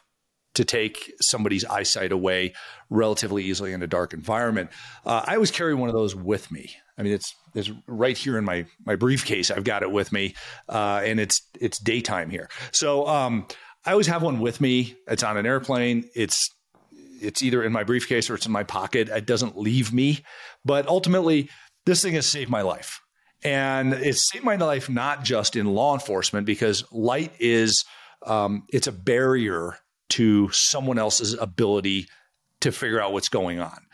to 0.54 0.64
take 0.64 1.12
somebody's 1.20 1.64
eyesight 1.64 2.12
away 2.12 2.54
relatively 2.90 3.44
easily 3.44 3.72
in 3.72 3.82
a 3.82 3.86
dark 3.86 4.12
environment. 4.12 4.70
Uh, 5.04 5.22
I 5.24 5.34
always 5.34 5.50
carry 5.50 5.74
one 5.74 5.88
of 5.88 5.94
those 5.94 6.14
with 6.14 6.50
me. 6.50 6.70
I 6.96 7.02
mean, 7.02 7.12
it's 7.12 7.34
it's 7.54 7.70
right 7.86 8.16
here 8.16 8.36
in 8.38 8.44
my 8.44 8.66
my 8.84 8.96
briefcase. 8.96 9.50
I've 9.50 9.64
got 9.64 9.82
it 9.82 9.90
with 9.90 10.12
me, 10.12 10.34
uh, 10.68 11.02
and 11.04 11.20
it's 11.20 11.42
it's 11.60 11.78
daytime 11.78 12.30
here. 12.30 12.48
So 12.72 13.06
um, 13.06 13.46
I 13.84 13.92
always 13.92 14.08
have 14.08 14.22
one 14.22 14.40
with 14.40 14.60
me. 14.60 14.96
It's 15.06 15.22
on 15.22 15.36
an 15.36 15.46
airplane. 15.46 16.08
It's 16.14 16.50
it's 17.20 17.42
either 17.42 17.62
in 17.62 17.72
my 17.72 17.84
briefcase 17.84 18.30
or 18.30 18.34
it's 18.34 18.46
in 18.46 18.52
my 18.52 18.64
pocket. 18.64 19.08
It 19.08 19.26
doesn't 19.26 19.58
leave 19.58 19.92
me. 19.92 20.24
But 20.64 20.86
ultimately, 20.88 21.50
this 21.86 22.02
thing 22.02 22.14
has 22.14 22.26
saved 22.26 22.50
my 22.50 22.62
life. 22.62 23.00
And 23.44 23.92
it's 23.92 24.30
saved 24.30 24.44
my 24.44 24.56
life 24.56 24.88
not 24.88 25.24
just 25.24 25.54
in 25.54 25.66
law 25.66 25.94
enforcement 25.94 26.46
because 26.46 26.84
light 26.90 27.32
is 27.38 27.84
um, 28.26 28.64
it's 28.68 28.88
a 28.88 28.92
barrier 28.92 29.76
to 30.10 30.50
someone 30.50 30.98
else's 30.98 31.34
ability 31.34 32.08
to 32.60 32.72
figure 32.72 33.00
out 33.00 33.12
what's 33.12 33.28
going 33.28 33.60
on. 33.60 33.86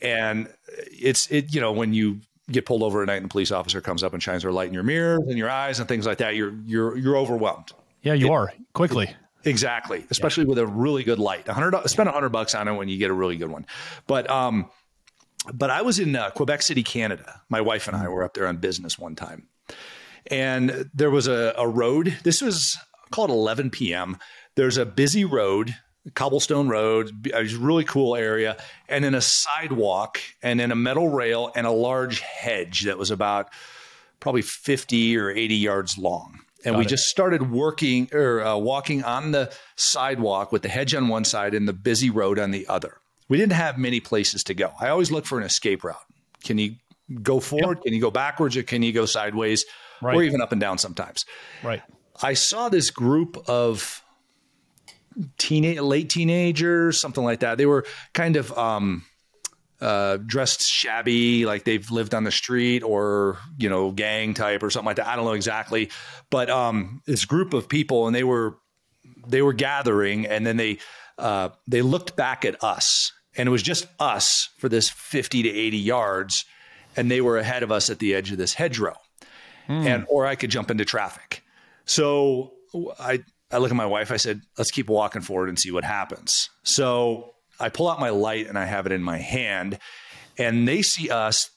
And 0.00 0.52
it's 0.68 1.30
it, 1.30 1.54
you 1.54 1.60
know, 1.60 1.72
when 1.72 1.92
you 1.94 2.20
get 2.50 2.66
pulled 2.66 2.82
over 2.82 3.02
at 3.02 3.06
night 3.06 3.16
and 3.16 3.26
a 3.26 3.28
police 3.28 3.52
officer 3.52 3.80
comes 3.80 4.02
up 4.02 4.12
and 4.12 4.22
shines 4.22 4.42
their 4.42 4.52
light 4.52 4.68
in 4.68 4.74
your 4.74 4.82
mirrors 4.82 5.22
and 5.28 5.38
your 5.38 5.50
eyes 5.50 5.78
and 5.78 5.88
things 5.88 6.06
like 6.06 6.18
that, 6.18 6.34
you're 6.34 6.54
you're 6.64 6.96
you're 6.96 7.16
overwhelmed. 7.16 7.72
Yeah, 8.02 8.14
you 8.14 8.26
it, 8.26 8.30
are 8.30 8.52
quickly. 8.72 9.14
Exactly, 9.44 10.04
especially 10.10 10.44
yeah. 10.44 10.50
with 10.50 10.58
a 10.58 10.66
really 10.66 11.02
good 11.02 11.18
light. 11.18 11.48
hundred 11.48 11.88
spend 11.88 12.08
a 12.08 12.12
hundred 12.12 12.30
bucks 12.30 12.54
on 12.54 12.68
it 12.68 12.74
when 12.74 12.88
you 12.88 12.98
get 12.98 13.10
a 13.10 13.14
really 13.14 13.36
good 13.36 13.50
one. 13.50 13.66
But 14.06 14.28
um, 14.30 14.70
but 15.52 15.70
I 15.70 15.82
was 15.82 15.98
in 15.98 16.16
uh, 16.16 16.30
Quebec 16.30 16.62
City, 16.62 16.82
Canada. 16.82 17.40
My 17.48 17.60
wife 17.60 17.88
and 17.88 17.96
I 17.96 18.08
were 18.08 18.22
up 18.22 18.34
there 18.34 18.46
on 18.46 18.58
business 18.58 18.98
one 18.98 19.14
time, 19.14 19.48
and 20.30 20.90
there 20.92 21.10
was 21.10 21.26
a, 21.26 21.54
a 21.56 21.66
road. 21.66 22.18
This 22.22 22.42
was 22.42 22.76
called 23.10 23.30
11 23.30 23.70
p.m. 23.70 24.18
There's 24.56 24.76
a 24.76 24.86
busy 24.86 25.24
road, 25.24 25.74
cobblestone 26.14 26.68
road, 26.68 27.30
a 27.32 27.44
really 27.44 27.84
cool 27.84 28.16
area, 28.16 28.56
and 28.88 29.04
then 29.04 29.14
a 29.14 29.20
sidewalk, 29.20 30.18
and 30.42 30.58
then 30.60 30.70
a 30.72 30.76
metal 30.76 31.08
rail, 31.08 31.52
and 31.54 31.66
a 31.66 31.70
large 31.70 32.20
hedge 32.20 32.82
that 32.82 32.98
was 32.98 33.10
about 33.10 33.48
probably 34.18 34.42
50 34.42 35.16
or 35.16 35.30
80 35.30 35.54
yards 35.56 35.98
long. 35.98 36.40
And 36.64 36.74
Got 36.74 36.78
we 36.78 36.84
it. 36.84 36.88
just 36.88 37.08
started 37.08 37.50
working 37.50 38.10
or 38.12 38.42
uh, 38.42 38.56
walking 38.56 39.02
on 39.02 39.32
the 39.32 39.50
sidewalk 39.76 40.52
with 40.52 40.62
the 40.62 40.68
hedge 40.68 40.94
on 40.94 41.08
one 41.08 41.24
side 41.24 41.54
and 41.54 41.66
the 41.66 41.72
busy 41.72 42.10
road 42.10 42.38
on 42.38 42.50
the 42.50 42.66
other. 42.66 42.98
We 43.28 43.38
didn't 43.38 43.54
have 43.54 43.78
many 43.78 44.00
places 44.00 44.44
to 44.44 44.54
go. 44.54 44.72
I 44.78 44.88
always 44.88 45.10
look 45.10 45.24
for 45.24 45.38
an 45.38 45.44
escape 45.44 45.84
route. 45.84 45.96
Can 46.44 46.58
you 46.58 46.74
go 47.22 47.40
forward? 47.40 47.78
Yep. 47.78 47.84
Can 47.84 47.94
you 47.94 48.00
go 48.00 48.10
backwards? 48.10 48.56
Or 48.56 48.62
can 48.62 48.82
you 48.82 48.92
go 48.92 49.06
sideways? 49.06 49.64
Right. 50.02 50.16
Or 50.16 50.22
even 50.22 50.42
up 50.42 50.52
and 50.52 50.60
down 50.60 50.78
sometimes? 50.78 51.24
Right. 51.62 51.82
I 52.22 52.34
saw 52.34 52.68
this 52.68 52.90
group 52.90 53.38
of 53.48 54.02
teenage, 55.38 55.78
late 55.78 56.10
teenagers, 56.10 57.00
something 57.00 57.24
like 57.24 57.40
that. 57.40 57.58
They 57.58 57.66
were 57.66 57.84
kind 58.12 58.36
of 58.36 58.56
um, 58.56 59.04
uh, 59.80 60.18
dressed 60.18 60.62
shabby, 60.62 61.46
like 61.46 61.64
they've 61.64 61.90
lived 61.90 62.14
on 62.14 62.24
the 62.24 62.30
street 62.30 62.82
or 62.82 63.38
you 63.58 63.68
know 63.68 63.90
gang 63.90 64.34
type 64.34 64.62
or 64.62 64.70
something 64.70 64.86
like 64.86 64.96
that. 64.96 65.06
I 65.06 65.16
don't 65.16 65.24
know 65.24 65.32
exactly, 65.32 65.90
but 66.30 66.50
um, 66.50 67.02
this 67.06 67.24
group 67.24 67.54
of 67.54 67.68
people 67.68 68.06
and 68.06 68.14
they 68.14 68.24
were 68.24 68.56
they 69.26 69.42
were 69.42 69.52
gathering, 69.52 70.26
and 70.26 70.46
then 70.46 70.56
they 70.56 70.78
uh, 71.18 71.50
they 71.66 71.82
looked 71.82 72.16
back 72.16 72.44
at 72.44 72.62
us, 72.62 73.12
and 73.36 73.48
it 73.48 73.50
was 73.52 73.62
just 73.62 73.86
us 73.98 74.50
for 74.58 74.68
this 74.68 74.88
fifty 74.88 75.42
to 75.42 75.48
eighty 75.48 75.78
yards, 75.78 76.44
and 76.96 77.10
they 77.10 77.20
were 77.20 77.38
ahead 77.38 77.62
of 77.62 77.72
us 77.72 77.90
at 77.90 77.98
the 77.98 78.14
edge 78.14 78.30
of 78.32 78.38
this 78.38 78.54
hedgerow, 78.54 78.96
mm. 79.68 79.86
and 79.86 80.06
or 80.08 80.26
I 80.26 80.34
could 80.34 80.50
jump 80.50 80.70
into 80.70 80.84
traffic. 80.84 81.42
So 81.84 82.52
I 82.98 83.24
I 83.50 83.58
look 83.58 83.70
at 83.70 83.76
my 83.76 83.86
wife. 83.86 84.10
I 84.10 84.16
said, 84.16 84.42
let's 84.56 84.70
keep 84.70 84.88
walking 84.88 85.22
forward 85.22 85.48
and 85.48 85.58
see 85.58 85.70
what 85.70 85.84
happens. 85.84 86.50
So 86.62 87.34
I 87.58 87.68
pull 87.68 87.88
out 87.88 88.00
my 88.00 88.10
light 88.10 88.46
and 88.46 88.58
I 88.58 88.64
have 88.64 88.86
it 88.86 88.92
in 88.92 89.02
my 89.02 89.18
hand, 89.18 89.78
and 90.38 90.66
they 90.66 90.82
see 90.82 91.10
us, 91.10 91.50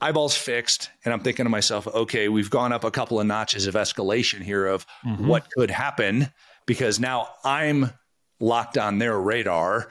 eyeballs 0.00 0.36
fixed. 0.36 0.90
And 1.04 1.14
I'm 1.14 1.20
thinking 1.20 1.44
to 1.44 1.50
myself, 1.50 1.86
okay, 1.86 2.28
we've 2.28 2.50
gone 2.50 2.72
up 2.72 2.84
a 2.84 2.90
couple 2.90 3.20
of 3.20 3.26
notches 3.26 3.66
of 3.66 3.74
escalation 3.74 4.42
here 4.42 4.66
of 4.66 4.86
mm-hmm. 5.06 5.26
what 5.26 5.48
could 5.56 5.70
happen 5.70 6.28
because 6.66 7.00
now 7.00 7.28
I'm 7.44 7.90
locked 8.38 8.76
on 8.78 8.98
their 8.98 9.18
radar. 9.18 9.90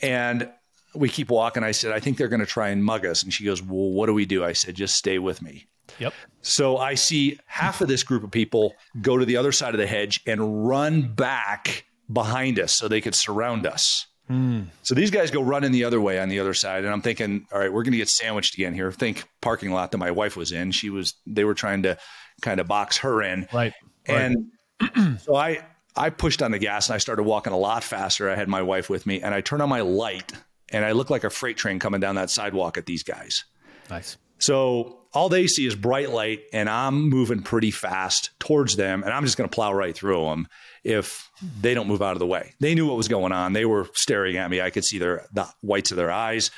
And 0.00 0.50
we 0.94 1.08
keep 1.08 1.30
walking. 1.30 1.62
I 1.62 1.72
said, 1.72 1.92
I 1.92 2.00
think 2.00 2.16
they're 2.16 2.28
going 2.28 2.40
to 2.40 2.46
try 2.46 2.68
and 2.68 2.84
mug 2.84 3.06
us. 3.06 3.22
And 3.22 3.32
she 3.32 3.44
goes, 3.44 3.62
Well, 3.62 3.90
what 3.90 4.06
do 4.06 4.14
we 4.14 4.26
do? 4.26 4.44
I 4.44 4.52
said, 4.52 4.74
Just 4.74 4.96
stay 4.96 5.18
with 5.18 5.42
me. 5.42 5.67
Yep. 5.98 6.12
So 6.42 6.78
I 6.78 6.94
see 6.94 7.38
half 7.46 7.80
of 7.80 7.88
this 7.88 8.02
group 8.02 8.22
of 8.24 8.30
people 8.30 8.74
go 9.00 9.18
to 9.18 9.24
the 9.24 9.36
other 9.36 9.52
side 9.52 9.74
of 9.74 9.78
the 9.78 9.86
hedge 9.86 10.20
and 10.26 10.66
run 10.66 11.12
back 11.14 11.84
behind 12.12 12.58
us 12.58 12.72
so 12.72 12.88
they 12.88 13.00
could 13.00 13.14
surround 13.14 13.66
us. 13.66 14.06
Mm. 14.30 14.66
So 14.82 14.94
these 14.94 15.10
guys 15.10 15.30
go 15.30 15.42
running 15.42 15.72
the 15.72 15.84
other 15.84 16.00
way 16.00 16.20
on 16.20 16.28
the 16.28 16.40
other 16.40 16.54
side, 16.54 16.84
and 16.84 16.92
I'm 16.92 17.00
thinking, 17.00 17.46
all 17.52 17.58
right, 17.58 17.72
we're 17.72 17.82
going 17.82 17.92
to 17.92 17.98
get 17.98 18.08
sandwiched 18.08 18.54
again 18.54 18.74
here. 18.74 18.92
Think 18.92 19.24
parking 19.40 19.70
lot 19.70 19.90
that 19.92 19.98
my 19.98 20.10
wife 20.10 20.36
was 20.36 20.52
in. 20.52 20.70
She 20.70 20.90
was. 20.90 21.14
They 21.26 21.44
were 21.44 21.54
trying 21.54 21.82
to 21.84 21.96
kind 22.42 22.60
of 22.60 22.66
box 22.66 22.98
her 22.98 23.22
in. 23.22 23.48
Right. 23.52 23.72
And 24.06 24.50
right. 24.80 25.20
so 25.20 25.34
I 25.34 25.64
I 25.96 26.10
pushed 26.10 26.42
on 26.42 26.50
the 26.50 26.58
gas 26.58 26.88
and 26.88 26.94
I 26.94 26.98
started 26.98 27.22
walking 27.22 27.52
a 27.52 27.58
lot 27.58 27.82
faster. 27.82 28.28
I 28.28 28.34
had 28.34 28.48
my 28.48 28.62
wife 28.62 28.90
with 28.90 29.06
me, 29.06 29.22
and 29.22 29.34
I 29.34 29.40
turned 29.40 29.62
on 29.62 29.68
my 29.68 29.80
light, 29.80 30.32
and 30.70 30.84
I 30.84 30.92
look 30.92 31.08
like 31.08 31.24
a 31.24 31.30
freight 31.30 31.56
train 31.56 31.78
coming 31.78 32.00
down 32.00 32.16
that 32.16 32.30
sidewalk 32.30 32.76
at 32.76 32.84
these 32.84 33.02
guys. 33.02 33.44
Nice. 33.88 34.18
So 34.38 34.98
all 35.12 35.28
they 35.28 35.46
see 35.46 35.66
is 35.66 35.74
bright 35.74 36.10
light, 36.10 36.40
and 36.52 36.68
I'm 36.68 37.08
moving 37.08 37.42
pretty 37.42 37.70
fast 37.70 38.30
towards 38.38 38.76
them, 38.76 39.02
and 39.02 39.12
I'm 39.12 39.24
just 39.24 39.36
going 39.36 39.48
to 39.48 39.54
plow 39.54 39.72
right 39.72 39.94
through 39.94 40.24
them 40.26 40.48
if 40.84 41.30
they 41.60 41.74
don't 41.74 41.88
move 41.88 42.02
out 42.02 42.12
of 42.12 42.18
the 42.18 42.26
way. 42.26 42.54
They 42.60 42.74
knew 42.74 42.86
what 42.86 42.96
was 42.96 43.08
going 43.08 43.32
on. 43.32 43.52
They 43.52 43.64
were 43.64 43.88
staring 43.94 44.36
at 44.36 44.50
me. 44.50 44.60
I 44.60 44.70
could 44.70 44.84
see 44.84 44.98
their 44.98 45.26
the 45.32 45.48
whites 45.60 45.90
of 45.90 45.96
their 45.96 46.10
eyes. 46.10 46.50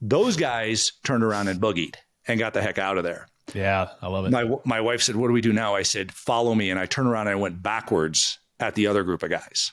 Those 0.00 0.36
guys 0.36 0.92
turned 1.04 1.24
around 1.24 1.48
and 1.48 1.60
boogied 1.60 1.96
and 2.26 2.38
got 2.38 2.54
the 2.54 2.62
heck 2.62 2.78
out 2.78 2.98
of 2.98 3.04
there. 3.04 3.28
Yeah, 3.54 3.88
I 4.00 4.08
love 4.08 4.26
it. 4.26 4.30
My 4.30 4.48
my 4.64 4.80
wife 4.80 5.02
said, 5.02 5.16
"What 5.16 5.28
do 5.28 5.32
we 5.32 5.40
do 5.40 5.52
now?" 5.52 5.74
I 5.74 5.82
said, 5.82 6.12
"Follow 6.12 6.54
me." 6.54 6.70
And 6.70 6.78
I 6.78 6.86
turned 6.86 7.08
around 7.08 7.28
and 7.28 7.36
I 7.36 7.40
went 7.40 7.62
backwards 7.62 8.38
at 8.60 8.74
the 8.74 8.86
other 8.86 9.02
group 9.02 9.22
of 9.22 9.30
guys. 9.30 9.72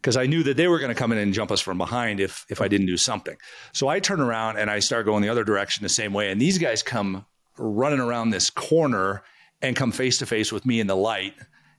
Because 0.00 0.16
I 0.16 0.26
knew 0.26 0.42
that 0.44 0.56
they 0.56 0.66
were 0.66 0.78
going 0.78 0.90
to 0.90 0.94
come 0.94 1.12
in 1.12 1.18
and 1.18 1.34
jump 1.34 1.50
us 1.50 1.60
from 1.60 1.78
behind 1.78 2.20
if 2.20 2.46
if 2.48 2.60
I 2.60 2.68
didn't 2.68 2.86
do 2.86 2.96
something. 2.96 3.36
So 3.72 3.88
I 3.88 4.00
turn 4.00 4.20
around 4.20 4.56
and 4.58 4.70
I 4.70 4.78
start 4.78 5.06
going 5.06 5.22
the 5.22 5.28
other 5.28 5.44
direction 5.44 5.82
the 5.82 5.88
same 5.88 6.12
way, 6.12 6.30
and 6.30 6.40
these 6.40 6.58
guys 6.58 6.82
come 6.82 7.26
running 7.58 8.00
around 8.00 8.30
this 8.30 8.50
corner 8.50 9.22
and 9.62 9.76
come 9.76 9.92
face 9.92 10.18
to 10.18 10.26
face 10.26 10.52
with 10.52 10.64
me 10.64 10.80
in 10.80 10.86
the 10.86 10.96
light, 10.96 11.34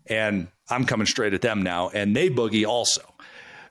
and 0.05 0.47
I'm 0.69 0.85
coming 0.85 1.07
straight 1.07 1.33
at 1.33 1.41
them 1.41 1.63
now, 1.63 1.89
and 1.89 2.15
they 2.15 2.29
boogie 2.29 2.67
also. 2.67 3.01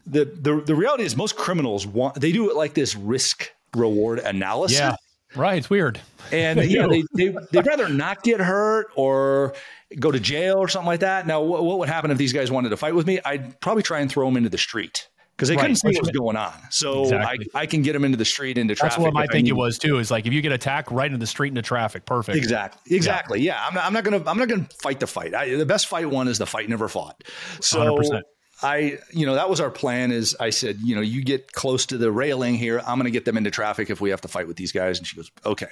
The 0.06 0.24
the 0.24 0.60
the 0.60 0.74
reality 0.74 1.04
is 1.04 1.16
most 1.16 1.36
criminals 1.36 1.86
want 1.86 2.20
they 2.20 2.32
do 2.32 2.50
it 2.50 2.56
like 2.56 2.74
this 2.74 2.96
risk 2.96 3.52
reward 3.74 4.18
analysis. 4.18 4.78
Yeah. 4.78 4.96
Right, 5.36 5.58
it's 5.58 5.70
weird. 5.70 6.00
And 6.32 6.60
you 6.68 6.78
know, 6.82 6.88
they, 6.88 7.04
they 7.14 7.36
they'd 7.52 7.66
rather 7.66 7.88
not 7.88 8.22
get 8.22 8.40
hurt 8.40 8.88
or 8.96 9.54
go 9.98 10.10
to 10.10 10.20
jail 10.20 10.56
or 10.56 10.68
something 10.68 10.86
like 10.86 11.00
that. 11.00 11.26
Now, 11.26 11.42
what, 11.42 11.64
what 11.64 11.78
would 11.78 11.88
happen 11.88 12.10
if 12.10 12.18
these 12.18 12.32
guys 12.32 12.50
wanted 12.50 12.70
to 12.70 12.76
fight 12.76 12.94
with 12.94 13.06
me? 13.06 13.20
I'd 13.24 13.60
probably 13.60 13.82
try 13.82 14.00
and 14.00 14.10
throw 14.10 14.26
them 14.26 14.36
into 14.36 14.48
the 14.48 14.58
street 14.58 15.08
because 15.36 15.48
they 15.48 15.56
right. 15.56 15.62
couldn't 15.62 15.76
see 15.76 15.88
what 15.88 16.02
was 16.02 16.10
going 16.10 16.36
on. 16.36 16.52
So 16.70 17.04
exactly. 17.04 17.48
I, 17.54 17.60
I 17.60 17.66
can 17.66 17.80
get 17.80 17.94
them 17.94 18.04
into 18.04 18.18
the 18.18 18.26
street 18.26 18.58
into 18.58 18.74
traffic. 18.74 18.98
That's 18.98 19.02
what 19.02 19.14
my 19.14 19.26
thinking 19.26 19.56
was 19.56 19.78
too. 19.78 19.98
Is 19.98 20.10
like 20.10 20.26
if 20.26 20.32
you 20.32 20.42
get 20.42 20.52
attacked 20.52 20.90
right 20.90 21.06
into 21.06 21.18
the 21.18 21.26
street 21.26 21.48
into 21.48 21.62
traffic, 21.62 22.04
perfect. 22.04 22.36
Exactly. 22.36 22.94
Exactly. 22.94 23.40
Yeah. 23.40 23.54
yeah 23.54 23.66
I'm 23.66 23.74
not. 23.74 23.84
I'm 23.86 23.92
not 23.94 24.04
gonna. 24.04 24.22
I'm 24.26 24.38
not 24.38 24.48
gonna 24.48 24.68
fight 24.82 25.00
the 25.00 25.06
fight. 25.06 25.34
I, 25.34 25.56
the 25.56 25.66
best 25.66 25.86
fight 25.86 26.10
won 26.10 26.28
is 26.28 26.38
the 26.38 26.46
fight 26.46 26.68
never 26.68 26.88
fought. 26.88 27.24
So 27.60 27.96
100%. 27.96 28.20
I, 28.62 28.98
you 29.12 29.26
know, 29.26 29.34
that 29.34 29.48
was 29.48 29.60
our 29.60 29.70
plan. 29.70 30.12
Is 30.12 30.36
I 30.38 30.50
said, 30.50 30.78
you 30.82 30.94
know, 30.94 31.00
you 31.00 31.24
get 31.24 31.52
close 31.52 31.86
to 31.86 31.98
the 31.98 32.10
railing 32.12 32.54
here. 32.54 32.80
I'm 32.80 32.98
going 32.98 33.04
to 33.04 33.10
get 33.10 33.24
them 33.24 33.36
into 33.36 33.50
traffic 33.50 33.90
if 33.90 34.00
we 34.00 34.10
have 34.10 34.20
to 34.22 34.28
fight 34.28 34.46
with 34.46 34.56
these 34.56 34.72
guys. 34.72 34.98
And 34.98 35.06
she 35.06 35.16
goes, 35.16 35.30
okay. 35.46 35.70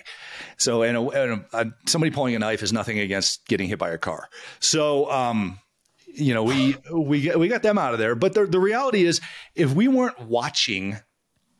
So, 0.56 0.82
and, 0.82 0.96
a, 0.96 1.08
and 1.08 1.44
a, 1.52 1.66
somebody 1.86 2.10
pulling 2.10 2.34
a 2.34 2.38
knife 2.38 2.62
is 2.62 2.72
nothing 2.72 2.98
against 2.98 3.46
getting 3.46 3.68
hit 3.68 3.78
by 3.78 3.90
a 3.90 3.98
car. 3.98 4.28
So, 4.60 5.10
um, 5.10 5.58
you 6.06 6.34
know, 6.34 6.42
we 6.42 6.76
we 6.92 7.34
we 7.36 7.48
got 7.48 7.62
them 7.62 7.78
out 7.78 7.92
of 7.92 7.98
there. 7.98 8.14
But 8.14 8.34
the 8.34 8.46
the 8.46 8.58
reality 8.58 9.04
is, 9.04 9.20
if 9.54 9.72
we 9.74 9.88
weren't 9.88 10.18
watching 10.20 10.96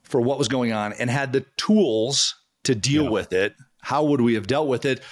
for 0.02 0.20
what 0.20 0.38
was 0.38 0.48
going 0.48 0.72
on 0.72 0.94
and 0.94 1.10
had 1.10 1.32
the 1.32 1.44
tools 1.56 2.34
to 2.64 2.74
deal 2.74 3.04
yeah. 3.04 3.10
with 3.10 3.32
it, 3.32 3.54
how 3.82 4.04
would 4.04 4.20
we 4.20 4.34
have 4.34 4.46
dealt 4.46 4.68
with 4.68 4.84
it? 4.84 5.02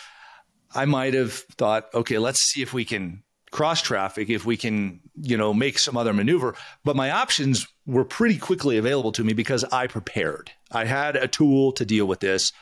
I 0.74 0.84
might 0.84 1.14
have 1.14 1.32
thought, 1.32 1.86
okay, 1.94 2.18
let's 2.18 2.40
see 2.40 2.62
if 2.62 2.72
we 2.72 2.84
can 2.84 3.22
cross 3.56 3.80
traffic 3.80 4.28
if 4.28 4.44
we 4.44 4.54
can, 4.54 5.00
you 5.22 5.34
know, 5.34 5.54
make 5.54 5.78
some 5.78 5.96
other 5.96 6.12
maneuver. 6.12 6.54
But 6.84 6.94
my 6.94 7.10
options 7.10 7.66
were 7.86 8.04
pretty 8.04 8.36
quickly 8.36 8.76
available 8.76 9.12
to 9.12 9.24
me 9.24 9.32
because 9.32 9.64
I 9.64 9.86
prepared. 9.86 10.50
I 10.70 10.84
had 10.84 11.16
a 11.16 11.26
tool 11.26 11.72
to 11.72 11.86
deal 11.86 12.04
with 12.04 12.20
this. 12.20 12.52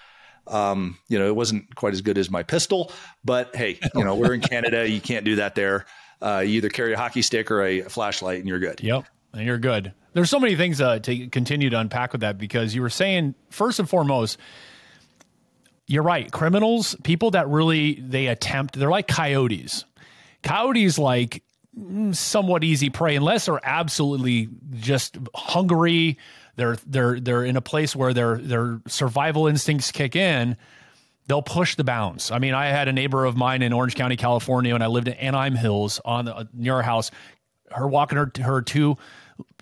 Um, 0.47 0.97
you 1.09 1.19
know, 1.19 1.27
it 1.27 1.35
wasn't 1.35 1.75
quite 1.75 1.95
as 1.95 2.01
good 2.01 2.17
as 2.17 2.31
my 2.31 2.45
pistol, 2.45 2.93
but 3.25 3.57
hey, 3.57 3.81
you 3.97 4.05
know, 4.05 4.15
we're 4.15 4.35
in 4.35 4.41
Canada. 4.53 4.89
You 4.89 5.01
can't 5.01 5.25
do 5.25 5.35
that 5.37 5.57
there. 5.57 5.87
Uh, 6.23 6.45
you 6.47 6.59
either 6.59 6.69
carry 6.69 6.93
a 6.93 6.97
hockey 6.97 7.23
stick 7.23 7.51
or 7.51 7.65
a 7.65 7.83
flashlight 7.83 8.39
and 8.39 8.47
you're 8.47 8.61
good. 8.61 8.81
Yep. 8.81 9.05
And 9.33 9.45
you're 9.45 9.59
good. 9.59 9.93
There's 10.13 10.31
so 10.31 10.39
many 10.39 10.55
things 10.55 10.81
uh, 10.81 11.01
to 11.01 11.27
continue 11.27 11.71
to 11.71 11.81
unpack 11.81 12.13
with 12.13 12.21
that 12.21 12.39
because 12.39 12.73
you 12.73 12.83
were 12.83 12.91
saying, 12.91 13.35
first 13.51 13.81
and 13.81 13.91
foremost, 13.91 14.39
you're 15.89 16.05
right. 16.05 16.31
Criminals, 16.31 16.95
people 17.03 17.33
that 17.33 17.49
really 17.49 17.95
they 17.95 18.29
attempt, 18.29 18.79
they're 18.79 18.91
like 18.91 19.09
coyotes. 19.09 19.85
Coyotes 20.45 20.99
like 20.99 21.43
somewhat 22.13 22.63
easy 22.65 22.91
prey 22.91 23.17
unless 23.17 23.47
they're 23.47 23.61
absolutely 23.63 24.49
just 24.75 25.19
hungry. 25.35 26.19
They're 26.57 26.77
they're 26.87 27.19
they're 27.19 27.45
in 27.45 27.57
a 27.57 27.61
place 27.61 27.97
where 27.97 28.15
their 28.15 28.39
their 28.39 28.81
survival 28.87 29.47
instincts 29.47 29.91
kick 29.91 30.15
in. 30.15 30.57
They'll 31.27 31.43
push 31.43 31.75
the 31.75 31.85
bounds. 31.85 32.31
I 32.31 32.39
mean, 32.39 32.55
I 32.55 32.67
had 32.67 32.87
a 32.87 32.93
neighbor 32.93 33.25
of 33.25 33.37
mine 33.37 33.63
in 33.63 33.73
Orange 33.73 33.95
County, 33.95 34.17
California, 34.17 34.75
and 34.75 34.85
I 34.85 34.89
lived 34.89 35.09
in 35.09 35.15
Anaheim 35.15 35.55
Hills 35.55 36.01
on 36.05 36.27
the, 36.27 36.49
near 36.53 36.75
our 36.75 36.83
house. 36.83 37.11
Her 37.71 37.89
walking 37.89 38.19
her 38.19 38.31
her 38.43 38.61
two, 38.61 38.99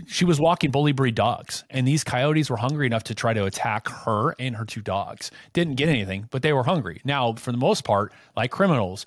she 0.06 0.24
was 0.24 0.40
walking 0.40 0.70
bully 0.70 0.92
breed 0.92 1.14
dogs, 1.14 1.64
and 1.70 1.86
these 1.86 2.04
coyotes 2.04 2.50
were 2.50 2.56
hungry 2.56 2.86
enough 2.86 3.04
to 3.04 3.14
try 3.14 3.32
to 3.32 3.44
attack 3.44 3.88
her 3.88 4.34
and 4.38 4.56
her 4.56 4.64
two 4.64 4.82
dogs. 4.82 5.30
Didn't 5.52 5.76
get 5.76 5.88
anything, 5.88 6.28
but 6.30 6.42
they 6.42 6.52
were 6.52 6.64
hungry. 6.64 7.00
Now, 7.04 7.34
for 7.34 7.52
the 7.52 7.58
most 7.58 7.84
part, 7.84 8.12
like 8.36 8.50
criminals, 8.50 9.06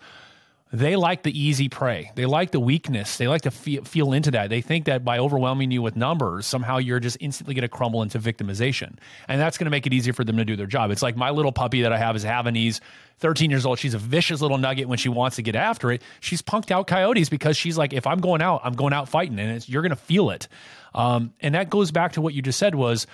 they 0.74 0.96
like 0.96 1.24
the 1.24 1.40
easy 1.40 1.70
prey. 1.70 2.12
They 2.16 2.26
like 2.26 2.52
the 2.52 2.60
weakness. 2.60 3.18
They 3.18 3.28
like 3.28 3.44
to 3.44 3.52
feel, 3.52 3.84
feel 3.84 4.14
into 4.14 4.32
that. 4.32 4.50
They 4.50 4.62
think 4.62 4.86
that 4.86 5.06
by 5.06 5.20
overwhelming 5.20 5.70
you 5.72 5.82
with 5.82 5.96
numbers, 5.96 6.48
somehow 6.48 6.78
you're 6.78 7.00
just 7.00 7.18
instantly 7.20 7.54
going 7.54 7.62
to 7.62 7.70
crumble 7.70 8.02
into 8.02 8.18
victimization. 8.20 8.98
And 9.28 9.40
that's 9.40 9.58
going 9.58 9.66
to 9.66 9.72
make 9.72 9.86
it 9.86 9.94
easier 9.94 10.12
for 10.12 10.24
them 10.24 10.38
to 10.38 10.46
do 10.46 10.56
their 10.56 10.66
job. 10.66 10.90
It's 10.90 11.04
like 11.04 11.16
my 11.16 11.30
little 11.30 11.52
puppy 11.52 11.84
that 11.84 11.94
I 11.94 11.98
have 11.98 12.16
is 12.16 12.26
Havanese, 12.26 12.80
13 13.20 13.52
years 13.52 13.66
old. 13.66 13.78
She's 13.78 13.94
a 13.94 14.00
vicious 14.00 14.42
little 14.42 14.58
nugget 14.58 14.88
when 14.88 14.98
she 14.98 15.08
wants 15.08 15.36
to 15.36 15.44
get 15.44 15.56
after 15.56 15.92
it. 15.92 16.02
She's 16.20 16.42
punked 16.42 16.72
out 16.72 16.88
coyotes 16.88 17.30
because 17.30 17.56
she's 17.56 17.78
like, 17.78 17.94
if 17.94 18.08
I'm 18.08 18.20
going 18.20 18.42
out, 18.42 18.62
I'm 18.64 18.74
going 18.74 18.92
out 18.92 19.08
fighting, 19.08 19.40
and 19.40 19.70
you're 19.70 19.84
going 19.84 19.92
to 19.92 19.96
feel 19.96 20.32
it. 20.32 20.48
Um, 20.96 21.34
and 21.42 21.54
that 21.54 21.70
goes 21.70 21.92
back 21.92 22.14
to 22.14 22.22
what 22.22 22.34
you 22.34 22.42
just 22.42 22.58
said 22.58 22.74
was 22.74 23.06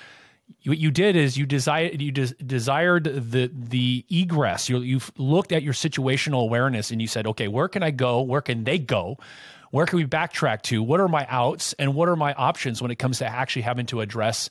what 0.65 0.77
you 0.77 0.91
did 0.91 1.15
is 1.15 1.37
you 1.37 1.45
desired 1.45 2.01
you 2.01 2.11
des- 2.11 2.35
desired 2.45 3.03
the 3.03 3.51
the 3.53 4.05
egress. 4.09 4.69
You 4.69 4.79
you 4.79 4.99
looked 5.17 5.51
at 5.51 5.63
your 5.63 5.73
situational 5.73 6.41
awareness 6.41 6.91
and 6.91 7.01
you 7.01 7.07
said, 7.07 7.27
okay, 7.27 7.47
where 7.47 7.67
can 7.67 7.83
I 7.83 7.91
go? 7.91 8.21
Where 8.21 8.41
can 8.41 8.63
they 8.63 8.79
go? 8.79 9.17
Where 9.71 9.85
can 9.85 9.97
we 9.97 10.05
backtrack 10.05 10.63
to? 10.63 10.83
What 10.83 10.99
are 10.99 11.07
my 11.07 11.25
outs 11.29 11.73
and 11.79 11.95
what 11.95 12.09
are 12.09 12.15
my 12.15 12.33
options 12.33 12.81
when 12.81 12.91
it 12.91 12.99
comes 12.99 13.19
to 13.19 13.25
actually 13.25 13.61
having 13.63 13.85
to 13.87 14.01
address 14.01 14.49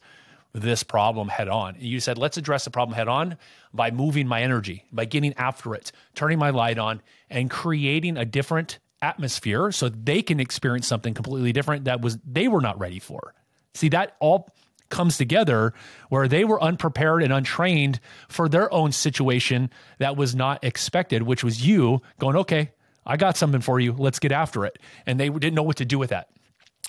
this 0.53 0.82
problem 0.82 1.28
head 1.28 1.48
on? 1.48 1.74
And 1.74 1.84
you 1.84 2.01
said, 2.01 2.16
let's 2.16 2.38
address 2.38 2.64
the 2.64 2.70
problem 2.70 2.96
head 2.96 3.09
on 3.09 3.36
by 3.74 3.90
moving 3.90 4.26
my 4.26 4.42
energy, 4.42 4.86
by 4.90 5.05
getting 5.05 5.34
after 5.34 5.74
it, 5.74 5.92
turning 6.14 6.38
my 6.38 6.51
light 6.51 6.78
on, 6.78 7.03
and 7.28 7.51
creating 7.51 8.16
a 8.16 8.24
different 8.24 8.78
atmosphere 9.03 9.70
so 9.72 9.88
they 9.88 10.22
can 10.22 10.40
experience 10.40 10.86
something 10.86 11.14
completely 11.14 11.53
different 11.53 11.84
that 11.84 12.01
was 12.01 12.18
they 12.26 12.48
were 12.48 12.61
not 12.61 12.78
ready 12.78 12.98
for. 12.98 13.34
See 13.74 13.90
that 13.90 14.16
all 14.20 14.48
comes 14.91 15.16
together 15.16 15.72
where 16.09 16.28
they 16.28 16.45
were 16.45 16.62
unprepared 16.62 17.22
and 17.22 17.32
untrained 17.32 18.01
for 18.28 18.49
their 18.49 18.72
own 18.72 18.93
situation 18.93 19.70
that 19.99 20.16
was 20.16 20.34
not 20.34 20.62
expected, 20.62 21.22
which 21.22 21.43
was 21.43 21.66
you 21.66 22.03
going, 22.18 22.36
okay, 22.36 22.72
I 23.07 23.16
got 23.16 23.36
something 23.36 23.61
for 23.61 23.80
you. 23.80 23.93
Let's 23.93 24.18
get 24.18 24.32
after 24.32 24.64
it. 24.64 24.78
And 25.07 25.18
they 25.18 25.28
didn't 25.30 25.55
know 25.55 25.62
what 25.62 25.76
to 25.76 25.84
do 25.84 25.99
with 25.99 26.11
that. 26.11 26.28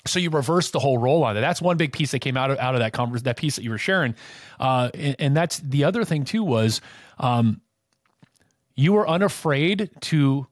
So 0.06 0.18
you 0.18 0.30
reverse 0.30 0.70
the 0.70 0.80
whole 0.80 0.98
role 0.98 1.22
on 1.22 1.36
it. 1.36 1.40
That's 1.40 1.62
one 1.62 1.76
big 1.76 1.92
piece 1.92 2.10
that 2.10 2.18
came 2.18 2.36
out 2.36 2.50
of 2.50 2.58
out 2.58 2.74
of 2.74 2.80
that 2.80 3.22
that 3.24 3.36
piece 3.36 3.56
that 3.56 3.62
you 3.62 3.70
were 3.70 3.78
sharing, 3.78 4.16
uh, 4.58 4.90
and, 4.94 5.16
and, 5.20 5.36
that's 5.36 5.58
the 5.58 5.84
other 5.84 6.04
thing 6.04 6.24
too 6.24 6.42
was 6.42 6.80
um, 7.20 7.60
you 8.74 8.94
were 8.94 9.08
unafraid 9.08 9.90
to 10.00 10.48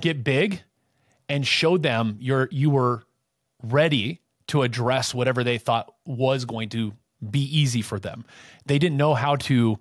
get 0.00 0.24
big 0.24 0.62
and 1.28 1.46
show 1.46 1.78
them 1.78 2.16
your 2.18 2.48
you 2.50 2.70
were 2.70 3.04
ready 3.62 4.20
to 4.50 4.62
address 4.62 5.14
whatever 5.14 5.42
they 5.42 5.58
thought 5.58 5.92
was 6.04 6.44
going 6.44 6.68
to 6.68 6.92
be 7.28 7.40
easy 7.40 7.82
for 7.82 7.98
them. 7.98 8.24
They 8.66 8.78
didn't 8.78 8.96
know 8.96 9.14
how 9.14 9.36
to 9.36 9.78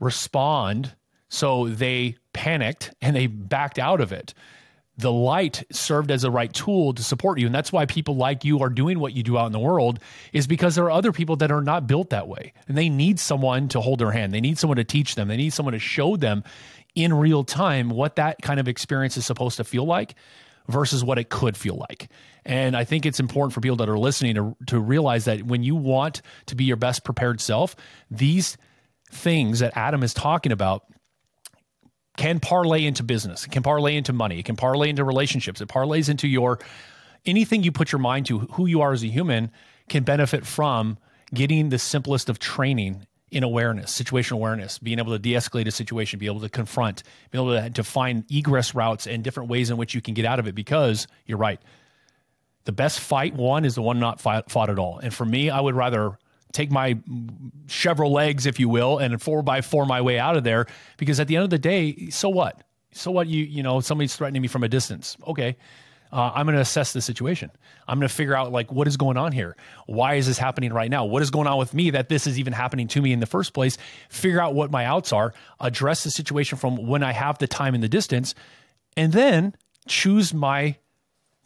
respond, 0.00 0.94
so 1.28 1.68
they 1.68 2.16
panicked 2.32 2.94
and 3.00 3.14
they 3.14 3.26
backed 3.26 3.78
out 3.78 4.00
of 4.00 4.12
it. 4.12 4.34
The 4.96 5.12
light 5.12 5.64
served 5.70 6.10
as 6.10 6.24
a 6.24 6.30
right 6.30 6.52
tool 6.52 6.92
to 6.94 7.04
support 7.04 7.38
you. 7.38 7.46
And 7.46 7.54
that's 7.54 7.72
why 7.72 7.86
people 7.86 8.16
like 8.16 8.44
you 8.44 8.60
are 8.60 8.68
doing 8.68 8.98
what 8.98 9.12
you 9.12 9.22
do 9.22 9.38
out 9.38 9.46
in 9.46 9.52
the 9.52 9.58
world, 9.58 10.00
is 10.32 10.46
because 10.46 10.74
there 10.74 10.84
are 10.86 10.90
other 10.90 11.12
people 11.12 11.36
that 11.36 11.52
are 11.52 11.60
not 11.60 11.86
built 11.86 12.10
that 12.10 12.26
way. 12.26 12.52
And 12.66 12.76
they 12.76 12.88
need 12.88 13.20
someone 13.20 13.68
to 13.68 13.80
hold 13.80 14.00
their 14.00 14.10
hand. 14.10 14.34
They 14.34 14.40
need 14.40 14.58
someone 14.58 14.76
to 14.78 14.84
teach 14.84 15.14
them. 15.14 15.28
They 15.28 15.36
need 15.36 15.52
someone 15.52 15.74
to 15.74 15.78
show 15.78 16.16
them 16.16 16.42
in 16.94 17.14
real 17.14 17.44
time 17.44 17.90
what 17.90 18.16
that 18.16 18.42
kind 18.42 18.58
of 18.58 18.66
experience 18.66 19.16
is 19.16 19.26
supposed 19.26 19.58
to 19.58 19.64
feel 19.64 19.84
like 19.84 20.14
versus 20.68 21.04
what 21.04 21.18
it 21.18 21.28
could 21.28 21.56
feel 21.56 21.76
like. 21.76 22.08
And 22.48 22.74
I 22.74 22.84
think 22.84 23.04
it's 23.04 23.20
important 23.20 23.52
for 23.52 23.60
people 23.60 23.76
that 23.76 23.90
are 23.90 23.98
listening 23.98 24.34
to, 24.36 24.56
to 24.68 24.80
realize 24.80 25.26
that 25.26 25.42
when 25.42 25.62
you 25.62 25.76
want 25.76 26.22
to 26.46 26.56
be 26.56 26.64
your 26.64 26.78
best 26.78 27.04
prepared 27.04 27.42
self, 27.42 27.76
these 28.10 28.56
things 29.12 29.58
that 29.58 29.76
Adam 29.76 30.02
is 30.02 30.14
talking 30.14 30.50
about 30.50 30.84
can 32.16 32.40
parlay 32.40 32.86
into 32.86 33.02
business, 33.02 33.44
it 33.44 33.52
can 33.52 33.62
parlay 33.62 33.96
into 33.96 34.14
money, 34.14 34.38
it 34.40 34.46
can 34.46 34.56
parlay 34.56 34.88
into 34.88 35.04
relationships, 35.04 35.60
it 35.60 35.68
parlays 35.68 36.08
into 36.08 36.26
your 36.26 36.58
anything 37.26 37.62
you 37.62 37.70
put 37.70 37.92
your 37.92 37.98
mind 37.98 38.24
to, 38.26 38.38
who 38.38 38.64
you 38.64 38.80
are 38.80 38.92
as 38.92 39.04
a 39.04 39.08
human 39.08 39.50
can 39.90 40.02
benefit 40.02 40.46
from 40.46 40.96
getting 41.34 41.68
the 41.68 41.78
simplest 41.78 42.30
of 42.30 42.38
training 42.38 43.06
in 43.30 43.42
awareness, 43.42 43.96
situational 43.96 44.36
awareness, 44.36 44.78
being 44.78 44.98
able 44.98 45.12
to 45.12 45.18
de-escalate 45.18 45.66
a 45.66 45.70
situation, 45.70 46.18
be 46.18 46.26
able 46.26 46.40
to 46.40 46.48
confront, 46.48 47.02
be 47.30 47.36
able 47.36 47.52
to, 47.52 47.68
to 47.68 47.84
find 47.84 48.24
egress 48.30 48.74
routes 48.74 49.06
and 49.06 49.22
different 49.22 49.50
ways 49.50 49.68
in 49.68 49.76
which 49.76 49.94
you 49.94 50.00
can 50.00 50.14
get 50.14 50.24
out 50.24 50.38
of 50.38 50.46
it. 50.46 50.54
Because 50.54 51.06
you're 51.26 51.36
right, 51.36 51.60
the 52.68 52.72
best 52.72 53.00
fight 53.00 53.34
won 53.34 53.64
is 53.64 53.76
the 53.76 53.80
one 53.80 53.98
not 53.98 54.20
fought, 54.20 54.50
fought 54.50 54.68
at 54.68 54.78
all. 54.78 54.98
And 54.98 55.12
for 55.12 55.24
me, 55.24 55.48
I 55.48 55.58
would 55.58 55.74
rather 55.74 56.18
take 56.52 56.70
my 56.70 56.98
Chevrolet 57.66 58.12
legs, 58.12 58.44
if 58.44 58.60
you 58.60 58.68
will, 58.68 58.98
and 58.98 59.22
four 59.22 59.40
by 59.40 59.62
four 59.62 59.86
my 59.86 60.02
way 60.02 60.18
out 60.18 60.36
of 60.36 60.44
there. 60.44 60.66
Because 60.98 61.18
at 61.18 61.28
the 61.28 61.36
end 61.36 61.44
of 61.44 61.50
the 61.50 61.58
day, 61.58 62.10
so 62.10 62.28
what? 62.28 62.62
So 62.92 63.10
what? 63.10 63.26
You 63.26 63.42
you 63.42 63.62
know 63.62 63.80
somebody's 63.80 64.14
threatening 64.14 64.42
me 64.42 64.48
from 64.48 64.64
a 64.64 64.68
distance. 64.68 65.16
Okay, 65.26 65.56
uh, 66.12 66.30
I'm 66.34 66.44
going 66.44 66.56
to 66.56 66.60
assess 66.60 66.92
the 66.92 67.00
situation. 67.00 67.50
I'm 67.86 67.98
going 67.98 68.06
to 68.06 68.14
figure 68.14 68.36
out 68.36 68.52
like 68.52 68.70
what 68.70 68.86
is 68.86 68.98
going 68.98 69.16
on 69.16 69.32
here. 69.32 69.56
Why 69.86 70.16
is 70.16 70.26
this 70.26 70.36
happening 70.36 70.70
right 70.70 70.90
now? 70.90 71.06
What 71.06 71.22
is 71.22 71.30
going 71.30 71.46
on 71.46 71.56
with 71.56 71.72
me 71.72 71.88
that 71.88 72.10
this 72.10 72.26
is 72.26 72.38
even 72.38 72.52
happening 72.52 72.86
to 72.88 73.00
me 73.00 73.14
in 73.14 73.20
the 73.20 73.26
first 73.26 73.54
place? 73.54 73.78
Figure 74.10 74.42
out 74.42 74.54
what 74.54 74.70
my 74.70 74.84
outs 74.84 75.10
are. 75.10 75.32
Address 75.58 76.04
the 76.04 76.10
situation 76.10 76.58
from 76.58 76.86
when 76.86 77.02
I 77.02 77.12
have 77.12 77.38
the 77.38 77.46
time 77.46 77.72
and 77.72 77.82
the 77.82 77.88
distance, 77.88 78.34
and 78.94 79.10
then 79.14 79.54
choose 79.86 80.34
my 80.34 80.76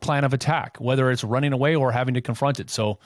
plan 0.02 0.24
of 0.24 0.34
attack, 0.34 0.76
whether 0.78 1.10
it's 1.10 1.24
running 1.24 1.52
away 1.52 1.74
or 1.74 1.92
having 1.92 2.14
to 2.14 2.20
confront 2.20 2.60
it. 2.60 2.68
So, 2.68 2.98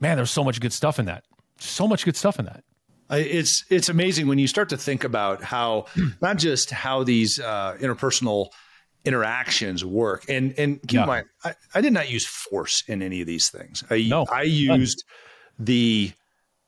man, 0.00 0.16
there's 0.16 0.30
so 0.30 0.42
much 0.42 0.60
good 0.60 0.72
stuff 0.72 0.98
in 0.98 1.04
that. 1.06 1.24
So 1.58 1.86
much 1.86 2.04
good 2.04 2.16
stuff 2.16 2.38
in 2.38 2.46
that. 2.46 2.64
It's 3.10 3.64
it's 3.68 3.88
amazing 3.88 4.28
when 4.28 4.38
you 4.38 4.46
start 4.46 4.68
to 4.70 4.76
think 4.76 5.04
about 5.04 5.42
how 5.42 5.86
not 6.22 6.38
just 6.38 6.70
how 6.70 7.02
these 7.02 7.40
uh, 7.40 7.76
interpersonal 7.80 8.48
interactions 9.04 9.84
work, 9.84 10.24
and 10.28 10.54
and 10.56 10.80
keep 10.82 10.92
yeah. 10.92 11.02
in 11.02 11.08
mind, 11.08 11.26
I, 11.44 11.54
I, 11.74 11.80
did 11.80 11.92
not 11.92 12.10
use 12.10 12.26
force 12.26 12.84
in 12.86 13.02
any 13.02 13.20
of 13.20 13.26
these 13.26 13.50
things. 13.50 13.82
I 13.90 14.06
no, 14.08 14.26
I 14.32 14.42
used 14.42 15.04
none. 15.58 15.66
the 15.66 16.12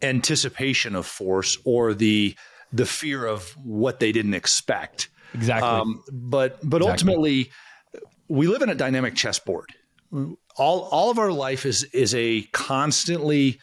anticipation 0.02 0.96
of 0.96 1.06
force 1.06 1.58
or 1.64 1.94
the 1.94 2.34
the 2.72 2.86
fear 2.86 3.24
of 3.24 3.50
what 3.64 4.00
they 4.00 4.12
didn't 4.12 4.34
expect. 4.34 5.08
Exactly. 5.34 5.68
Um, 5.68 6.02
but 6.10 6.58
but 6.62 6.82
exactly. 6.82 6.90
ultimately, 6.90 7.50
we 8.32 8.46
live 8.46 8.62
in 8.62 8.70
a 8.70 8.74
dynamic 8.74 9.14
chessboard. 9.14 9.74
All 10.56 10.88
all 10.90 11.10
of 11.10 11.18
our 11.18 11.32
life 11.32 11.66
is 11.66 11.84
is 11.92 12.14
a 12.14 12.42
constantly 12.52 13.60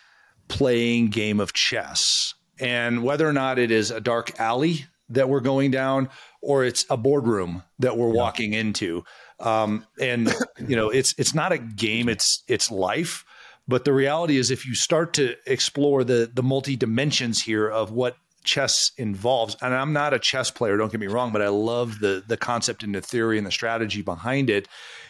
playing 0.48 1.10
game 1.10 1.40
of 1.40 1.54
chess. 1.54 2.36
And 2.60 3.04
whether 3.04 3.28
or 3.28 3.34
not 3.34 3.58
it 3.58 3.72
is 3.72 3.90
a 3.90 4.00
dark 4.00 4.40
alley 4.40 4.86
that 5.10 5.28
we're 5.28 5.40
going 5.40 5.72
down 5.72 6.10
or 6.42 6.66
it's 6.66 6.86
a 6.90 6.98
boardroom 6.98 7.64
that 7.80 7.98
we're 7.98 8.14
yeah. 8.14 8.22
walking 8.22 8.54
into. 8.54 9.04
Um, 9.40 9.88
and 10.00 10.34
you 10.68 10.76
know, 10.76 10.90
it's 10.90 11.16
it's 11.18 11.34
not 11.34 11.52
a 11.52 11.58
game, 11.58 12.08
it's 12.08 12.44
it's 12.48 12.70
life. 12.70 13.26
But 13.68 13.86
the 13.86 13.94
reality 13.94 14.38
is 14.38 14.52
if 14.52 14.68
you 14.68 14.76
start 14.76 15.14
to 15.14 15.36
explore 15.48 16.04
the 16.04 16.30
the 16.32 16.44
multi 16.44 16.76
dimensions 16.76 17.42
here 17.42 17.68
of 17.68 17.92
what 17.92 18.18
chess 18.44 18.92
involves 18.98 19.56
and 19.62 19.74
i'm 19.74 19.94
not 19.94 20.14
a 20.14 20.20
chess 20.20 20.50
player 20.50 20.78
don't 20.78 20.92
get 20.92 21.00
me 21.00 21.08
wrong 21.08 21.32
but 21.32 21.42
i 21.42 21.50
love 21.50 22.00
the 22.00 22.24
the 22.28 22.38
concept 22.38 22.84
and 22.84 22.96
the 22.96 23.02
theory 23.02 23.38
and 23.38 23.46
the 23.46 23.52
strategy 23.52 24.02
behind 24.02 24.50
it 24.50 24.68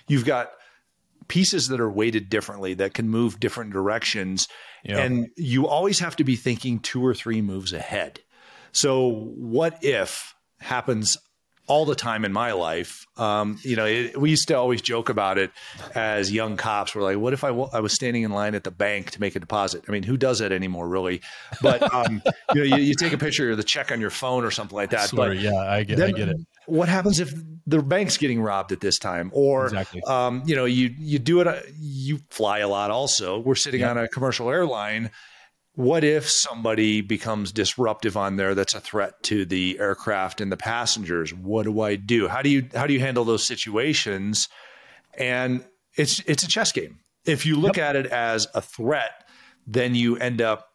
you've 0.07 0.25
got 0.25 0.51
pieces 1.27 1.67
that 1.67 1.79
are 1.79 1.91
weighted 1.91 2.29
differently 2.29 2.73
that 2.73 2.93
can 2.93 3.07
move 3.07 3.39
different 3.39 3.71
directions 3.71 4.47
yeah. 4.83 4.99
and 4.99 5.29
you 5.37 5.67
always 5.67 5.99
have 5.99 6.15
to 6.15 6.23
be 6.23 6.35
thinking 6.35 6.79
two 6.79 7.05
or 7.05 7.13
three 7.13 7.41
moves 7.41 7.71
ahead 7.71 8.19
so 8.71 9.07
what 9.35 9.77
if 9.83 10.33
happens 10.59 11.17
all 11.69 11.85
the 11.85 11.95
time 11.95 12.25
in 12.25 12.33
my 12.33 12.51
life. 12.51 13.05
Um, 13.15 13.59
you 13.61 13.75
know, 13.75 13.85
it, 13.85 14.19
we 14.19 14.31
used 14.31 14.47
to 14.47 14.55
always 14.55 14.81
joke 14.81 15.07
about 15.07 15.37
it 15.37 15.51
as 15.93 16.31
young 16.31 16.57
cops. 16.57 16.95
We're 16.95 17.03
like, 17.03 17.17
what 17.17 17.31
if 17.31 17.43
I, 17.43 17.49
w- 17.49 17.69
I 17.71 17.79
was 17.79 17.93
standing 17.93 18.23
in 18.23 18.31
line 18.31 18.55
at 18.55 18.63
the 18.63 18.71
bank 18.71 19.11
to 19.11 19.21
make 19.21 19.35
a 19.35 19.39
deposit? 19.39 19.83
I 19.87 19.91
mean, 19.91 20.01
who 20.01 20.17
does 20.17 20.39
that 20.39 20.51
anymore, 20.51 20.89
really? 20.89 21.21
But 21.61 21.93
um, 21.93 22.23
you 22.55 22.65
know, 22.65 22.75
you, 22.75 22.83
you, 22.83 22.95
take 22.95 23.13
a 23.13 23.17
picture 23.17 23.51
of 23.51 23.57
the 23.57 23.63
check 23.63 23.91
on 23.91 24.01
your 24.01 24.09
phone 24.09 24.43
or 24.43 24.51
something 24.51 24.75
like 24.75 24.89
that. 24.89 25.11
But 25.13 25.37
yeah, 25.37 25.53
I 25.53 25.83
get, 25.83 25.97
then, 25.97 26.09
I 26.09 26.11
get 26.11 26.29
it. 26.29 26.37
What 26.65 26.89
happens 26.89 27.19
if 27.19 27.31
the 27.67 27.81
bank's 27.83 28.17
getting 28.17 28.41
robbed 28.41 28.71
at 28.71 28.81
this 28.81 28.97
time, 28.97 29.29
or 29.31 29.67
exactly. 29.67 30.01
um, 30.07 30.41
you 30.45 30.55
know, 30.55 30.65
you 30.65 30.93
you 30.97 31.19
do 31.19 31.39
it, 31.41 31.65
you 31.79 32.19
fly 32.31 32.59
a 32.59 32.67
lot. 32.67 32.89
Also, 32.89 33.39
we're 33.39 33.55
sitting 33.55 33.83
on 33.83 33.97
a 33.97 34.07
commercial 34.07 34.49
airline 34.49 35.11
what 35.79 36.03
if 36.03 36.29
somebody 36.29 36.99
becomes 36.99 37.53
disruptive 37.53 38.17
on 38.17 38.35
there 38.35 38.53
that's 38.53 38.73
a 38.73 38.81
threat 38.81 39.23
to 39.23 39.45
the 39.45 39.79
aircraft 39.79 40.41
and 40.41 40.51
the 40.51 40.57
passengers? 40.57 41.33
What 41.33 41.63
do 41.63 41.79
i 41.79 41.95
do? 41.95 42.27
How 42.27 42.41
do 42.41 42.49
you 42.49 42.67
how 42.75 42.85
do 42.85 42.91
you 42.91 42.99
handle 42.99 43.23
those 43.23 43.45
situations? 43.45 44.49
And 45.17 45.63
it's 45.95 46.19
it's 46.27 46.43
a 46.43 46.49
chess 46.49 46.73
game. 46.73 46.99
If 47.23 47.45
you 47.45 47.55
look 47.55 47.77
yep. 47.77 47.91
at 47.91 47.95
it 47.95 48.07
as 48.07 48.45
a 48.53 48.61
threat 48.61 49.25
then 49.65 49.95
you 49.95 50.17
end 50.17 50.41
up 50.41 50.67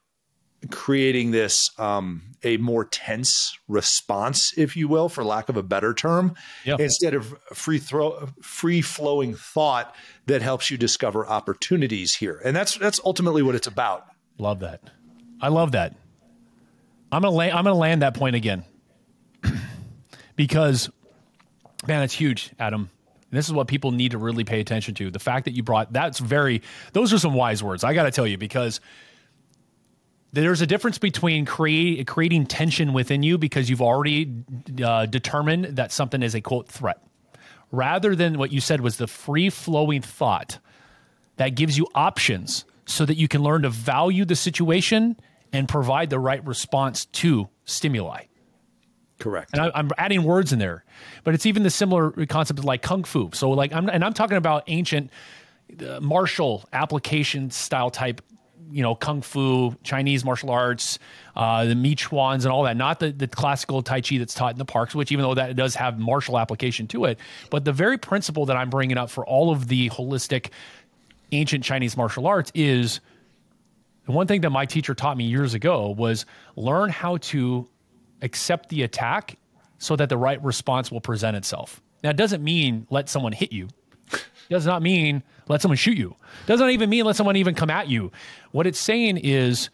creating 0.71 1.33
this 1.33 1.71
um, 1.79 2.23
a 2.43 2.57
more 2.57 2.87
tense 2.87 3.59
response 3.69 4.55
if 4.57 4.75
you 4.75 4.89
will 4.89 5.11
for 5.11 5.23
lack 5.23 5.51
of 5.51 5.59
a 5.59 5.63
better 5.63 5.93
term 5.93 6.35
yep. 6.65 6.81
instead 6.81 7.13
of 7.13 7.37
free 7.53 7.79
throw 7.79 8.27
free 8.41 8.81
flowing 8.81 9.35
thought 9.35 9.95
that 10.25 10.41
helps 10.41 10.71
you 10.71 10.79
discover 10.79 11.27
opportunities 11.27 12.15
here. 12.15 12.41
And 12.43 12.57
that's 12.57 12.79
that's 12.79 13.03
ultimately 13.05 13.43
what 13.43 13.55
it's 13.55 13.67
about 13.67 14.07
Love 14.39 14.61
that. 14.61 14.81
I 15.41 15.49
love 15.49 15.73
that. 15.73 15.95
I'm 17.13 17.23
gonna 17.23 17.35
land, 17.35 17.53
I'm 17.53 17.65
gonna 17.65 17.77
land 17.77 18.03
that 18.03 18.15
point 18.15 18.35
again 18.35 18.65
because, 20.37 20.91
man, 21.87 22.03
it's 22.03 22.15
huge, 22.15 22.51
Adam. 22.59 22.91
And 23.31 23.39
this 23.39 23.47
is 23.47 23.53
what 23.53 23.69
people 23.69 23.93
need 23.93 24.13
to 24.13 24.19
really 24.19 24.45
pay 24.45 24.61
attention 24.61 24.95
to. 24.97 25.11
The 25.11 25.19
fact 25.19 25.45
that 25.45 25.53
you 25.53 25.63
brought 25.63 25.93
that's 25.93 26.19
very 26.19 26.63
those 26.93 27.13
are 27.13 27.19
some 27.19 27.35
wise 27.35 27.63
words. 27.63 27.85
I 27.85 27.95
got 27.95 28.05
to 28.05 28.11
tell 28.11 28.27
you 28.27 28.39
because 28.39 28.81
there's 30.33 30.61
a 30.61 30.67
difference 30.67 30.99
between 30.99 31.45
create, 31.45 32.07
creating 32.09 32.47
tension 32.47 32.93
within 32.93 33.23
you 33.23 33.39
because 33.39 33.71
you've 33.71 33.83
already 33.83 34.33
uh, 34.85 35.07
determined 35.07 35.77
that 35.77 35.93
something 35.93 36.23
is 36.23 36.35
a 36.35 36.41
quote 36.41 36.69
threat, 36.69 36.99
rather 37.71 38.17
than 38.17 38.39
what 38.39 38.51
you 38.51 38.61
said 38.61 38.81
was 38.81 38.97
the 38.97 39.07
free 39.07 39.51
flowing 39.51 40.03
thought 40.03 40.59
that 41.37 41.51
gives 41.51 41.79
you 41.79 41.87
options 41.95 42.65
so 42.87 43.05
that 43.05 43.17
you 43.17 43.29
can 43.29 43.43
learn 43.43 43.63
to 43.63 43.71
value 43.71 44.25
the 44.25 44.37
situation 44.37 45.17
and 45.53 45.69
provide 45.69 46.11
the 46.11 46.19
right 46.19 46.45
response 46.45 47.07
to 47.07 47.49
stimuli. 47.65 48.25
Correct. 49.21 49.51
And 49.53 49.63
I, 49.63 49.79
am 49.79 49.91
adding 49.97 50.25
words 50.25 50.53
in 50.53 50.59
there, 50.59 50.85
but 51.23 51.35
it's 51.35 51.47
even 51.47 51.63
the 51.63 51.71
similar 51.71 52.11
concept 52.27 52.59
of 52.59 52.65
like 52.65 52.83
kung 52.83 53.05
fu. 53.05 53.31
So 53.33 53.51
like 53.51 53.73
I'm 53.73 53.89
and 53.89 54.05
I'm 54.05 54.13
talking 54.13 54.37
about 54.37 54.65
ancient 54.67 55.11
uh, 55.81 56.01
martial 56.01 56.69
application 56.73 57.51
style 57.51 57.91
type, 57.91 58.21
you 58.71 58.83
know, 58.83 58.97
kung 58.97 59.23
fu, 59.23 59.77
Chinese 59.85 60.25
martial 60.25 60.51
arts, 60.51 60.99
uh, 61.37 61.65
the 61.65 61.75
Michuans 61.75 62.43
and 62.43 62.49
all 62.49 62.65
that. 62.65 62.77
Not 62.77 62.99
the 62.99 63.13
the 63.13 63.29
classical 63.29 63.83
Tai 63.83 64.01
Chi 64.01 64.19
that's 64.19 64.35
taught 64.35 64.53
in 64.53 64.59
the 64.59 64.65
parks, 64.65 64.97
which 64.97 65.13
even 65.13 65.23
though 65.23 65.35
that 65.35 65.55
does 65.55 65.77
have 65.77 65.97
martial 65.97 66.37
application 66.37 66.89
to 66.89 67.05
it, 67.05 67.21
but 67.51 67.65
the 67.65 67.73
very 67.73 67.99
principle 67.99 68.47
that 68.47 68.57
I'm 68.57 68.69
bringing 68.69 68.99
up 68.99 69.11
for 69.11 69.25
all 69.25 69.53
of 69.53 69.69
the 69.69 69.91
holistic 69.91 70.51
ancient 71.33 71.65
Chinese 71.65 71.97
martial 71.97 72.27
arts 72.27 72.51
is 72.55 73.01
the 74.07 74.13
one 74.13 74.27
thing 74.27 74.43
that 74.43 74.51
my 74.51 74.67
teacher 74.67 74.95
taught 74.95 75.17
me 75.17 75.25
years 75.25 75.55
ago 75.55 75.91
was 75.91 76.27
learn 76.57 76.91
how 76.91 77.17
to 77.19 77.69
accept 78.23 78.69
the 78.69 78.83
attack 78.83 79.37
so 79.79 79.97
that 79.97 80.09
the 80.09 80.17
right 80.17 80.43
response 80.43 80.91
will 80.91 81.01
present 81.01 81.37
itself. 81.37 81.81
Now, 82.03 82.11
it 82.11 82.17
doesn't 82.17 82.43
mean 82.43 82.87
let 82.91 83.09
someone 83.09 83.33
hit 83.33 83.53
you. 83.53 83.69
It 84.13 84.23
does 84.51 84.67
not 84.67 84.83
mean 84.83 85.23
let 85.49 85.63
someone 85.63 85.77
shoot 85.77 85.97
you. 85.97 86.17
It 86.43 86.47
doesn't 86.47 86.71
even 86.71 86.91
mean 86.91 87.05
let 87.05 87.17
someone 87.17 87.37
even 87.37 87.55
come 87.55 87.71
at 87.71 87.89
you. 87.89 88.13
What 88.53 88.67
it's 88.67 88.79
saying 88.79 89.19
is 89.19 89.71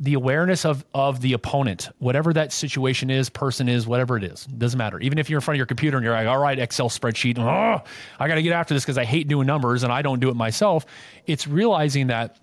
the 0.00 0.14
awareness 0.14 0.64
of 0.64 0.84
of 0.94 1.20
the 1.20 1.34
opponent, 1.34 1.90
whatever 1.98 2.32
that 2.32 2.52
situation 2.52 3.10
is, 3.10 3.28
person 3.28 3.68
is, 3.68 3.86
whatever 3.86 4.16
it 4.16 4.24
is, 4.24 4.46
doesn't 4.46 4.78
matter. 4.78 4.98
Even 5.00 5.18
if 5.18 5.28
you're 5.28 5.36
in 5.36 5.42
front 5.42 5.56
of 5.56 5.58
your 5.58 5.66
computer 5.66 5.98
and 5.98 6.04
you're 6.04 6.14
like, 6.14 6.26
all 6.26 6.38
right, 6.38 6.58
Excel 6.58 6.88
spreadsheet, 6.88 7.38
oh, 7.38 7.84
I 8.18 8.28
got 8.28 8.36
to 8.36 8.42
get 8.42 8.52
after 8.52 8.72
this 8.72 8.82
because 8.82 8.96
I 8.96 9.04
hate 9.04 9.28
doing 9.28 9.46
numbers 9.46 9.82
and 9.82 9.92
I 9.92 10.00
don't 10.00 10.18
do 10.18 10.30
it 10.30 10.36
myself. 10.36 10.86
It's 11.26 11.46
realizing 11.46 12.06
that 12.06 12.38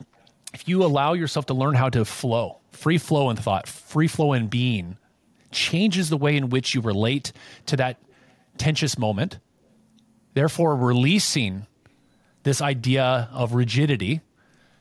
if 0.54 0.68
you 0.68 0.84
allow 0.84 1.14
yourself 1.14 1.48
to 1.48 1.56
learn 1.56 1.74
how 1.74 1.90
to 1.90 2.06
flow, 2.06 2.60
free 2.72 3.00
flow 3.00 3.32
in 3.32 3.38
thought, 3.38 3.68
free 3.68 4.08
flow 4.08 4.34
in 4.34 4.48
being, 4.48 4.98
changes 5.52 6.10
the 6.10 6.18
way 6.18 6.38
in 6.38 6.50
which 6.50 6.76
you 6.76 6.82
relate 6.82 7.32
to 7.66 7.78
that 7.78 7.98
tensious 8.58 8.98
moment. 8.98 9.40
Therefore, 10.36 10.76
releasing 10.76 11.66
this 12.44 12.62
idea 12.62 13.30
of 13.32 13.54
rigidity 13.54 14.22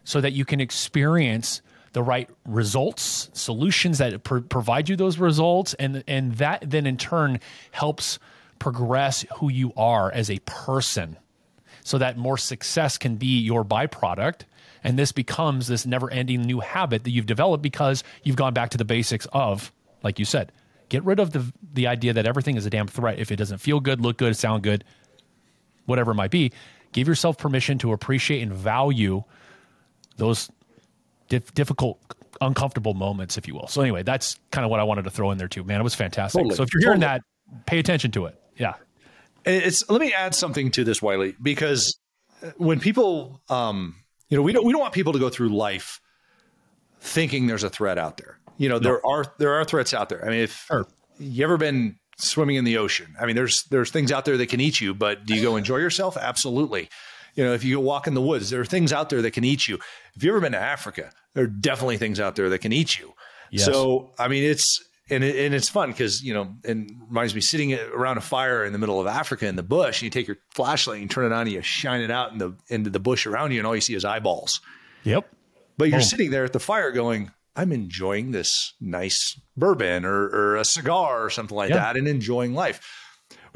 so 0.05 0.21
that 0.21 0.35
you 0.35 0.45
can 0.45 0.61
experience 0.61 1.63
the 1.97 2.03
right 2.03 2.29
results, 2.45 3.31
solutions 3.33 3.97
that 3.97 4.23
pr- 4.23 4.41
provide 4.41 4.87
you 4.87 4.97
those 4.97 5.17
results, 5.17 5.73
and 5.79 6.05
and 6.07 6.35
that 6.35 6.63
then 6.69 6.85
in 6.85 6.99
turn 6.99 7.41
helps 7.71 8.19
progress 8.59 9.25
who 9.37 9.51
you 9.51 9.73
are 9.79 10.13
as 10.13 10.31
a 10.31 10.39
person, 10.41 11.17
so 11.85 11.97
that 11.97 12.19
more 12.19 12.37
success 12.37 12.99
can 12.99 13.17
be 13.17 13.39
your 13.39 13.65
byproduct, 13.65 14.43
and 14.85 14.99
this 14.99 15.11
becomes 15.11 15.69
this 15.69 15.87
never-ending 15.87 16.43
new 16.43 16.61
habit 16.61 17.05
that 17.05 17.13
you've 17.13 17.25
developed 17.25 17.63
because 17.63 18.05
you've 18.25 18.37
gone 18.37 18.53
back 18.53 18.69
to 18.69 18.77
the 18.77 18.85
basics 18.85 19.27
of, 19.33 19.73
like 20.03 20.19
you 20.19 20.27
said, 20.27 20.53
get 20.91 21.03
rid 21.03 21.19
of 21.19 21.31
the 21.31 21.51
the 21.73 21.87
idea 21.87 22.13
that 22.13 22.27
everything 22.27 22.59
is 22.59 22.67
a 22.67 22.71
damn 22.71 22.89
threat 22.89 23.19
if 23.19 23.33
it 23.33 23.37
doesn't 23.37 23.57
feel 23.57 23.81
good, 23.81 24.03
look 24.03 24.19
good, 24.19 24.37
sound 24.37 24.63
good, 24.63 24.85
whatever 25.87 26.11
it 26.11 26.17
might 26.17 26.31
be. 26.31 26.53
Give 26.93 27.09
yourself 27.09 27.39
permission 27.39 27.79
to 27.79 27.93
appreciate 27.93 28.43
and 28.43 28.53
value 28.53 29.25
those 30.19 30.51
dif- 31.29 31.53
difficult, 31.55 31.99
uncomfortable 32.41 32.95
moments, 32.95 33.39
if 33.39 33.47
you 33.47 33.55
will. 33.55 33.69
So 33.69 33.81
anyway, 33.83 34.03
that's 34.03 34.39
kind 34.51 34.65
of 34.65 34.71
what 34.71 34.81
I 34.81 34.85
wanted 34.85 35.05
to 35.05 35.11
throw 35.11 35.31
in 35.31 35.39
there 35.39 35.49
too. 35.49 35.65
Man, 35.65 35.81
it 35.81 35.85
was 35.85 35.95
fantastic. 35.95 36.41
Totally. 36.41 36.57
So 36.57 36.63
if 36.63 36.73
you're 36.73 36.83
hearing 36.83 37.01
totally. 37.01 37.21
that, 37.55 37.67
pay 37.67 37.79
attention 37.79 38.11
to 38.13 38.27
it. 38.27 38.41
Yeah. 38.57 38.75
It's 39.45 39.89
let 39.89 40.01
me 40.01 40.13
add 40.13 40.35
something 40.35 40.71
to 40.73 40.85
this, 40.85 41.01
Wiley, 41.01 41.37
because 41.41 41.99
when 42.57 42.81
people, 42.81 43.41
um, 43.49 43.95
you 44.29 44.37
know, 44.37 44.43
we 44.43 44.53
don't 44.53 44.65
we 44.65 44.73
don't 44.73 44.81
want 44.81 44.93
people 44.93 45.13
to 45.13 45.19
go 45.19 45.31
through 45.31 45.51
life 45.51 46.01
thinking 47.01 47.47
there's 47.47 47.63
a 47.63 47.71
threat 47.71 47.99
out 47.99 48.17
there. 48.17 48.39
You 48.59 48.69
know, 48.69 48.77
no. 48.77 48.81
there 48.81 49.07
are 49.07 49.25
there 49.39 49.55
are 49.55 49.65
threats 49.65 49.95
out 49.95 50.09
there. 50.09 50.25
I 50.25 50.31
mean, 50.31 50.41
if 50.41 50.65
sure. 50.67 50.89
you 51.19 51.45
ever 51.45 51.57
been 51.57 51.97
swimming 52.19 52.57
in 52.57 52.65
the 52.65 52.79
ocean, 52.79 53.15
I 53.21 53.27
mean, 53.27 53.37
there's 53.37 53.65
there's 53.65 53.91
things 53.91 54.11
out 54.11 54.25
there 54.25 54.37
that 54.37 54.49
can 54.49 54.61
eat 54.61 54.81
you, 54.81 54.95
but 54.95 55.27
do 55.27 55.35
you 55.35 55.43
go 55.43 55.57
enjoy 55.57 55.77
yourself? 55.77 56.17
Absolutely. 56.17 56.89
You 57.37 57.45
know, 57.45 57.53
if 57.53 57.63
you 57.63 57.77
go 57.77 57.81
walk 57.81 58.07
in 58.07 58.15
the 58.15 58.23
woods, 58.23 58.51
there 58.51 58.61
are 58.61 58.67
things 58.67 58.93
out 58.93 59.11
there 59.11 59.23
that 59.23 59.31
can 59.31 59.45
eat 59.45 59.69
you. 59.69 59.79
If 60.15 60.25
you've 60.25 60.33
ever 60.33 60.41
been 60.41 60.53
to 60.53 60.59
Africa, 60.59 61.11
there 61.35 61.45
are 61.45 61.49
definitely 61.49 61.99
things 61.99 62.19
out 62.19 62.35
there 62.35 62.49
that 62.49 62.59
can 62.59 62.73
eat 62.73 62.99
you. 62.99 63.13
Yes. 63.51 63.67
So, 63.67 64.11
I 64.19 64.29
mean, 64.29 64.43
it's 64.43 64.83
and 65.09 65.23
it, 65.23 65.37
and 65.37 65.55
it's 65.55 65.69
fun 65.69 65.91
because 65.91 66.23
you 66.23 66.35
know, 66.35 66.55
and 66.65 66.91
reminds 67.09 67.35
me 67.35 67.41
sitting 67.41 67.75
around 67.75 68.19
a 68.19 68.23
fire 68.23 68.65
in 68.65 68.73
the 68.73 68.79
middle 68.79 69.01
of 69.01 69.07
Africa 69.07 69.47
in 69.47 69.55
the 69.55 69.63
bush. 69.63 70.01
And 70.01 70.05
you 70.05 70.11
take 70.11 70.27
your 70.27 70.39
flashlight 70.55 70.97
and 70.97 71.03
you 71.05 71.09
turn 71.09 71.27
it 71.27 71.33
on, 71.33 71.43
and 71.43 71.53
you 71.53 71.63
shine 71.63 72.01
it 72.01 72.11
out 72.11 72.33
in 72.33 72.39
the 72.39 72.57
into 72.69 72.91
the 72.91 73.01
bush 73.01 73.27
around 73.27 73.53
you, 73.53 73.59
and 73.59 73.67
all 73.67 73.75
you 73.75 73.81
see 73.81 73.95
is 73.95 74.05
eyeballs. 74.05 74.61
Yep. 75.05 75.29
But 75.79 75.91
you're 75.91 75.99
oh. 75.99 76.03
sitting 76.03 76.31
there 76.31 76.45
at 76.45 76.53
the 76.53 76.61
fire 76.61 76.91
going, 76.91 77.31
I'm 77.55 77.73
enjoying 77.73 78.33
this 78.33 78.75
nice 78.81 79.39
bourbon 79.57 80.05
or, 80.05 80.25
or 80.25 80.57
a 80.57 80.65
cigar 80.65 81.25
or 81.25 81.31
something 81.31 81.57
like 81.57 81.71
that, 81.71 81.97
and 81.97 82.09
enjoying 82.09 82.55
life. 82.55 82.81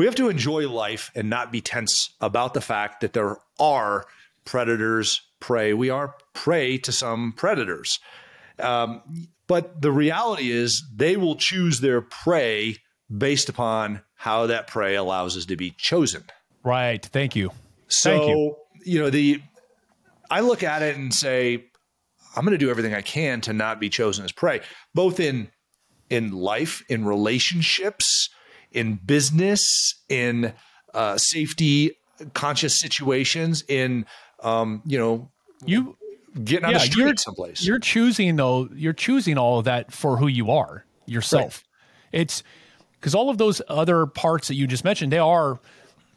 We 0.01 0.07
have 0.07 0.14
to 0.14 0.30
enjoy 0.30 0.66
life 0.66 1.11
and 1.14 1.28
not 1.28 1.53
be 1.53 1.61
tense 1.61 2.14
about 2.22 2.55
the 2.55 2.62
fact 2.62 3.03
that 3.03 3.12
there 3.12 3.36
are 3.59 4.07
predators, 4.46 5.20
prey. 5.40 5.74
We 5.74 5.90
are 5.90 6.14
prey 6.32 6.78
to 6.78 6.90
some 6.90 7.34
predators. 7.36 8.01
Um, 8.59 9.03
but 9.46 9.82
the 9.82 9.92
reality 9.92 10.53
is, 10.53 10.82
they 10.96 11.18
will 11.18 11.36
choose 11.36 11.80
their 11.80 12.01
prey 12.01 12.78
based 13.14 13.51
upon 13.51 14.01
how 14.14 14.46
that 14.46 14.68
prey 14.68 14.94
allows 14.94 15.36
us 15.36 15.44
to 15.44 15.57
be 15.57 15.72
chosen. 15.72 16.24
Right. 16.64 17.05
Thank 17.05 17.36
you. 17.36 17.51
So, 17.88 18.11
Thank 18.11 18.30
you. 18.30 18.57
you 18.86 19.01
know, 19.01 19.11
the 19.11 19.42
I 20.30 20.40
look 20.40 20.62
at 20.62 20.80
it 20.80 20.96
and 20.96 21.12
say, 21.12 21.66
I'm 22.34 22.46
going 22.46 22.53
to 22.53 22.64
do 22.64 22.70
everything 22.70 22.94
I 22.94 23.03
can 23.03 23.42
to 23.42 23.53
not 23.53 23.78
be 23.78 23.90
chosen 23.90 24.24
as 24.24 24.32
prey, 24.32 24.62
both 24.94 25.20
in 25.20 25.51
in 26.09 26.32
life, 26.32 26.82
in 26.88 27.05
relationships, 27.05 28.30
in 28.73 28.95
business, 28.95 29.95
in 30.09 30.53
uh, 30.95 31.18
safety 31.18 31.97
conscious 32.35 32.79
situations, 32.79 33.64
in 33.68 34.07
um, 34.43 34.83
you 34.87 34.99
know, 34.99 35.31
you 35.64 35.97
getting 36.43 36.64
on 36.64 36.73
yeah, 36.73 36.79
the 36.79 36.85
street 36.85 37.05
you're, 37.05 37.16
someplace. 37.16 37.66
You're 37.66 37.79
choosing 37.79 38.37
though. 38.37 38.68
You're 38.75 38.93
choosing 38.93 39.39
all 39.39 39.59
of 39.59 39.64
that 39.64 39.93
for 39.93 40.16
who 40.16 40.27
you 40.27 40.51
are 40.51 40.85
yourself. 41.07 41.64
Right. 42.12 42.21
It's 42.21 42.43
because 42.99 43.14
all 43.14 43.31
of 43.31 43.39
those 43.39 43.62
other 43.68 44.07
parts 44.07 44.49
that 44.49 44.55
you 44.55 44.66
just 44.66 44.85
mentioned, 44.85 45.12
they 45.12 45.18
are 45.18 45.59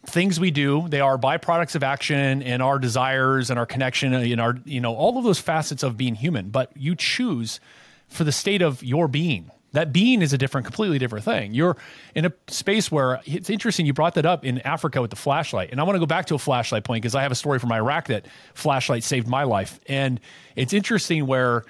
things 0.05 0.39
we 0.39 0.51
do. 0.51 0.87
They 0.89 0.99
are 0.99 1.17
byproducts 1.17 1.75
of 1.75 1.83
action 1.83 2.43
and 2.43 2.61
our 2.61 2.77
desires 2.79 3.49
and 3.49 3.57
our 3.57 3.65
connection 3.65 4.13
and 4.13 4.41
our 4.41 4.57
you 4.65 4.81
know 4.81 4.95
all 4.95 5.17
of 5.17 5.23
those 5.23 5.39
facets 5.39 5.83
of 5.83 5.97
being 5.97 6.15
human. 6.15 6.49
But 6.49 6.71
you 6.75 6.95
choose 6.95 7.59
for 8.07 8.23
the 8.23 8.31
state 8.31 8.61
of 8.61 8.83
your 8.83 9.07
being 9.07 9.51
that 9.73 9.91
being 9.91 10.21
is 10.21 10.33
a 10.33 10.37
different, 10.37 10.65
completely 10.65 10.99
different 10.99 11.25
thing. 11.25 11.53
You're 11.53 11.75
in 12.15 12.25
a 12.25 12.33
space 12.47 12.91
where 12.91 13.19
it's 13.25 13.49
interesting. 13.49 13.85
You 13.85 13.93
brought 13.93 14.15
that 14.15 14.25
up 14.25 14.45
in 14.45 14.59
Africa 14.59 15.01
with 15.01 15.09
the 15.09 15.15
flashlight, 15.15 15.71
and 15.71 15.79
I 15.79 15.83
want 15.83 15.95
to 15.95 15.99
go 15.99 16.05
back 16.05 16.27
to 16.27 16.35
a 16.35 16.39
flashlight 16.39 16.83
point 16.83 17.01
because 17.01 17.15
I 17.15 17.23
have 17.23 17.31
a 17.31 17.35
story 17.35 17.59
from 17.59 17.71
Iraq 17.71 18.07
that 18.07 18.25
flashlight 18.53 19.03
saved 19.03 19.27
my 19.27 19.43
life, 19.43 19.79
and 19.87 20.19
it's 20.55 20.73
interesting 20.73 21.27
where 21.27 21.63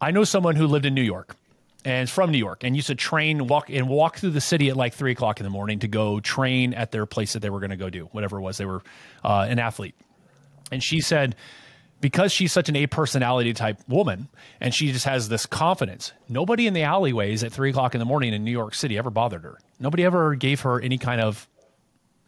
I 0.00 0.10
know 0.10 0.24
someone 0.24 0.56
who 0.56 0.66
lived 0.66 0.84
in 0.84 0.94
New 0.94 1.02
York 1.02 1.36
and 1.84 2.10
from 2.10 2.30
New 2.30 2.38
York 2.38 2.64
and 2.64 2.74
used 2.74 2.88
to 2.88 2.94
train 2.94 3.46
walk 3.46 3.70
and 3.70 3.88
walk 3.88 4.18
through 4.18 4.30
the 4.30 4.40
city 4.40 4.68
at 4.68 4.76
like 4.76 4.92
three 4.92 5.12
o'clock 5.12 5.40
in 5.40 5.44
the 5.44 5.50
morning 5.50 5.78
to 5.78 5.88
go 5.88 6.20
train 6.20 6.74
at 6.74 6.90
their 6.90 7.06
place 7.06 7.32
that 7.34 7.40
they 7.40 7.50
were 7.50 7.60
going 7.60 7.70
to 7.70 7.76
go 7.76 7.88
do 7.88 8.06
whatever 8.12 8.38
it 8.38 8.42
was. 8.42 8.58
They 8.58 8.66
were 8.66 8.82
uh, 9.24 9.46
an 9.48 9.58
athlete, 9.58 9.94
and 10.72 10.82
she 10.82 11.00
said 11.00 11.36
because 12.00 12.32
she's 12.32 12.52
such 12.52 12.68
an 12.68 12.76
A 12.76 12.86
personality 12.86 13.52
type 13.52 13.78
woman 13.88 14.28
and 14.60 14.74
she 14.74 14.92
just 14.92 15.04
has 15.04 15.28
this 15.28 15.46
confidence, 15.46 16.12
nobody 16.28 16.66
in 16.66 16.74
the 16.74 16.82
alleyways 16.82 17.44
at 17.44 17.52
three 17.52 17.70
o'clock 17.70 17.94
in 17.94 17.98
the 17.98 18.04
morning 18.04 18.32
in 18.32 18.44
New 18.44 18.50
York 18.50 18.74
City 18.74 18.96
ever 18.96 19.10
bothered 19.10 19.42
her. 19.42 19.58
Nobody 19.78 20.04
ever 20.04 20.34
gave 20.34 20.60
her 20.60 20.80
any 20.80 20.98
kind 20.98 21.20
of 21.20 21.48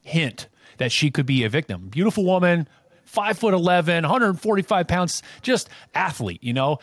hint 0.02 0.48
that 0.78 0.92
she 0.92 1.10
could 1.10 1.26
be 1.26 1.44
a 1.44 1.48
victim. 1.48 1.88
Beautiful 1.88 2.24
woman, 2.24 2.68
five 3.04 3.38
foot 3.38 3.54
11, 3.54 4.02
145 4.02 4.88
pounds, 4.88 5.22
just 5.42 5.68
athlete, 5.94 6.42
you 6.42 6.52
know? 6.52 6.78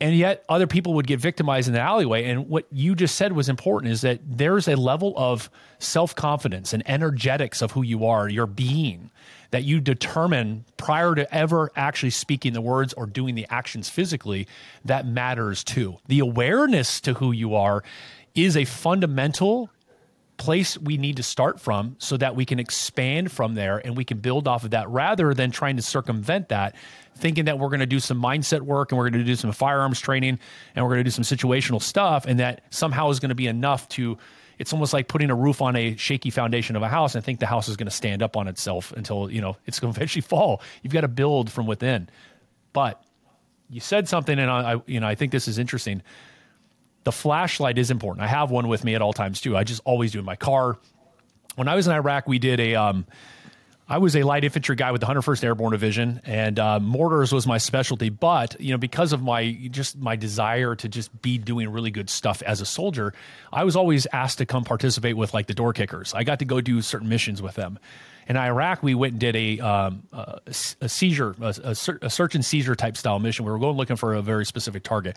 And 0.00 0.16
yet 0.16 0.44
other 0.48 0.66
people 0.66 0.94
would 0.94 1.06
get 1.06 1.20
victimized 1.20 1.68
in 1.68 1.74
the 1.74 1.80
alleyway. 1.80 2.24
And 2.24 2.48
what 2.48 2.66
you 2.72 2.94
just 2.94 3.16
said 3.16 3.32
was 3.32 3.50
important 3.50 3.92
is 3.92 4.00
that 4.00 4.20
there's 4.24 4.66
a 4.66 4.74
level 4.74 5.12
of 5.16 5.50
self 5.78 6.14
confidence 6.14 6.72
and 6.72 6.82
energetics 6.88 7.60
of 7.60 7.72
who 7.72 7.82
you 7.82 8.06
are, 8.06 8.26
your 8.26 8.46
being 8.46 9.10
that 9.50 9.64
you 9.64 9.80
determine 9.80 10.64
prior 10.76 11.14
to 11.14 11.34
ever 11.34 11.70
actually 11.76 12.10
speaking 12.10 12.52
the 12.52 12.60
words 12.60 12.92
or 12.94 13.06
doing 13.06 13.34
the 13.34 13.46
actions 13.50 13.88
physically, 13.88 14.46
that 14.84 15.06
matters 15.06 15.64
too. 15.64 15.98
The 16.06 16.20
awareness 16.20 17.00
to 17.02 17.14
who 17.14 17.32
you 17.32 17.54
are 17.54 17.82
is 18.34 18.56
a 18.56 18.64
fundamental 18.64 19.70
place 20.40 20.78
we 20.78 20.96
need 20.96 21.18
to 21.18 21.22
start 21.22 21.60
from 21.60 21.94
so 21.98 22.16
that 22.16 22.34
we 22.34 22.46
can 22.46 22.58
expand 22.58 23.30
from 23.30 23.54
there 23.54 23.76
and 23.84 23.94
we 23.94 24.04
can 24.04 24.18
build 24.18 24.48
off 24.48 24.64
of 24.64 24.70
that 24.70 24.88
rather 24.88 25.34
than 25.34 25.50
trying 25.50 25.76
to 25.76 25.82
circumvent 25.82 26.48
that 26.48 26.74
thinking 27.14 27.44
that 27.44 27.58
we're 27.58 27.68
going 27.68 27.80
to 27.80 27.86
do 27.86 28.00
some 28.00 28.20
mindset 28.20 28.62
work 28.62 28.90
and 28.90 28.98
we're 28.98 29.10
going 29.10 29.20
to 29.20 29.26
do 29.26 29.36
some 29.36 29.52
firearms 29.52 30.00
training 30.00 30.38
and 30.74 30.82
we're 30.82 30.90
going 30.90 31.00
to 31.00 31.04
do 31.04 31.10
some 31.10 31.24
situational 31.24 31.82
stuff 31.82 32.24
and 32.24 32.40
that 32.40 32.62
somehow 32.70 33.10
is 33.10 33.20
going 33.20 33.28
to 33.28 33.34
be 33.34 33.46
enough 33.46 33.86
to 33.90 34.16
it's 34.60 34.74
almost 34.74 34.92
like 34.92 35.08
putting 35.08 35.30
a 35.30 35.34
roof 35.34 35.62
on 35.62 35.74
a 35.74 35.96
shaky 35.96 36.28
foundation 36.28 36.76
of 36.76 36.82
a 36.82 36.88
house 36.88 37.14
and 37.14 37.24
think 37.24 37.40
the 37.40 37.46
house 37.46 37.66
is 37.66 37.78
going 37.78 37.86
to 37.86 37.94
stand 37.94 38.22
up 38.22 38.36
on 38.36 38.46
itself 38.46 38.92
until 38.92 39.30
you 39.30 39.40
know 39.40 39.56
it's 39.64 39.80
going 39.80 39.90
to 39.94 39.98
eventually 39.98 40.20
fall. 40.20 40.60
You've 40.82 40.92
got 40.92 41.00
to 41.00 41.08
build 41.08 41.50
from 41.50 41.66
within. 41.66 42.10
But 42.74 43.02
you 43.70 43.80
said 43.80 44.06
something, 44.06 44.38
and 44.38 44.50
I, 44.50 44.76
you 44.86 45.00
know, 45.00 45.08
I 45.08 45.14
think 45.14 45.32
this 45.32 45.48
is 45.48 45.58
interesting. 45.58 46.02
The 47.04 47.10
flashlight 47.10 47.78
is 47.78 47.90
important. 47.90 48.22
I 48.22 48.28
have 48.28 48.50
one 48.50 48.68
with 48.68 48.84
me 48.84 48.94
at 48.94 49.00
all 49.00 49.14
times 49.14 49.40
too. 49.40 49.56
I 49.56 49.64
just 49.64 49.80
always 49.86 50.12
do 50.12 50.18
in 50.18 50.26
my 50.26 50.36
car. 50.36 50.78
When 51.56 51.66
I 51.66 51.74
was 51.74 51.86
in 51.86 51.94
Iraq, 51.94 52.28
we 52.28 52.38
did 52.38 52.60
a 52.60 52.74
um, 52.74 53.06
I 53.90 53.98
was 53.98 54.14
a 54.14 54.22
light 54.22 54.44
infantry 54.44 54.76
guy 54.76 54.92
with 54.92 55.00
the 55.00 55.08
101st 55.08 55.42
Airborne 55.42 55.72
Division, 55.72 56.20
and 56.24 56.60
uh, 56.60 56.78
mortars 56.78 57.32
was 57.32 57.44
my 57.44 57.58
specialty. 57.58 58.08
But 58.08 58.60
you 58.60 58.70
know, 58.70 58.78
because 58.78 59.12
of 59.12 59.20
my 59.20 59.50
just 59.72 59.98
my 59.98 60.14
desire 60.14 60.76
to 60.76 60.88
just 60.88 61.20
be 61.22 61.38
doing 61.38 61.68
really 61.72 61.90
good 61.90 62.08
stuff 62.08 62.40
as 62.42 62.60
a 62.60 62.66
soldier, 62.66 63.12
I 63.52 63.64
was 63.64 63.74
always 63.74 64.06
asked 64.12 64.38
to 64.38 64.46
come 64.46 64.62
participate 64.62 65.16
with 65.16 65.34
like 65.34 65.48
the 65.48 65.54
door 65.54 65.72
kickers. 65.72 66.14
I 66.14 66.22
got 66.22 66.38
to 66.38 66.44
go 66.44 66.60
do 66.60 66.80
certain 66.82 67.08
missions 67.08 67.42
with 67.42 67.56
them. 67.56 67.80
In 68.28 68.36
Iraq, 68.36 68.82
we 68.82 68.94
went 68.94 69.14
and 69.14 69.20
did 69.20 69.36
a 69.36 69.58
um, 69.60 70.02
a, 70.12 70.40
a, 70.80 70.88
seizure, 70.88 71.34
a, 71.40 71.54
a, 71.64 71.74
search 71.74 72.34
and 72.34 72.44
seizure 72.44 72.76
type 72.76 72.96
style 72.96 73.18
mission. 73.18 73.44
We 73.44 73.50
were 73.50 73.58
going 73.58 73.76
looking 73.76 73.96
for 73.96 74.14
a 74.14 74.22
very 74.22 74.46
specific 74.46 74.82
target, 74.82 75.16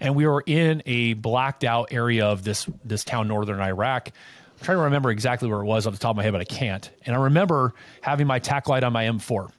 and 0.00 0.14
we 0.14 0.26
were 0.26 0.42
in 0.46 0.82
a 0.86 1.14
blacked 1.14 1.64
out 1.64 1.88
area 1.92 2.26
of 2.26 2.44
this 2.44 2.66
this 2.84 3.04
town, 3.04 3.28
northern 3.28 3.60
Iraq 3.60 4.10
I'm 4.56 4.64
trying 4.64 4.78
to 4.78 4.82
remember 4.84 5.10
exactly 5.10 5.48
where 5.48 5.60
it 5.60 5.64
was 5.64 5.86
off 5.86 5.92
the 5.94 5.98
top 5.98 6.10
of 6.10 6.16
my 6.16 6.22
head, 6.22 6.32
but 6.32 6.40
I 6.40 6.44
can't. 6.44 6.88
And 7.04 7.14
I 7.14 7.24
remember 7.24 7.74
having 8.00 8.26
my 8.26 8.38
tack 8.38 8.68
light 8.68 8.84
on 8.84 8.92
my 8.92 9.04
M4 9.04 9.50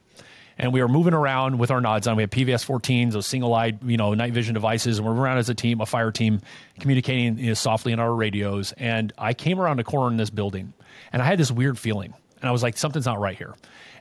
and 0.58 0.72
we 0.72 0.82
were 0.82 0.88
moving 0.88 1.14
around 1.14 1.60
with 1.60 1.72
our 1.72 1.82
nods 1.82 2.08
on. 2.08 2.16
We 2.16 2.24
had 2.24 2.32
PVS 2.32 2.66
14s, 2.66 3.12
those 3.12 3.28
single 3.28 3.54
eyed, 3.54 3.84
you 3.84 3.98
know, 3.98 4.14
night 4.14 4.34
vision 4.34 4.54
devices, 4.54 4.98
and 4.98 5.08
we're 5.08 5.14
around 5.14 5.38
as 5.38 5.50
a 5.50 5.56
team, 5.56 5.82
a 5.82 5.86
fire 5.86 6.12
team, 6.12 6.42
communicating 6.80 7.38
you 7.38 7.48
know, 7.48 7.54
softly 7.54 7.92
in 7.92 8.00
our 8.00 8.14
radios. 8.14 8.72
And 8.78 9.12
I 9.18 9.34
came 9.34 9.60
around 9.60 9.80
a 9.80 9.84
corner 9.84 10.10
in 10.10 10.18
this 10.18 10.30
building, 10.30 10.74
and 11.12 11.22
I 11.22 11.26
had 11.26 11.40
this 11.40 11.52
weird 11.52 11.78
feeling, 11.78 12.14
and 12.46 12.50
I 12.50 12.52
was 12.52 12.62
like, 12.62 12.78
something's 12.78 13.08
not 13.08 13.20
right 13.20 13.36
here. 13.36 13.56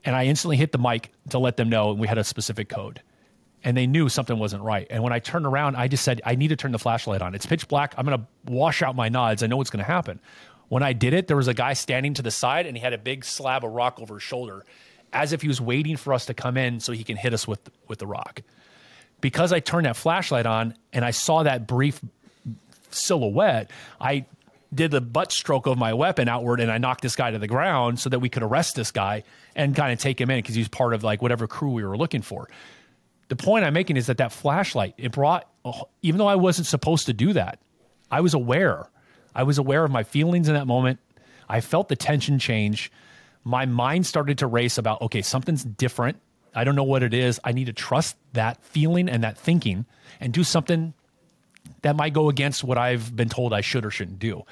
And 0.05 0.15
I 0.15 0.27
instantly 0.27 0.59
hit 0.59 0.71
the 0.71 0.79
mic 0.79 1.11
to 1.31 1.39
let 1.39 1.57
them 1.57 1.71
know 1.71 1.93
And 1.93 1.99
we 1.99 2.07
had 2.07 2.19
a 2.19 2.25
specific 2.25 2.69
code. 2.69 3.01
And 3.63 3.75
they 3.75 3.87
knew 3.87 4.11
something 4.11 4.39
wasn't 4.39 4.63
right. 4.63 4.87
And 4.91 5.03
when 5.03 5.15
I 5.15 5.19
turned 5.19 5.47
around, 5.47 5.77
I 5.77 5.89
just 5.89 6.05
said, 6.05 6.21
I 6.27 6.35
need 6.35 6.49
to 6.49 6.57
turn 6.57 6.73
the 6.73 6.79
flashlight 6.79 7.23
on. 7.23 7.35
It's 7.35 7.47
pitch 7.47 7.67
black. 7.69 7.95
I'm 7.97 8.05
going 8.05 8.19
to 8.19 8.53
wash 8.53 8.83
out 8.83 8.95
my 8.95 9.09
nods. 9.09 9.43
I 9.43 9.47
know 9.47 9.57
what's 9.57 9.71
going 9.71 9.83
to 9.83 9.91
happen. 9.91 10.21
When 10.69 10.83
I 10.83 10.93
did 10.93 11.15
it, 11.15 11.27
there 11.27 11.39
was 11.39 11.49
a 11.49 11.55
guy 11.55 11.73
standing 11.73 12.13
to 12.15 12.23
the 12.23 12.31
side 12.31 12.67
and 12.67 12.77
he 12.77 12.83
had 12.83 12.93
a 12.93 12.99
big 12.99 13.25
slab 13.25 13.65
of 13.65 13.73
rock 13.73 13.99
over 13.99 14.17
his 14.17 14.23
shoulder 14.23 14.67
as 15.11 15.33
if 15.33 15.41
he 15.41 15.49
was 15.49 15.63
waiting 15.63 15.97
for 15.97 16.13
us 16.13 16.27
to 16.27 16.35
come 16.35 16.59
in 16.59 16.81
so 16.81 16.93
he 16.93 17.05
can 17.05 17.17
hit 17.17 17.33
us 17.33 17.49
with 17.49 17.71
with 17.89 17.99
the 17.99 18.07
rock. 18.07 18.43
Because 19.23 19.53
I 19.53 19.61
turned 19.61 19.87
that 19.87 19.97
flashlight 19.97 20.45
on 20.45 20.75
and 20.93 21.03
I 21.03 21.13
saw 21.13 21.45
that 21.45 21.67
brief 21.67 22.03
silhouette, 22.91 23.71
I 23.99 24.27
did 24.75 24.91
the 24.91 25.01
butt 25.01 25.33
stroke 25.33 25.67
of 25.67 25.79
my 25.79 25.95
weapon 25.95 26.29
outward 26.29 26.61
and 26.61 26.71
I 26.71 26.79
knocked 26.79 27.03
this 27.03 27.17
guy 27.17 27.31
to 27.31 27.39
the 27.39 27.47
ground 27.47 28.01
so 28.01 28.11
that 28.11 28.19
we 28.19 28.29
could 28.29 28.43
arrest 28.43 28.75
this 28.75 28.91
guy 28.91 29.23
and 29.55 29.75
kind 29.75 29.93
of 29.93 29.99
take 29.99 30.21
him 30.21 30.31
in 30.31 30.39
because 30.39 30.55
he's 30.55 30.69
part 30.69 30.95
of 30.95 31.05
like 31.05 31.23
whatever 31.23 31.47
crew 31.47 31.71
we 31.71 31.85
were 31.85 31.97
looking 31.97 32.23
for. 32.23 32.49
The 33.29 33.37
point 33.37 33.65
I'm 33.65 33.75
making 33.75 33.97
is 33.97 34.07
that 34.07 34.19
that 34.19 34.33
flashlight, 34.33 34.95
it 34.99 35.13
brought, 35.13 35.49
oh, 35.65 35.89
even 36.03 36.19
though 36.19 36.27
I 36.27 36.35
wasn't 36.35 36.67
supposed 36.67 37.07
to 37.07 37.13
do 37.13 37.33
that, 37.33 37.59
I 38.11 38.21
was 38.21 38.35
aware 38.35 38.89
I 39.35 39.43
was 39.43 39.59
aware 39.59 39.85
of 39.85 39.91
my 39.91 40.05
feelings 40.05 40.49
in 40.49 40.55
that 40.55 40.67
moment. 40.67 41.01
I 41.49 41.61
felt 41.61 41.89
the 41.89 41.97
tension 41.97 42.39
change. 42.39 42.93
My 43.43 43.67
mind 43.67 44.07
started 44.07 44.39
to 44.39 44.47
race 44.47 44.79
about, 44.79 45.03
okay, 45.03 45.23
something's 45.23 45.65
different. 45.65 46.21
I 46.55 46.65
don't 46.65 46.77
know 46.77 46.85
what 46.85 47.03
it 47.03 47.13
is. 47.13 47.41
I 47.43 47.53
need 47.53 47.67
to 47.67 47.73
trust 47.73 48.17
that 48.33 48.63
feeling 48.65 49.09
and 49.09 49.25
that 49.25 49.37
thinking 49.37 49.87
and 50.21 50.33
do 50.33 50.45
something 50.45 50.95
that 51.83 51.97
might 51.97 52.13
go 52.13 52.29
against 52.29 52.65
what 52.65 52.79
I've 52.79 53.15
been 53.15 53.29
told 53.29 53.53
I 53.53 53.61
should 53.61 53.85
or 53.85 53.91
shouldn't 53.91 54.19
do. 54.19 54.43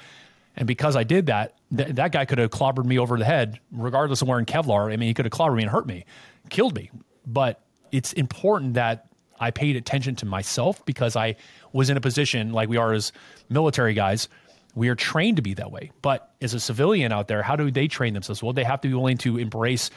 And 0.55 0.67
because 0.67 0.95
I 0.95 1.03
did 1.03 1.27
that, 1.27 1.55
th- 1.75 1.89
that 1.95 2.11
guy 2.11 2.25
could 2.25 2.37
have 2.37 2.51
clobbered 2.51 2.85
me 2.85 2.99
over 2.99 3.17
the 3.17 3.25
head, 3.25 3.59
regardless 3.71 4.21
of 4.21 4.27
wearing 4.27 4.45
Kevlar. 4.45 4.91
I 4.91 4.97
mean, 4.97 5.07
he 5.07 5.13
could 5.13 5.25
have 5.25 5.31
clobbered 5.31 5.55
me 5.55 5.63
and 5.63 5.71
hurt 5.71 5.87
me, 5.87 6.05
killed 6.49 6.75
me. 6.75 6.91
But 7.25 7.61
it's 7.91 8.13
important 8.13 8.75
that 8.75 9.07
I 9.39 9.51
paid 9.51 9.75
attention 9.75 10.15
to 10.17 10.25
myself 10.25 10.85
because 10.85 11.15
I 11.15 11.35
was 11.71 11.89
in 11.89 11.97
a 11.97 12.01
position 12.01 12.53
like 12.53 12.69
we 12.69 12.77
are 12.77 12.93
as 12.93 13.11
military 13.49 13.93
guys 13.93 14.27
we 14.75 14.89
are 14.89 14.95
trained 14.95 15.37
to 15.37 15.41
be 15.41 15.53
that 15.55 15.71
way. 15.71 15.91
But 16.01 16.31
as 16.41 16.53
a 16.53 16.59
civilian 16.59 17.11
out 17.11 17.27
there, 17.27 17.43
how 17.43 17.55
do 17.55 17.69
they 17.69 17.87
train 17.87 18.13
themselves? 18.13 18.41
Well, 18.41 18.53
they 18.53 18.63
have 18.63 18.81
to 18.81 18.87
be 18.87 18.93
willing 18.93 19.17
to 19.19 19.37
embrace 19.37 19.89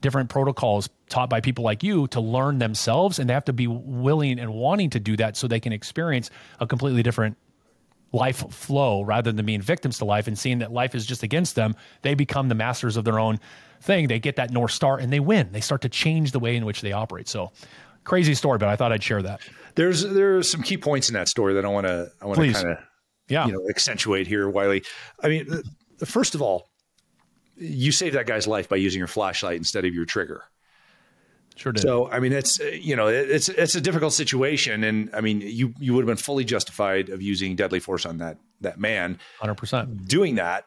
different 0.00 0.30
protocols 0.30 0.88
taught 1.08 1.28
by 1.28 1.40
people 1.40 1.64
like 1.64 1.82
you 1.82 2.06
to 2.08 2.20
learn 2.20 2.58
themselves 2.58 3.18
and 3.18 3.28
they 3.28 3.34
have 3.34 3.44
to 3.44 3.52
be 3.52 3.66
willing 3.66 4.38
and 4.38 4.52
wanting 4.52 4.90
to 4.90 5.00
do 5.00 5.16
that 5.16 5.36
so 5.36 5.46
they 5.46 5.60
can 5.60 5.72
experience 5.72 6.30
a 6.60 6.66
completely 6.66 7.02
different 7.02 7.36
life 8.12 8.38
flow 8.52 9.02
rather 9.02 9.30
than 9.30 9.46
being 9.46 9.62
victims 9.62 9.98
to 9.98 10.04
life 10.04 10.26
and 10.26 10.38
seeing 10.38 10.58
that 10.58 10.72
life 10.72 10.94
is 10.94 11.06
just 11.06 11.22
against 11.22 11.54
them, 11.54 11.74
they 12.02 12.14
become 12.14 12.48
the 12.48 12.54
masters 12.54 12.96
of 12.96 13.04
their 13.04 13.18
own 13.18 13.38
thing. 13.80 14.08
They 14.08 14.18
get 14.18 14.36
that 14.36 14.50
North 14.50 14.72
Star 14.72 14.98
and 14.98 15.12
they 15.12 15.20
win. 15.20 15.50
They 15.52 15.60
start 15.60 15.82
to 15.82 15.88
change 15.88 16.32
the 16.32 16.40
way 16.40 16.56
in 16.56 16.64
which 16.64 16.80
they 16.80 16.92
operate. 16.92 17.28
So 17.28 17.52
crazy 18.04 18.34
story, 18.34 18.58
but 18.58 18.68
I 18.68 18.76
thought 18.76 18.92
I'd 18.92 19.02
share 19.02 19.22
that. 19.22 19.40
There's 19.74 20.02
there's 20.02 20.50
some 20.50 20.62
key 20.62 20.76
points 20.76 21.08
in 21.08 21.14
that 21.14 21.28
story 21.28 21.54
that 21.54 21.64
I 21.64 21.68
want 21.68 21.86
to 21.86 22.10
I 22.20 22.26
want 22.26 22.40
to 22.40 22.52
kind 22.52 22.68
of 22.70 22.78
yeah. 23.28 23.46
you 23.46 23.52
know 23.52 23.60
accentuate 23.68 24.26
here, 24.26 24.48
Wiley. 24.48 24.82
I 25.22 25.28
mean, 25.28 25.62
first 26.04 26.34
of 26.34 26.42
all, 26.42 26.70
you 27.60 27.92
saved 27.92 28.16
that 28.16 28.26
guy's 28.26 28.46
life 28.46 28.68
by 28.68 28.76
using 28.76 28.98
your 28.98 29.06
flashlight 29.06 29.56
instead 29.56 29.84
of 29.84 29.94
your 29.94 30.04
trigger. 30.04 30.44
Sure 31.56 31.72
did. 31.72 31.82
So 31.82 32.10
I 32.10 32.20
mean, 32.20 32.32
it's 32.32 32.58
you 32.58 32.96
know, 32.96 33.08
it's 33.08 33.48
it's 33.50 33.74
a 33.74 33.80
difficult 33.80 34.14
situation, 34.14 34.82
and 34.82 35.10
I 35.12 35.20
mean, 35.20 35.42
you 35.42 35.74
you 35.78 35.92
would 35.94 36.02
have 36.02 36.06
been 36.06 36.16
fully 36.16 36.44
justified 36.44 37.10
of 37.10 37.20
using 37.20 37.54
deadly 37.54 37.80
force 37.80 38.06
on 38.06 38.18
that 38.18 38.38
that 38.62 38.80
man, 38.80 39.18
hundred 39.38 39.56
percent 39.56 40.08
doing 40.08 40.36
that, 40.36 40.64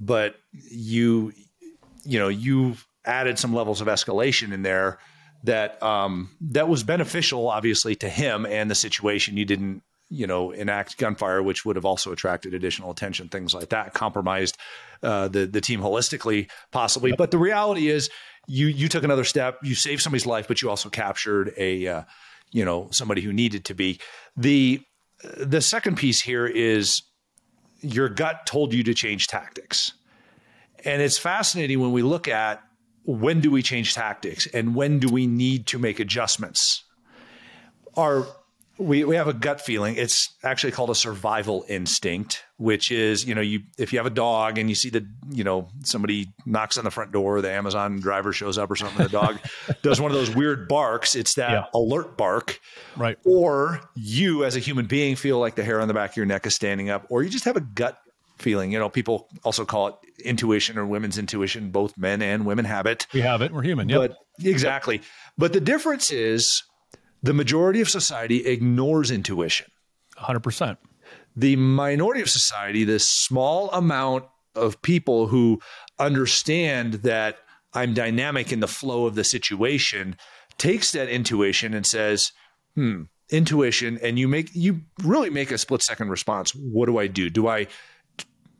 but 0.00 0.34
you 0.52 1.32
you 2.04 2.18
know 2.18 2.28
you 2.28 2.76
added 3.04 3.38
some 3.38 3.54
levels 3.54 3.80
of 3.80 3.86
escalation 3.86 4.52
in 4.52 4.62
there 4.62 4.98
that 5.44 5.80
um 5.80 6.30
that 6.40 6.68
was 6.68 6.82
beneficial, 6.82 7.48
obviously, 7.48 7.94
to 7.96 8.08
him 8.08 8.44
and 8.44 8.68
the 8.68 8.74
situation. 8.74 9.36
You 9.36 9.44
didn't 9.44 9.82
you 10.12 10.26
know 10.26 10.50
enact 10.50 10.98
gunfire, 10.98 11.42
which 11.42 11.64
would 11.64 11.76
have 11.76 11.86
also 11.86 12.12
attracted 12.12 12.52
additional 12.52 12.90
attention, 12.90 13.28
things 13.28 13.54
like 13.54 13.70
that, 13.70 13.94
compromised 13.94 14.58
uh, 15.02 15.26
the 15.28 15.46
the 15.46 15.60
team 15.60 15.80
holistically, 15.80 16.50
possibly. 16.70 17.12
But 17.12 17.30
the 17.30 17.38
reality 17.38 17.88
is 17.88 18.10
you 18.46 18.66
you 18.66 18.88
took 18.88 19.04
another 19.04 19.24
step. 19.24 19.58
You 19.62 19.74
saved 19.74 20.02
somebody's 20.02 20.26
life, 20.26 20.46
but 20.46 20.60
you 20.60 20.68
also 20.68 20.90
captured 20.90 21.54
a 21.56 21.86
uh, 21.86 22.02
you 22.50 22.64
know 22.64 22.88
somebody 22.90 23.22
who 23.22 23.32
needed 23.32 23.64
to 23.66 23.74
be. 23.74 24.00
the 24.36 24.82
The 25.22 25.62
second 25.62 25.96
piece 25.96 26.20
here 26.20 26.46
is 26.46 27.02
your 27.80 28.10
gut 28.10 28.44
told 28.46 28.74
you 28.74 28.84
to 28.84 28.94
change 28.94 29.28
tactics, 29.28 29.94
and 30.84 31.00
it's 31.00 31.18
fascinating 31.18 31.80
when 31.80 31.92
we 31.92 32.02
look 32.02 32.28
at 32.28 32.62
when 33.04 33.40
do 33.40 33.50
we 33.50 33.62
change 33.62 33.94
tactics 33.94 34.46
and 34.46 34.74
when 34.74 34.98
do 34.98 35.08
we 35.08 35.26
need 35.26 35.66
to 35.68 35.78
make 35.78 35.98
adjustments. 36.00 36.84
Our 37.96 38.26
we, 38.78 39.04
we 39.04 39.16
have 39.16 39.28
a 39.28 39.34
gut 39.34 39.60
feeling. 39.60 39.96
It's 39.96 40.34
actually 40.42 40.72
called 40.72 40.90
a 40.90 40.94
survival 40.94 41.64
instinct, 41.68 42.44
which 42.56 42.90
is, 42.90 43.24
you 43.24 43.34
know, 43.34 43.40
you 43.40 43.60
if 43.78 43.92
you 43.92 43.98
have 43.98 44.06
a 44.06 44.10
dog 44.10 44.58
and 44.58 44.68
you 44.68 44.74
see 44.74 44.88
the, 44.88 45.06
you 45.30 45.44
know, 45.44 45.68
somebody 45.84 46.32
knocks 46.46 46.78
on 46.78 46.84
the 46.84 46.90
front 46.90 47.12
door, 47.12 47.40
the 47.40 47.50
Amazon 47.50 48.00
driver 48.00 48.32
shows 48.32 48.58
up 48.58 48.70
or 48.70 48.76
something, 48.76 49.02
the 49.02 49.10
dog 49.10 49.38
does 49.82 50.00
one 50.00 50.10
of 50.10 50.16
those 50.16 50.34
weird 50.34 50.68
barks. 50.68 51.14
It's 51.14 51.34
that 51.34 51.50
yeah. 51.50 51.64
alert 51.74 52.16
bark. 52.16 52.60
Right. 52.96 53.18
Or 53.24 53.80
you 53.94 54.44
as 54.44 54.56
a 54.56 54.60
human 54.60 54.86
being 54.86 55.16
feel 55.16 55.38
like 55.38 55.54
the 55.54 55.64
hair 55.64 55.80
on 55.80 55.88
the 55.88 55.94
back 55.94 56.10
of 56.10 56.16
your 56.16 56.26
neck 56.26 56.46
is 56.46 56.54
standing 56.54 56.88
up, 56.88 57.06
or 57.10 57.22
you 57.22 57.28
just 57.28 57.44
have 57.44 57.56
a 57.56 57.60
gut 57.60 57.98
feeling. 58.38 58.72
You 58.72 58.78
know, 58.78 58.88
people 58.88 59.28
also 59.44 59.64
call 59.64 59.88
it 59.88 59.94
intuition 60.24 60.78
or 60.78 60.86
women's 60.86 61.18
intuition. 61.18 61.70
Both 61.70 61.96
men 61.96 62.22
and 62.22 62.46
women 62.46 62.64
have 62.64 62.86
it. 62.86 63.06
We 63.12 63.20
have 63.20 63.42
it. 63.42 63.52
We're 63.52 63.62
human. 63.62 63.88
Yep. 63.88 64.00
But 64.00 64.46
exactly. 64.46 65.02
But 65.36 65.52
the 65.52 65.60
difference 65.60 66.10
is 66.10 66.62
the 67.22 67.32
majority 67.32 67.80
of 67.80 67.88
society 67.88 68.46
ignores 68.46 69.10
intuition. 69.10 69.66
100%. 70.18 70.76
The 71.36 71.56
minority 71.56 72.20
of 72.20 72.28
society, 72.28 72.84
this 72.84 73.08
small 73.08 73.70
amount 73.70 74.24
of 74.54 74.82
people 74.82 75.28
who 75.28 75.60
understand 75.98 76.94
that 76.94 77.38
I'm 77.72 77.94
dynamic 77.94 78.52
in 78.52 78.60
the 78.60 78.68
flow 78.68 79.06
of 79.06 79.14
the 79.14 79.24
situation, 79.24 80.16
takes 80.58 80.92
that 80.92 81.08
intuition 81.08 81.72
and 81.72 81.86
says, 81.86 82.32
hmm, 82.74 83.04
intuition, 83.30 83.98
and 84.02 84.18
you 84.18 84.28
make 84.28 84.54
you 84.54 84.82
really 85.02 85.30
make 85.30 85.50
a 85.50 85.58
split 85.58 85.82
second 85.82 86.10
response. 86.10 86.54
What 86.54 86.86
do 86.86 86.98
I 86.98 87.06
do? 87.06 87.30
Do 87.30 87.48
I 87.48 87.66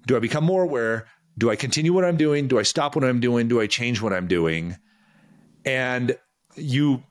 do 0.06 0.16
I 0.16 0.18
become 0.18 0.44
more 0.44 0.62
aware? 0.62 1.06
Do 1.38 1.50
I 1.50 1.56
continue 1.56 1.92
what 1.92 2.04
I'm 2.04 2.16
doing? 2.16 2.48
Do 2.48 2.58
I 2.58 2.62
stop 2.62 2.94
what 2.94 3.04
I'm 3.04 3.20
doing? 3.20 3.48
Do 3.48 3.60
I 3.60 3.66
change 3.66 4.00
what 4.00 4.12
I'm 4.12 4.26
doing? 4.26 4.76
And 5.64 6.16
you 6.56 7.02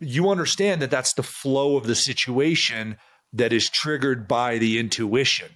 you 0.00 0.30
understand 0.30 0.82
that 0.82 0.90
that's 0.90 1.14
the 1.14 1.22
flow 1.22 1.76
of 1.76 1.86
the 1.86 1.94
situation 1.94 2.96
that 3.32 3.52
is 3.52 3.68
triggered 3.68 4.26
by 4.28 4.58
the 4.58 4.78
intuition. 4.78 5.48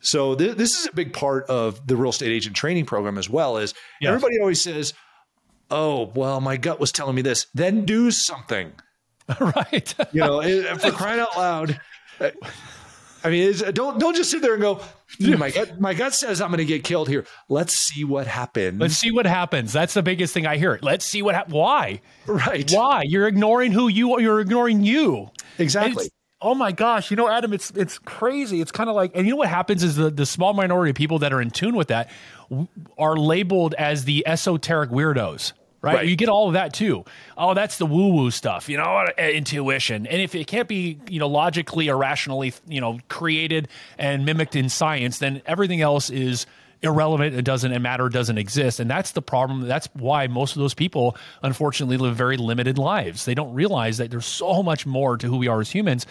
So 0.00 0.34
th- 0.34 0.56
this 0.56 0.78
is 0.78 0.86
a 0.86 0.94
big 0.94 1.12
part 1.12 1.46
of 1.46 1.86
the 1.86 1.96
real 1.96 2.10
estate 2.10 2.30
agent 2.30 2.54
training 2.54 2.86
program 2.86 3.16
as 3.18 3.28
well. 3.28 3.56
Is 3.56 3.74
yes. 4.00 4.08
everybody 4.08 4.38
always 4.38 4.62
says, 4.62 4.92
"Oh, 5.70 6.12
well, 6.14 6.40
my 6.40 6.56
gut 6.56 6.78
was 6.78 6.92
telling 6.92 7.14
me 7.14 7.22
this." 7.22 7.46
Then 7.54 7.84
do 7.84 8.10
something. 8.10 8.72
right. 9.40 9.94
you 10.12 10.20
know, 10.20 10.42
for 10.78 10.90
crying 10.90 11.20
out 11.20 11.36
loud. 11.36 11.80
Uh, 12.20 12.30
I 13.24 13.30
mean, 13.30 13.54
don't 13.72 13.98
don't 13.98 14.14
just 14.14 14.30
sit 14.30 14.42
there 14.42 14.52
and 14.52 14.60
go. 14.60 14.80
Hmm, 15.18 15.38
my 15.38 15.50
gut, 15.50 15.80
my 15.80 15.94
gut 15.94 16.14
says 16.14 16.42
I'm 16.42 16.50
going 16.50 16.58
to 16.58 16.64
get 16.66 16.84
killed 16.84 17.08
here. 17.08 17.24
Let's 17.48 17.74
see 17.74 18.04
what 18.04 18.26
happens. 18.26 18.78
Let's 18.78 18.96
see 18.96 19.10
what 19.10 19.24
happens. 19.26 19.72
That's 19.72 19.94
the 19.94 20.02
biggest 20.02 20.34
thing 20.34 20.46
I 20.46 20.58
hear. 20.58 20.78
Let's 20.82 21.06
see 21.06 21.22
what 21.22 21.34
happens. 21.34 21.54
Why? 21.54 22.02
Right. 22.26 22.70
Why? 22.70 23.02
You're 23.06 23.26
ignoring 23.26 23.72
who 23.72 23.88
you 23.88 24.12
are. 24.12 24.20
You're 24.20 24.40
ignoring 24.40 24.84
you. 24.84 25.30
Exactly. 25.58 26.10
Oh 26.42 26.54
my 26.54 26.72
gosh, 26.72 27.10
you 27.10 27.16
know, 27.16 27.26
Adam, 27.26 27.54
it's 27.54 27.70
it's 27.70 27.98
crazy. 27.98 28.60
It's 28.60 28.70
kind 28.70 28.90
of 28.90 28.94
like, 28.94 29.12
and 29.14 29.26
you 29.26 29.30
know 29.30 29.38
what 29.38 29.48
happens 29.48 29.82
is 29.82 29.96
the 29.96 30.10
the 30.10 30.26
small 30.26 30.52
minority 30.52 30.90
of 30.90 30.96
people 30.96 31.20
that 31.20 31.32
are 31.32 31.40
in 31.40 31.50
tune 31.50 31.74
with 31.74 31.88
that 31.88 32.10
are 32.98 33.16
labeled 33.16 33.74
as 33.78 34.04
the 34.04 34.26
esoteric 34.26 34.90
weirdos 34.90 35.54
right? 35.84 35.96
right? 35.96 36.06
You 36.06 36.16
get 36.16 36.28
all 36.28 36.48
of 36.48 36.54
that 36.54 36.72
too. 36.72 37.04
Oh, 37.36 37.54
that's 37.54 37.78
the 37.78 37.86
woo 37.86 38.08
woo 38.08 38.30
stuff, 38.30 38.68
you 38.68 38.76
know, 38.76 38.84
uh, 38.84 39.22
intuition. 39.22 40.06
And 40.06 40.20
if 40.20 40.34
it 40.34 40.46
can't 40.46 40.68
be, 40.68 40.98
you 41.08 41.18
know, 41.18 41.28
logically 41.28 41.88
or 41.88 41.96
rationally, 41.96 42.52
you 42.66 42.80
know, 42.80 42.98
created 43.08 43.68
and 43.98 44.24
mimicked 44.24 44.56
in 44.56 44.68
science, 44.68 45.18
then 45.18 45.42
everything 45.46 45.80
else 45.80 46.10
is 46.10 46.46
irrelevant. 46.82 47.34
It 47.34 47.44
doesn't 47.44 47.80
matter. 47.82 48.08
Doesn't 48.08 48.38
exist. 48.38 48.80
And 48.80 48.90
that's 48.90 49.12
the 49.12 49.22
problem. 49.22 49.62
That's 49.62 49.88
why 49.94 50.26
most 50.26 50.56
of 50.56 50.60
those 50.60 50.74
people, 50.74 51.16
unfortunately, 51.42 51.96
live 51.96 52.16
very 52.16 52.36
limited 52.36 52.78
lives. 52.78 53.24
They 53.24 53.34
don't 53.34 53.52
realize 53.54 53.98
that 53.98 54.10
there's 54.10 54.26
so 54.26 54.62
much 54.62 54.86
more 54.86 55.16
to 55.16 55.26
who 55.26 55.36
we 55.36 55.48
are 55.48 55.60
as 55.60 55.70
humans. 55.70 56.06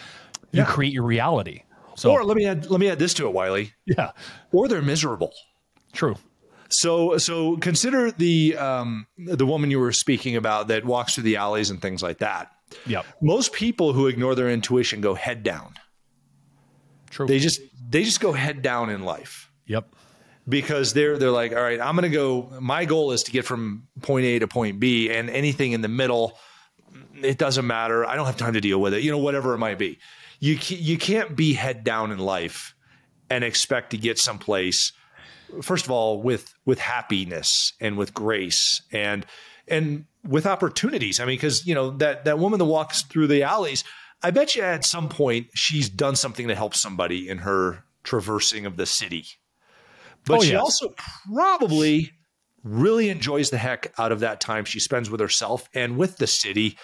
You 0.52 0.60
yeah. 0.60 0.66
create 0.66 0.92
your 0.92 1.04
reality. 1.04 1.62
So, 1.96 2.10
or 2.10 2.24
let 2.24 2.36
me 2.36 2.46
add 2.46 2.70
let 2.70 2.80
me 2.80 2.88
add 2.88 2.98
this 2.98 3.14
to 3.14 3.26
it, 3.26 3.32
Wiley. 3.32 3.72
Yeah. 3.86 4.12
Or 4.52 4.68
they're 4.68 4.82
miserable. 4.82 5.32
True. 5.92 6.16
So, 6.74 7.18
so 7.18 7.56
consider 7.56 8.10
the 8.10 8.56
um, 8.56 9.06
the 9.16 9.46
woman 9.46 9.70
you 9.70 9.78
were 9.78 9.92
speaking 9.92 10.36
about 10.36 10.68
that 10.68 10.84
walks 10.84 11.14
through 11.14 11.24
the 11.24 11.36
alleys 11.36 11.70
and 11.70 11.80
things 11.80 12.02
like 12.02 12.18
that. 12.18 12.50
Yep. 12.86 13.06
Most 13.22 13.52
people 13.52 13.92
who 13.92 14.06
ignore 14.06 14.34
their 14.34 14.50
intuition 14.50 15.00
go 15.00 15.14
head 15.14 15.42
down. 15.42 15.74
True. 17.10 17.26
They 17.26 17.38
just 17.38 17.60
they 17.88 18.02
just 18.02 18.20
go 18.20 18.32
head 18.32 18.62
down 18.62 18.90
in 18.90 19.04
life. 19.04 19.50
Yep. 19.66 19.94
Because 20.48 20.92
they're 20.92 21.16
they're 21.16 21.30
like, 21.30 21.52
all 21.52 21.62
right, 21.62 21.80
I'm 21.80 21.96
going 21.96 22.10
to 22.10 22.14
go. 22.14 22.50
My 22.60 22.84
goal 22.84 23.12
is 23.12 23.22
to 23.24 23.30
get 23.30 23.44
from 23.44 23.86
point 24.02 24.26
A 24.26 24.40
to 24.40 24.48
point 24.48 24.78
B, 24.78 25.10
and 25.10 25.30
anything 25.30 25.72
in 25.72 25.80
the 25.80 25.88
middle, 25.88 26.36
it 27.22 27.38
doesn't 27.38 27.66
matter. 27.66 28.04
I 28.04 28.16
don't 28.16 28.26
have 28.26 28.36
time 28.36 28.52
to 28.52 28.60
deal 28.60 28.80
with 28.80 28.92
it. 28.92 29.02
You 29.02 29.10
know, 29.10 29.18
whatever 29.18 29.54
it 29.54 29.58
might 29.58 29.78
be. 29.78 29.98
You 30.40 30.58
you 30.68 30.98
can't 30.98 31.34
be 31.34 31.54
head 31.54 31.84
down 31.84 32.12
in 32.12 32.18
life 32.18 32.74
and 33.30 33.42
expect 33.42 33.90
to 33.90 33.96
get 33.96 34.18
someplace 34.18 34.92
first 35.62 35.84
of 35.84 35.90
all 35.90 36.22
with 36.22 36.54
with 36.64 36.78
happiness 36.78 37.72
and 37.80 37.96
with 37.96 38.14
grace 38.14 38.82
and 38.92 39.26
and 39.68 40.04
with 40.26 40.46
opportunities. 40.46 41.20
I 41.20 41.24
mean, 41.24 41.36
because 41.36 41.66
you 41.66 41.74
know 41.74 41.90
that 41.98 42.24
that 42.24 42.38
woman 42.38 42.58
that 42.58 42.64
walks 42.64 43.02
through 43.02 43.28
the 43.28 43.42
alleys, 43.42 43.84
I 44.22 44.30
bet 44.30 44.54
you 44.56 44.62
at 44.62 44.84
some 44.84 45.08
point 45.08 45.48
she's 45.54 45.88
done 45.88 46.16
something 46.16 46.48
to 46.48 46.54
help 46.54 46.74
somebody 46.74 47.28
in 47.28 47.38
her 47.38 47.84
traversing 48.02 48.66
of 48.66 48.76
the 48.76 48.86
city. 48.86 49.24
But 50.26 50.38
oh, 50.38 50.40
she 50.40 50.52
yes. 50.52 50.60
also 50.60 50.94
probably 51.32 52.12
really 52.62 53.10
enjoys 53.10 53.50
the 53.50 53.58
heck 53.58 53.92
out 53.98 54.10
of 54.10 54.20
that 54.20 54.40
time 54.40 54.64
she 54.64 54.80
spends 54.80 55.10
with 55.10 55.20
herself 55.20 55.68
and 55.74 55.98
with 55.98 56.16
the 56.16 56.26
city. 56.26 56.78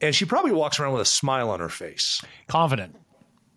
And 0.00 0.14
she 0.14 0.24
probably 0.24 0.50
walks 0.50 0.80
around 0.80 0.92
with 0.92 1.02
a 1.02 1.06
smile 1.06 1.50
on 1.50 1.60
her 1.60 1.68
face. 1.68 2.20
Confident. 2.48 2.96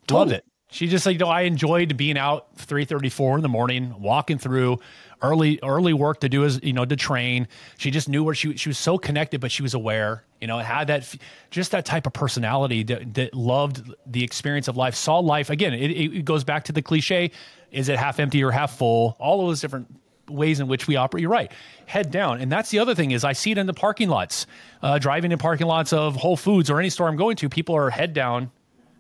Totally. 0.06 0.20
Loved 0.20 0.32
oh, 0.32 0.36
it. 0.36 0.46
She 0.70 0.88
just 0.88 1.06
like, 1.06 1.14
you 1.14 1.20
know, 1.20 1.30
I 1.30 1.42
enjoyed 1.42 1.96
being 1.96 2.18
out 2.18 2.48
334 2.58 3.38
in 3.38 3.42
the 3.42 3.48
morning, 3.48 3.96
walking 4.00 4.38
through 4.38 4.80
early, 5.22 5.60
early 5.64 5.94
work 5.94 6.20
to 6.22 6.30
do 6.30 6.44
as, 6.44 6.60
you 6.62 6.74
know, 6.74 6.84
to 6.84 6.96
train. 6.96 7.48
She 7.78 7.90
just 7.90 8.10
knew 8.10 8.24
where 8.24 8.36
she, 8.36 8.58
she 8.58 8.70
was 8.70 8.78
so 8.78 8.98
connected, 8.98 9.40
but 9.40 9.50
she 9.50 9.64
was 9.64 9.74
aware, 9.74 10.26
you 10.42 10.48
know, 10.48 10.58
had 10.60 10.88
that, 10.88 11.16
just 11.52 11.72
that 11.72 11.86
type 11.86 12.06
of 12.06 12.12
personality 12.12 12.84
that, 12.84 13.14
that 13.14 13.34
loved 13.34 13.94
the 14.06 14.24
experience 14.24 14.68
of 14.68 14.76
life, 14.76 14.94
saw 14.94 15.20
life. 15.20 15.50
Again, 15.50 15.74
it, 15.74 15.92
it 15.92 16.26
goes 16.26 16.44
back 16.44 16.66
to 16.66 16.74
the 16.74 16.82
cliche. 16.82 17.32
Is 17.72 17.88
it 17.88 17.98
half 17.98 18.20
empty 18.20 18.44
or 18.44 18.52
half 18.52 18.78
full? 18.78 19.16
All 19.20 19.40
of 19.42 19.48
those 19.48 19.62
different 19.62 19.88
ways 20.30 20.60
in 20.60 20.68
which 20.68 20.88
we 20.88 20.98
operate. 20.98 21.22
You're 21.22 21.32
right. 21.32 21.52
Head 21.86 22.12
down. 22.12 22.42
And 22.42 22.52
that's 22.52 22.70
the 22.70 22.80
other 22.80 22.94
thing 22.94 23.12
is 23.12 23.24
I 23.24 23.34
see 23.34 23.52
it 23.52 23.58
in 23.58 23.68
the 23.68 23.74
parking 23.74 24.10
lots, 24.10 24.46
uh, 24.82 25.00
driving 25.00 25.32
in 25.32 25.38
parking 25.38 25.68
lots 25.68 25.94
of 25.94 26.18
Whole 26.18 26.38
Foods 26.38 26.70
or 26.70 26.80
any 26.80 26.90
store 26.90 27.08
I'm 27.08 27.16
going 27.16 27.38
to. 27.38 27.50
People 27.50 27.76
are 27.76 27.90
head 27.90 28.14
down, 28.14 28.52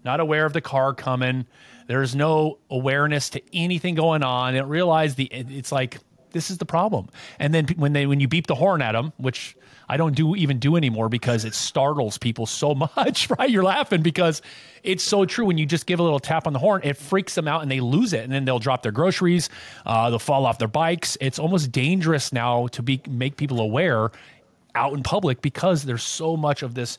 not 0.03 0.19
aware 0.19 0.45
of 0.45 0.53
the 0.53 0.61
car 0.61 0.93
coming. 0.93 1.45
There's 1.87 2.15
no 2.15 2.59
awareness 2.69 3.29
to 3.31 3.41
anything 3.53 3.95
going 3.95 4.23
on. 4.23 4.53
They 4.53 4.59
don't 4.59 4.69
realize 4.69 5.15
the 5.15 5.25
it's 5.25 5.71
like 5.71 5.99
this 6.31 6.51
is 6.51 6.57
the 6.57 6.65
problem. 6.65 7.09
And 7.39 7.53
then 7.53 7.67
when 7.77 7.93
they 7.93 8.05
when 8.05 8.19
you 8.19 8.27
beep 8.27 8.47
the 8.47 8.55
horn 8.55 8.81
at 8.81 8.91
them, 8.91 9.13
which 9.17 9.55
I 9.89 9.97
don't 9.97 10.15
do 10.15 10.35
even 10.35 10.59
do 10.59 10.75
anymore 10.75 11.09
because 11.09 11.45
it 11.45 11.53
startles 11.53 12.17
people 12.17 12.45
so 12.45 12.75
much, 12.95 13.29
right? 13.37 13.49
You're 13.49 13.63
laughing 13.63 14.01
because 14.01 14.41
it's 14.83 15.03
so 15.03 15.25
true. 15.25 15.45
When 15.45 15.57
you 15.57 15.65
just 15.65 15.85
give 15.85 15.99
a 15.99 16.03
little 16.03 16.19
tap 16.19 16.47
on 16.47 16.53
the 16.53 16.59
horn, 16.59 16.81
it 16.83 16.97
freaks 16.97 17.35
them 17.35 17.47
out 17.47 17.61
and 17.61 17.71
they 17.71 17.79
lose 17.79 18.13
it, 18.13 18.23
and 18.23 18.31
then 18.31 18.45
they'll 18.45 18.59
drop 18.59 18.83
their 18.83 18.91
groceries, 18.91 19.49
uh, 19.85 20.09
they'll 20.09 20.19
fall 20.19 20.45
off 20.45 20.59
their 20.59 20.67
bikes. 20.67 21.17
It's 21.21 21.39
almost 21.39 21.71
dangerous 21.71 22.33
now 22.33 22.67
to 22.67 22.83
be 22.83 23.01
make 23.09 23.37
people 23.37 23.59
aware 23.59 24.11
out 24.75 24.93
in 24.93 25.03
public 25.03 25.41
because 25.41 25.83
there's 25.83 26.03
so 26.03 26.37
much 26.37 26.63
of 26.63 26.75
this, 26.75 26.97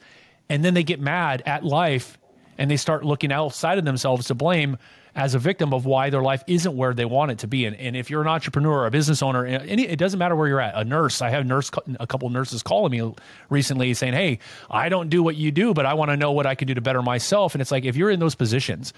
and 0.49 0.65
then 0.65 0.75
they 0.75 0.83
get 0.83 1.01
mad 1.01 1.43
at 1.47 1.65
life 1.65 2.19
and 2.59 2.71
they 2.71 2.77
start 2.77 3.05
looking 3.05 3.33
outside 3.33 3.79
of 3.79 3.85
themselves 3.85 4.27
to 4.27 4.35
blame 4.35 4.77
as 5.15 5.35
a 5.35 5.39
victim 5.39 5.73
of 5.73 5.87
why 5.87 6.11
their 6.11 6.23
life 6.23 6.45
isn't 6.47 6.77
where 6.77 6.93
they 6.93 7.05
want 7.05 7.31
it 7.31 7.39
to 7.39 7.47
be. 7.47 7.65
And, 7.65 7.75
and 7.77 7.97
if 7.97 8.11
you're 8.11 8.21
an 8.21 8.29
entrepreneur, 8.29 8.81
or 8.81 8.87
a 8.87 8.91
business 8.91 9.23
owner, 9.23 9.47
any, 9.47 9.87
it 9.87 9.99
doesn't 9.99 10.19
matter 10.19 10.37
where 10.37 10.47
you're 10.47 10.61
at. 10.61 10.75
A 10.77 10.85
nurse, 10.85 11.23
I 11.23 11.31
have 11.31 11.47
nurse, 11.47 11.71
a 11.99 12.07
couple 12.07 12.29
nurses 12.31 12.63
calling 12.63 12.93
me 12.93 13.15
recently 13.49 13.95
saying, 13.95 14.13
"Hey, 14.13 14.41
I 14.71 14.89
don't 14.89 15.09
do 15.09 15.23
what 15.23 15.37
you 15.37 15.51
do, 15.51 15.73
but 15.73 15.87
I 15.87 15.95
want 15.95 16.11
to 16.11 16.17
know 16.17 16.33
what 16.33 16.47
I 16.47 16.55
can 16.55 16.69
do 16.69 16.75
to 16.75 16.81
better 16.81 17.03
myself." 17.03 17.55
And 17.55 17.63
it's 17.63 17.71
like 17.71 17.85
if 17.85 17.97
you're 17.97 18.11
in 18.11 18.21
those 18.21 18.35
positions, 18.35 18.93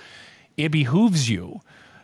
it 0.57 0.71
behooves 0.71 1.29
you 1.29 1.61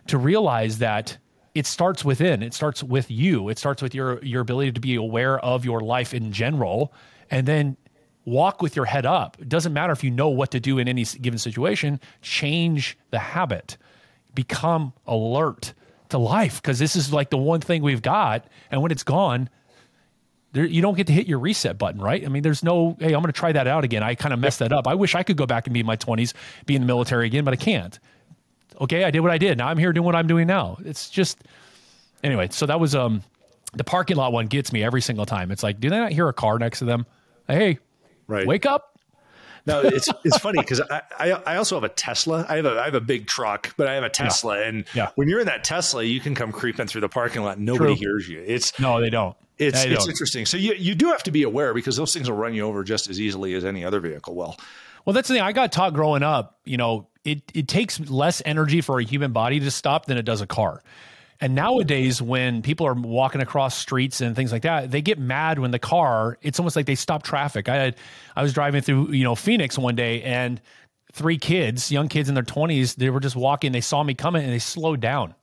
to 0.07 0.19
realize 0.19 0.79
that 0.79 1.19
it 1.55 1.67
starts 1.67 2.05
within. 2.05 2.43
It 2.43 2.55
starts 2.55 2.83
with 2.83 3.11
you. 3.11 3.49
It 3.49 3.59
starts 3.59 3.83
with 3.83 3.95
your 3.95 4.23
your 4.25 4.43
ability 4.43 4.73
to 4.73 4.81
be 4.81 4.95
aware 4.95 5.39
of 5.39 5.65
your 5.65 5.81
life 5.81 6.15
in 6.15 6.33
general, 6.33 6.93
and 7.31 7.47
then 7.47 7.77
walk 8.27 8.61
with 8.61 8.77
your 8.77 8.85
head 8.85 9.07
up. 9.07 9.39
It 9.41 9.49
doesn't 9.49 9.73
matter 9.73 9.93
if 9.93 10.05
you 10.05 10.11
know 10.11 10.29
what 10.29 10.51
to 10.51 10.61
do 10.61 10.79
in 10.79 10.89
any 10.89 11.05
given 11.05 11.39
situation, 11.39 12.01
change 12.21 12.99
the 13.11 13.19
habit. 13.19 13.79
Become 14.35 14.93
alert 15.07 15.73
to 16.11 16.19
life 16.19 16.61
because 16.61 16.79
this 16.79 16.95
is 16.95 17.13
like 17.13 17.31
the 17.31 17.39
one 17.39 17.61
thing 17.61 17.83
we've 17.83 18.03
got. 18.03 18.45
And 18.71 18.83
when 18.83 18.91
it's 18.91 19.05
gone, 19.05 19.49
there, 20.53 20.67
you 20.67 20.83
don't 20.83 20.97
get 20.97 21.07
to 21.07 21.13
hit 21.13 21.27
your 21.27 21.39
reset 21.39 21.79
button, 21.79 22.01
right? 22.01 22.25
I 22.25 22.29
mean, 22.29 22.43
there's 22.43 22.63
no, 22.63 22.97
hey, 22.99 23.07
I'm 23.07 23.23
going 23.23 23.27
to 23.27 23.33
try 23.33 23.53
that 23.53 23.67
out 23.67 23.85
again. 23.85 24.03
I 24.03 24.15
kind 24.15 24.35
of 24.35 24.41
messed 24.41 24.59
that 24.59 24.73
up. 24.73 24.87
I 24.87 24.95
wish 24.95 25.15
I 25.15 25.23
could 25.23 25.37
go 25.37 25.47
back 25.47 25.67
and 25.67 25.75
be 25.75 25.81
in 25.81 25.87
my 25.87 25.97
20s, 25.97 26.35
be 26.67 26.75
in 26.75 26.83
the 26.83 26.87
military 26.87 27.27
again, 27.27 27.45
but 27.45 27.55
I 27.55 27.57
can't. 27.57 27.99
Okay, 28.81 29.05
I 29.05 29.11
did 29.11 29.21
what 29.21 29.31
I 29.31 29.39
did. 29.39 29.57
Now 29.57 29.69
I'm 29.69 29.79
here 29.79 29.93
doing 29.93 30.05
what 30.05 30.15
I'm 30.15 30.27
doing 30.27 30.47
now. 30.47 30.77
It's 30.85 31.09
just, 31.09 31.45
anyway, 32.23 32.49
so 32.51 32.67
that 32.67 32.81
was, 32.81 32.95
um, 32.95 33.23
the 33.75 33.85
parking 33.85 34.17
lot 34.17 34.33
one 34.33 34.47
gets 34.47 34.73
me 34.73 34.83
every 34.83 35.01
single 35.01 35.27
time. 35.27 35.51
It's 35.51 35.63
like, 35.63 35.81
do 35.81 35.91
they 35.91 35.99
not 35.99 36.13
hear 36.13 36.29
a 36.29 36.33
car 36.33 36.59
next 36.59 36.81
to 36.81 36.85
them? 36.85 37.07
Hey, 37.47 37.79
Right. 38.27 38.47
Wake 38.47 38.67
up. 38.67 38.97
No, 39.67 39.81
it's 39.81 40.09
it's 40.25 40.39
funny 40.39 40.61
because 40.61 40.81
I, 40.81 41.03
I, 41.19 41.31
I 41.33 41.57
also 41.57 41.75
have 41.75 41.83
a 41.83 41.89
Tesla. 41.89 42.47
I 42.49 42.57
have 42.57 42.67
a 42.67 42.81
I 42.81 42.85
have 42.85 42.95
a 42.95 43.01
big 43.01 43.27
truck, 43.27 43.75
but 43.77 43.89
I 43.89 43.95
have 43.95 44.05
a 44.05 44.09
Tesla, 44.09 44.61
yeah. 44.61 44.69
and 44.69 44.85
yeah. 44.95 45.11
when 45.17 45.29
you're 45.29 45.41
in 45.41 45.47
that 45.47 45.65
Tesla, 45.65 46.05
you 46.05 46.21
can 46.21 46.37
come 46.37 46.53
creeping 46.53 46.87
through 46.87 47.01
the 47.01 47.09
parking 47.09 47.43
lot. 47.43 47.59
Nobody 47.59 47.95
True. 47.95 48.01
hears 48.01 48.29
you. 48.29 48.45
It's 48.47 48.79
no, 48.79 49.01
they 49.01 49.11
don't. 49.11 49.37
It's 49.59 49.83
they 49.83 49.91
it's 49.91 50.05
don't. 50.05 50.11
interesting. 50.11 50.47
So 50.47 50.57
you 50.57 50.75
you 50.75 50.95
do 50.95 51.07
have 51.09 51.25
to 51.25 51.33
be 51.33 51.43
aware 51.43 51.75
because 51.75 51.97
those 51.97 52.13
things 52.15 52.31
will 52.31 52.37
run 52.37 52.55
you 52.55 52.63
over 52.63 52.85
just 52.85 53.11
as 53.11 53.21
easily 53.21 53.55
as 53.55 53.65
any 53.65 53.85
other 53.85 53.99
vehicle 53.99 54.37
will. 54.37 54.57
Well, 55.05 55.15
that's 55.15 55.27
the 55.27 55.35
thing. 55.35 55.43
I 55.43 55.53
got 55.53 55.73
taught 55.73 55.95
growing 55.95 56.23
up. 56.23 56.59
You 56.65 56.77
know, 56.77 57.09
it 57.25 57.43
it 57.53 57.67
takes 57.67 57.99
less 57.99 58.41
energy 58.45 58.83
for 58.83 59.01
a 59.01 59.05
human 59.05 59.33
body 59.33 59.59
to 59.59 59.71
stop 59.73 60.07
than 60.07 60.17
it 60.17 60.25
does 60.25 60.43
a 60.43 60.47
car. 60.47 60.83
And 61.41 61.55
nowadays, 61.55 62.23
when 62.23 62.63
people 62.63 62.87
are 62.87 62.95
walking 62.95 63.41
across 63.41 63.77
streets 63.77 64.21
and 64.21 64.35
things 64.35 64.53
like 64.53 64.63
that, 64.63 64.91
they 64.91 65.03
get 65.03 65.19
mad 65.19 65.59
when 65.59 65.71
the 65.71 65.79
car. 65.79 66.39
It's 66.41 66.59
almost 66.59 66.77
like 66.77 66.87
they 66.87 66.95
stop 66.95 67.23
traffic. 67.23 67.69
I 67.69 67.77
had, 67.77 67.97
I 68.35 68.43
was 68.43 68.55
driving 68.55 68.81
through, 68.81 69.13
you 69.13 69.25
know, 69.25 69.35
Phoenix 69.35 69.77
one 69.79 69.97
day, 69.97 70.23
and 70.23 70.61
three 71.13 71.39
kids, 71.39 71.93
young 71.93 72.09
kids 72.09 72.29
in 72.29 72.35
their 72.35 72.45
twenties, 72.45 72.95
they 72.95 73.11
were 73.11 73.21
just 73.21 73.37
walking. 73.37 73.73
They 73.73 73.81
saw 73.81 74.03
me 74.03 74.15
coming, 74.15 74.45
and 74.45 74.53
they 74.53 74.59
slowed 74.59 75.01
down. 75.01 75.35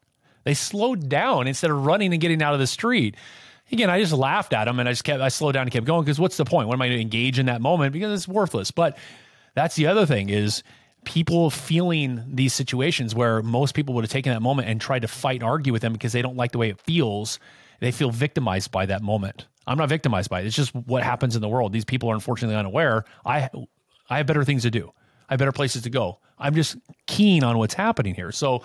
They 0.46 0.56
slowed 0.56 1.10
down 1.10 1.48
instead 1.48 1.72
of 1.72 1.86
running 1.86 2.12
and 2.12 2.22
getting 2.22 2.42
out 2.42 2.54
of 2.54 2.60
the 2.60 2.68
street. 2.68 3.16
Again, 3.72 3.90
I 3.90 4.00
just 4.00 4.14
laughed 4.14 4.54
at 4.54 4.66
them, 4.66 4.80
and 4.80 4.90
I 4.90 4.92
just 4.92 5.04
kept, 5.04 5.22
I 5.22 5.30
slowed 5.30 5.54
down 5.54 5.64
and 5.64 5.72
kept 5.72 5.86
going 5.86 6.04
because 6.04 6.20
what's 6.20 6.38
the 6.38 6.46
point? 6.46 6.68
What 6.68 6.74
am 6.74 6.82
I 6.82 6.88
going 6.88 6.98
to 6.98 7.02
engage 7.02 7.40
in 7.40 7.46
that 7.46 7.62
moment? 7.62 7.94
Because 7.94 8.12
it's 8.14 8.28
worthless. 8.28 8.72
But 8.72 8.98
that's 9.56 9.76
the 9.76 9.88
other 9.88 10.06
thing 10.06 10.30
is 10.30 10.64
people 11.06 11.50
feeling 11.50 12.24
these 12.28 12.54
situations 12.54 13.16
where 13.16 13.42
most 13.42 13.74
people 13.74 13.96
would 13.96 14.04
have 14.04 14.12
taken 14.12 14.34
that 14.34 14.42
moment 14.42 14.68
and 14.68 14.80
tried 14.80 15.04
to 15.04 15.08
fight 15.08 15.42
and 15.42 15.44
argue 15.44 15.74
with 15.74 15.82
them 15.82 15.94
because 15.94 16.14
they 16.14 16.22
don't 16.22 16.38
like 16.38 16.52
the 16.52 16.58
way 16.58 16.70
it 16.70 16.80
feels. 16.80 17.40
They 17.80 17.92
feel 17.92 18.12
victimized 18.12 18.72
by 18.72 18.86
that 18.88 19.02
moment. 19.02 19.48
I'm 19.66 19.78
not 19.78 19.90
victimized 19.90 20.30
by 20.30 20.42
it. 20.42 20.48
It's 20.48 20.56
just 20.56 20.74
what 20.76 21.04
happens 21.04 21.36
in 21.36 21.42
the 21.42 21.50
world. 21.50 21.72
These 21.72 21.86
people 21.86 22.10
are 22.12 22.16
unfortunately 22.16 22.56
unaware. 22.56 23.06
I 23.26 23.50
I 24.10 24.18
have 24.18 24.28
better 24.28 24.44
things 24.44 24.64
to 24.64 24.72
do. 24.72 24.92
I 25.30 25.34
have 25.34 25.40
better 25.40 25.52
places 25.52 25.84
to 25.84 25.90
go. 25.90 26.20
I'm 26.38 26.56
just 26.56 26.76
keen 27.08 27.44
on 27.44 27.58
what's 27.58 27.74
happening 27.74 28.16
here. 28.16 28.32
So 28.32 28.64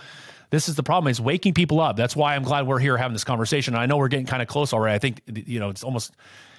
this 0.51 0.69
is 0.69 0.75
the 0.75 0.83
problem 0.83 1.11
is 1.11 1.21
waking 1.21 1.55
people 1.55 1.81
up. 1.81 1.97
That's 1.97 2.17
why 2.17 2.35
I'm 2.35 2.43
glad 2.43 2.67
we're 2.67 2.79
here 2.79 2.97
having 2.97 3.13
this 3.13 3.25
conversation. 3.25 3.75
I 3.75 3.87
know 3.87 3.97
we're 3.97 4.09
getting 4.09 4.27
kind 4.27 4.43
of 4.43 4.49
close 4.49 4.73
already. 4.73 4.95
I 4.95 4.99
think 4.99 5.23
you 5.27 5.61
know 5.61 5.71
it's 5.71 5.85
almost 5.85 6.13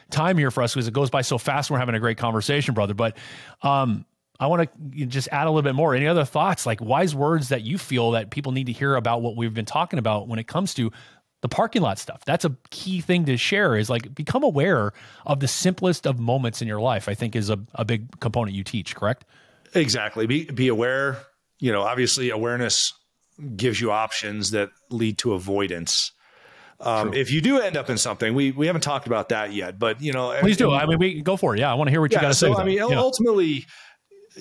time 0.09 0.37
here 0.37 0.51
for 0.51 0.63
us 0.63 0.73
because 0.73 0.87
it 0.87 0.93
goes 0.93 1.09
by 1.09 1.21
so 1.21 1.37
fast. 1.37 1.69
We're 1.69 1.79
having 1.79 1.95
a 1.95 1.99
great 1.99 2.17
conversation, 2.17 2.73
brother. 2.73 2.93
But 2.93 3.17
um, 3.61 4.05
I 4.39 4.47
want 4.47 4.69
to 4.95 5.05
just 5.05 5.27
add 5.31 5.47
a 5.47 5.49
little 5.49 5.61
bit 5.61 5.75
more. 5.75 5.93
Any 5.93 6.07
other 6.07 6.23
thoughts, 6.23 6.65
like 6.65 6.79
wise 6.79 7.13
words 7.13 7.49
that 7.49 7.63
you 7.63 7.77
feel 7.77 8.11
that 8.11 8.29
people 8.29 8.51
need 8.53 8.67
to 8.67 8.71
hear 8.71 8.95
about 8.95 9.21
what 9.21 9.35
we've 9.35 9.53
been 9.53 9.65
talking 9.65 9.99
about 9.99 10.27
when 10.27 10.39
it 10.39 10.47
comes 10.47 10.73
to 10.75 10.91
the 11.41 11.49
parking 11.49 11.81
lot 11.81 11.99
stuff? 11.99 12.23
That's 12.25 12.45
a 12.45 12.55
key 12.69 13.01
thing 13.01 13.25
to 13.25 13.35
share 13.35 13.75
is 13.75 13.89
like 13.89 14.15
become 14.15 14.43
aware 14.43 14.93
of 15.25 15.41
the 15.41 15.47
simplest 15.47 16.07
of 16.07 16.19
moments 16.19 16.61
in 16.61 16.67
your 16.67 16.79
life, 16.79 17.09
I 17.09 17.15
think 17.15 17.35
is 17.35 17.49
a, 17.49 17.59
a 17.75 17.83
big 17.83 18.19
component 18.21 18.55
you 18.55 18.63
teach, 18.63 18.95
correct? 18.95 19.25
Exactly. 19.75 20.25
Be, 20.25 20.45
be 20.45 20.69
aware. 20.69 21.17
You 21.59 21.73
know, 21.73 21.81
obviously, 21.81 22.29
awareness 22.29 22.93
gives 23.55 23.81
you 23.81 23.91
options 23.91 24.51
that 24.51 24.69
lead 24.89 25.17
to 25.19 25.33
avoidance. 25.33 26.13
Um, 26.81 27.13
if 27.13 27.29
you 27.29 27.41
do 27.41 27.59
end 27.59 27.75
up 27.75 27.89
in 27.89 27.97
something, 27.97 28.33
we 28.33 28.51
we 28.51 28.67
haven't 28.67 28.83
talked 28.83 29.05
about 29.05 29.29
that 29.29 29.51
yet, 29.51 29.77
but 29.77 30.01
you 30.01 30.13
know, 30.13 30.33
please 30.39 30.55
do. 30.55 30.71
I 30.71 30.85
mean, 30.85 30.97
we 30.97 31.21
go 31.21 31.35
for 31.35 31.53
it. 31.53 31.59
Yeah, 31.59 31.69
I 31.69 31.73
want 31.73 31.89
to 31.89 31.91
hear 31.91 31.99
what 31.99 32.11
yeah, 32.13 32.19
you 32.19 32.21
got 32.21 32.27
to 32.29 32.33
so, 32.33 32.53
say. 32.53 32.61
I 32.61 32.63
mean, 32.63 32.77
yeah. 32.77 32.97
ultimately, 32.97 33.65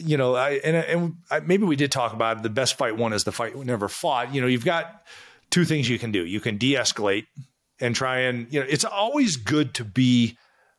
you 0.00 0.16
know, 0.16 0.34
I 0.34 0.60
and, 0.64 0.76
and 0.76 1.14
I, 1.30 1.40
maybe 1.40 1.64
we 1.64 1.76
did 1.76 1.92
talk 1.92 2.12
about 2.12 2.38
it. 2.38 2.42
The 2.42 2.50
best 2.50 2.76
fight 2.76 2.96
won 2.96 3.12
is 3.12 3.24
the 3.24 3.32
fight 3.32 3.56
we 3.56 3.64
never 3.64 3.88
fought. 3.88 4.34
You 4.34 4.40
know, 4.40 4.46
you've 4.46 4.64
got 4.64 5.02
two 5.50 5.64
things 5.64 5.88
you 5.88 5.98
can 5.98 6.12
do. 6.12 6.24
You 6.24 6.40
can 6.40 6.58
de-escalate 6.58 7.26
and 7.80 7.94
try 7.94 8.20
and 8.20 8.52
you 8.52 8.60
know, 8.60 8.66
it's 8.68 8.84
always 8.84 9.36
good 9.36 9.74
to 9.74 9.84
be 9.84 10.36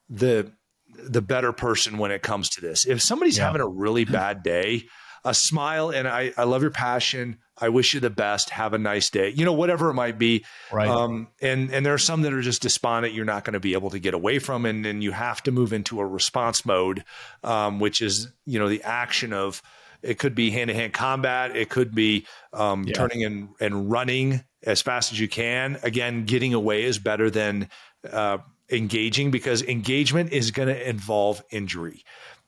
the 0.09 0.51
the 0.88 1.22
better 1.22 1.51
person 1.53 1.97
when 1.97 2.11
it 2.11 2.22
comes 2.22 2.49
to 2.49 2.61
this. 2.61 2.86
If 2.86 3.01
somebody's 3.01 3.38
yeah. 3.38 3.45
having 3.45 3.61
a 3.61 3.67
really 3.67 4.05
bad 4.20 4.43
day, 4.43 4.86
a 5.24 5.34
smile 5.34 5.89
and 5.89 6.07
I, 6.07 6.34
I 6.38 6.43
love 6.43 6.61
your 6.61 6.72
passion. 6.72 7.38
I 7.57 7.70
wish 7.70 7.93
you 7.93 7.99
the 7.99 8.09
best. 8.09 8.49
Have 8.51 8.74
a 8.74 8.78
nice 8.78 9.09
day. 9.09 9.30
You 9.30 9.45
know, 9.45 9.53
whatever 9.53 9.89
it 9.89 9.93
might 9.93 10.17
be. 10.17 10.45
Right. 10.72 10.88
Um, 10.88 11.28
and 11.41 11.72
and 11.72 11.86
there 11.86 11.93
are 11.93 11.99
some 11.99 12.22
that 12.22 12.34
are 12.34 12.41
just 12.41 12.61
despondent. 12.61 13.13
You're 13.13 13.26
not 13.26 13.43
going 13.43 13.53
to 13.53 13.59
be 13.59 13.74
able 13.74 13.89
to 13.89 13.99
get 13.99 14.13
away 14.13 14.39
from, 14.39 14.65
and 14.65 14.84
then 14.84 15.01
you 15.01 15.11
have 15.11 15.43
to 15.43 15.51
move 15.51 15.74
into 15.74 15.99
a 15.99 16.05
response 16.05 16.65
mode, 16.65 17.03
um, 17.43 17.80
which 17.80 18.01
is 18.01 18.30
you 18.45 18.59
know 18.59 18.70
the 18.70 18.84
action 18.84 19.34
of. 19.34 19.61
It 20.01 20.17
could 20.17 20.34
be 20.34 20.49
hand 20.49 20.70
to 20.70 20.74
hand 20.74 20.93
combat. 20.93 21.57
It 21.57 21.67
could 21.67 21.93
be 21.93 22.26
um, 22.53 22.86
yeah. 22.86 22.93
turning 22.93 23.26
and, 23.26 23.49
and 23.59 23.91
running 23.91 24.45
as 24.63 24.82
fast 24.82 25.11
as 25.11 25.20
you 25.20 25.28
can. 25.28 25.78
Again, 25.84 26.24
getting 26.24 26.53
away 26.53 26.86
is 26.86 26.97
better 26.99 27.30
than 27.30 27.67
uh, 28.09 28.38
engaging 28.72 29.30
because 29.30 29.61
engagement 29.61 30.32
is 30.32 30.51
going 30.51 30.70
to 30.70 30.89
involve 30.89 31.43
injury. 31.49 32.03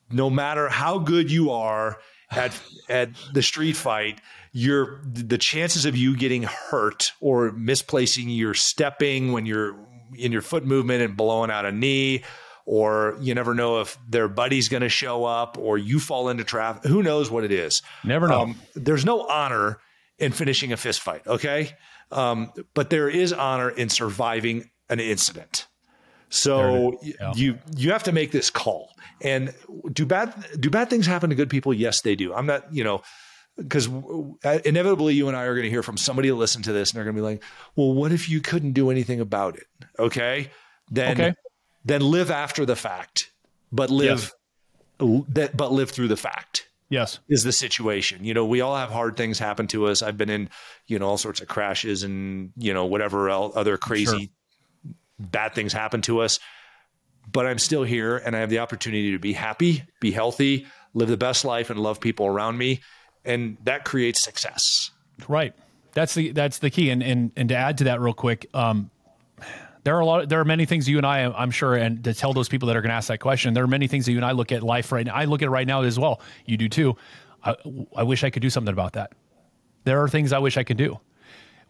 No 0.09 0.29
matter 0.29 0.69
how 0.69 0.99
good 0.99 1.29
you 1.29 1.51
are 1.51 1.97
at 2.31 2.59
at 2.89 3.09
the 3.33 3.41
street 3.41 3.75
fight, 3.75 4.21
your 4.51 5.01
the 5.03 5.37
chances 5.37 5.85
of 5.85 5.95
you 5.95 6.15
getting 6.15 6.43
hurt 6.43 7.11
or 7.19 7.51
misplacing 7.51 8.29
your 8.29 8.53
stepping 8.53 9.31
when 9.31 9.45
you're 9.45 9.75
in 10.17 10.31
your 10.31 10.41
foot 10.41 10.65
movement 10.65 11.01
and 11.01 11.15
blowing 11.15 11.51
out 11.51 11.65
a 11.65 11.71
knee 11.71 12.23
or 12.65 13.17
you 13.21 13.33
never 13.33 13.53
know 13.53 13.79
if 13.81 13.97
their 14.07 14.27
buddy's 14.27 14.69
going 14.69 14.81
to 14.81 14.89
show 14.89 15.25
up 15.25 15.57
or 15.57 15.77
you 15.77 15.99
fall 15.99 16.29
into 16.29 16.43
traffic 16.43 16.83
who 16.83 17.01
knows 17.01 17.31
what 17.31 17.43
it 17.43 17.51
is. 17.51 17.81
Never 18.03 18.27
know. 18.27 18.41
Um, 18.41 18.55
there's 18.75 19.05
no 19.05 19.25
honor 19.27 19.79
in 20.19 20.31
finishing 20.31 20.71
a 20.71 20.77
fist 20.77 21.01
fight 21.01 21.25
okay? 21.27 21.71
Um, 22.11 22.51
but 22.73 22.89
there 22.89 23.09
is 23.09 23.31
honor 23.31 23.69
in 23.69 23.89
surviving 23.89 24.69
an 24.89 24.99
incident 24.99 25.67
so 26.31 26.99
yeah. 27.03 27.31
you 27.35 27.59
you 27.77 27.91
have 27.91 28.03
to 28.03 28.11
make 28.11 28.31
this 28.31 28.49
call 28.49 28.89
and 29.21 29.53
do 29.93 30.05
bad 30.05 30.33
do 30.59 30.71
bad 30.71 30.89
things 30.89 31.05
happen 31.05 31.29
to 31.29 31.35
good 31.35 31.49
people 31.49 31.73
yes 31.73 32.01
they 32.01 32.15
do 32.15 32.33
i'm 32.33 32.47
not 32.47 32.73
you 32.73 32.83
know 32.83 33.03
because 33.57 33.87
inevitably 34.65 35.13
you 35.13 35.27
and 35.27 35.37
I 35.37 35.43
are 35.43 35.53
going 35.53 35.65
to 35.65 35.69
hear 35.69 35.83
from 35.83 35.97
somebody 35.97 36.29
to 36.29 36.35
listen 36.35 36.61
to 36.63 36.73
this 36.73 36.91
and 36.91 36.97
they're 36.97 37.03
going 37.03 37.15
to 37.15 37.21
be 37.21 37.25
like, 37.25 37.43
well, 37.75 37.93
what 37.93 38.11
if 38.11 38.29
you 38.29 38.41
couldn't 38.41 38.73
do 38.73 38.89
anything 38.89 39.19
about 39.19 39.57
it? 39.57 39.67
Okay. 39.99 40.49
Then, 40.89 41.21
okay. 41.21 41.35
then 41.85 42.01
live 42.01 42.31
after 42.31 42.65
the 42.65 42.75
fact, 42.75 43.31
but 43.71 43.89
live, 43.89 44.33
yes. 44.99 45.23
that, 45.29 45.57
but 45.57 45.71
live 45.71 45.91
through 45.91 46.07
the 46.07 46.17
fact. 46.17 46.67
Yes. 46.89 47.19
Is 47.29 47.43
the 47.43 47.53
situation. 47.53 48.25
You 48.25 48.33
know, 48.33 48.45
we 48.45 48.59
all 48.59 48.75
have 48.75 48.89
hard 48.89 49.15
things 49.15 49.39
happen 49.39 49.67
to 49.67 49.87
us. 49.87 50.01
I've 50.01 50.17
been 50.17 50.29
in, 50.29 50.49
you 50.87 50.99
know, 50.99 51.07
all 51.07 51.17
sorts 51.17 51.39
of 51.39 51.47
crashes 51.47 52.03
and, 52.03 52.51
you 52.57 52.73
know, 52.73 52.85
whatever 52.85 53.29
else, 53.29 53.55
other 53.55 53.77
crazy 53.77 54.17
sure. 54.17 54.27
Bad 55.29 55.53
things 55.53 55.73
happen 55.73 56.01
to 56.03 56.21
us. 56.21 56.39
But 57.31 57.45
I'm 57.45 57.59
still 57.59 57.83
here 57.83 58.17
and 58.17 58.35
I 58.35 58.39
have 58.39 58.49
the 58.49 58.59
opportunity 58.59 59.11
to 59.11 59.19
be 59.19 59.33
happy, 59.33 59.83
be 59.99 60.11
healthy, 60.11 60.65
live 60.93 61.07
the 61.07 61.17
best 61.17 61.45
life 61.45 61.69
and 61.69 61.79
love 61.79 61.99
people 61.99 62.25
around 62.25 62.57
me 62.57 62.81
and 63.25 63.57
that 63.63 63.85
creates 63.85 64.23
success. 64.23 64.91
Right. 65.27 65.53
That's 65.93 66.13
the 66.13 66.31
that's 66.31 66.59
the 66.59 66.69
key. 66.69 66.89
And 66.89 67.03
and 67.03 67.31
and 67.35 67.49
to 67.49 67.55
add 67.55 67.77
to 67.79 67.83
that 67.85 67.99
real 67.99 68.13
quick, 68.13 68.47
um, 68.53 68.89
there 69.83 69.95
are 69.95 69.99
a 69.99 70.05
lot. 70.05 70.29
There 70.29 70.39
are 70.39 70.45
many 70.45 70.65
things 70.65 70.87
you 70.87 70.97
and 70.97 71.05
I, 71.05 71.25
I'm 71.25 71.51
sure, 71.51 71.75
and 71.75 72.03
to 72.03 72.13
tell 72.13 72.33
those 72.33 72.49
people 72.49 72.67
that 72.67 72.77
are 72.77 72.81
going 72.81 72.89
to 72.89 72.95
ask 72.95 73.09
that 73.09 73.19
question, 73.19 73.53
there 73.53 73.63
are 73.63 73.67
many 73.67 73.87
things 73.87 74.05
that 74.05 74.11
you 74.11 74.17
and 74.17 74.25
I 74.25 74.31
look 74.31 74.51
at 74.51 74.63
life 74.63 74.91
right 74.91 75.05
now. 75.05 75.13
I 75.13 75.25
look 75.25 75.41
at 75.41 75.47
it 75.47 75.51
right 75.51 75.67
now 75.67 75.81
as 75.81 75.99
well. 75.99 76.21
You 76.45 76.57
do 76.57 76.69
too. 76.69 76.95
I, 77.43 77.55
I 77.95 78.03
wish 78.03 78.23
I 78.23 78.29
could 78.29 78.41
do 78.41 78.49
something 78.49 78.71
about 78.71 78.93
that. 78.93 79.13
There 79.83 80.01
are 80.01 80.07
things 80.07 80.31
I 80.31 80.39
wish 80.39 80.57
I 80.57 80.63
could 80.63 80.77
do. 80.77 80.99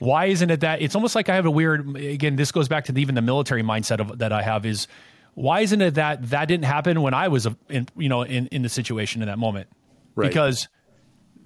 Why 0.02 0.26
isn't 0.26 0.49
it 0.49 0.62
that 0.62 0.82
it's 0.82 0.95
almost 0.95 1.14
like 1.14 1.30
I 1.30 1.36
have 1.36 1.45
a 1.45 1.52
weird? 1.52 1.95
Again, 1.95 2.36
this 2.36 2.52
goes 2.52 2.68
back 2.68 2.86
to 2.86 2.91
the, 2.91 3.02
even 3.04 3.14
the 3.14 3.22
military 3.22 3.62
mindset 3.62 3.99
of 3.99 4.18
that 4.18 4.34
I 4.34 4.41
have 4.41 4.66
is 4.66 4.88
why 5.36 5.60
isn't 5.60 5.80
it 5.80 5.93
that 5.93 6.30
that 6.32 6.47
didn't 6.47 6.66
happen 6.66 7.04
when 7.04 7.14
I 7.14 7.28
was 7.28 7.47
in 7.70 7.88
you 7.95 8.10
know 8.10 8.24
in 8.24 8.47
in 8.47 8.64
the 8.64 8.70
situation 8.70 9.22
in 9.22 9.28
that 9.28 9.38
moment? 9.38 9.70
Right. 10.16 10.28
Because 10.28 10.68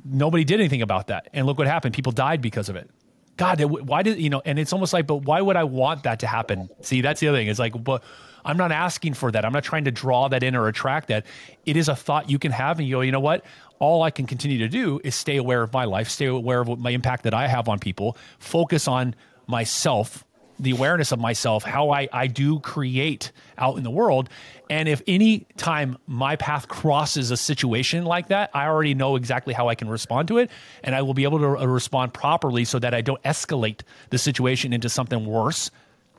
nobody 0.06 0.46
did 0.46 0.62
anything 0.62 0.82
about 0.82 1.08
that, 1.08 1.28
and 1.34 1.46
look 1.46 1.58
what 1.58 1.68
happened. 1.68 1.96
People 1.96 2.14
died 2.14 2.42
because 2.42 2.70
of 2.70 2.78
it. 2.78 2.90
God, 3.38 3.62
why 3.62 4.02
did 4.02 4.20
you 4.20 4.30
know? 4.30 4.42
And 4.46 4.58
it's 4.58 4.74
almost 4.74 4.94
like, 4.94 5.08
but 5.08 5.18
why 5.18 5.42
would 5.42 5.56
I 5.56 5.64
want 5.64 6.04
that 6.04 6.20
to 6.20 6.28
happen? 6.28 6.70
See, 6.82 7.02
that's 7.02 7.20
the 7.20 7.28
other 7.28 7.38
thing. 7.38 7.48
It's 7.48 7.60
like, 7.60 7.82
but 7.84 8.04
I'm 8.46 8.58
not 8.58 8.72
asking 8.72 9.16
for 9.16 9.32
that. 9.32 9.44
I'm 9.44 9.54
not 9.54 9.64
trying 9.64 9.86
to 9.86 9.92
draw 9.92 10.28
that 10.30 10.44
in 10.44 10.56
or 10.56 10.68
attract 10.68 11.08
that. 11.08 11.26
It 11.66 11.78
is 11.78 11.90
a 11.90 11.96
thought 11.96 12.30
you 12.30 12.40
can 12.40 12.52
have, 12.52 12.80
and 12.80 12.88
you 12.88 12.96
go, 12.96 13.02
you 13.02 13.12
know 13.12 13.20
what? 13.20 13.44
All 13.80 14.04
I 14.04 14.12
can 14.12 14.26
continue 14.26 14.60
to 14.60 14.68
do 14.68 15.00
is 15.04 15.16
stay 15.16 15.38
aware 15.38 15.62
of 15.62 15.74
my 15.74 15.86
life, 15.86 16.10
stay 16.10 16.28
aware 16.28 16.62
of 16.62 16.80
my 16.80 16.92
impact 16.92 17.24
that 17.24 17.34
I 17.34 17.48
have 17.48 17.68
on 17.68 17.80
people, 17.80 18.18
focus 18.40 18.88
on 18.88 19.16
myself 19.48 20.25
the 20.60 20.72
awareness 20.72 21.12
of 21.12 21.20
myself, 21.20 21.64
how 21.64 21.90
I, 21.90 22.08
I 22.12 22.28
do 22.28 22.60
create 22.60 23.32
out 23.58 23.78
in 23.78 23.84
the 23.84 23.92
world. 23.92 24.30
And 24.70 24.88
if 24.88 25.02
any 25.08 25.46
time 25.58 25.98
my 26.08 26.36
path 26.36 26.68
crosses 26.68 27.32
a 27.32 27.38
situation 27.38 28.06
like 28.06 28.30
that, 28.30 28.52
I 28.54 28.68
already 28.68 28.94
know 28.94 29.16
exactly 29.16 29.54
how 29.54 29.68
I 29.68 29.76
can 29.76 29.90
respond 29.90 30.28
to 30.30 30.38
it. 30.38 30.50
And 30.84 30.96
I 30.96 31.02
will 31.02 31.14
be 31.14 31.24
able 31.24 31.40
to 31.40 31.58
uh, 31.58 31.66
respond 31.66 32.14
properly 32.14 32.66
so 32.66 32.80
that 32.80 32.94
I 32.94 33.02
don't 33.02 33.22
escalate 33.24 33.82
the 34.10 34.18
situation 34.18 34.74
into 34.74 34.90
something 34.90 35.26
worse. 35.26 35.72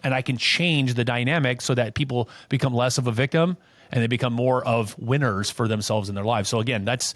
And 0.03 0.15
I 0.15 0.23
can 0.23 0.37
change 0.37 0.95
the 0.95 1.05
dynamic 1.05 1.61
so 1.61 1.75
that 1.75 1.95
people 1.95 2.29
become 2.49 2.75
less 2.75 2.99
of 2.99 3.07
a 3.07 3.13
victim 3.13 3.57
and 3.91 4.03
they 4.03 4.07
become 4.07 4.33
more 4.33 4.65
of 4.65 4.99
winners 4.99 5.51
for 5.51 5.69
themselves 5.69 6.09
in 6.09 6.15
their 6.15 6.25
lives. 6.25 6.49
So 6.49 6.61
again, 6.61 6.85
that's 6.85 7.15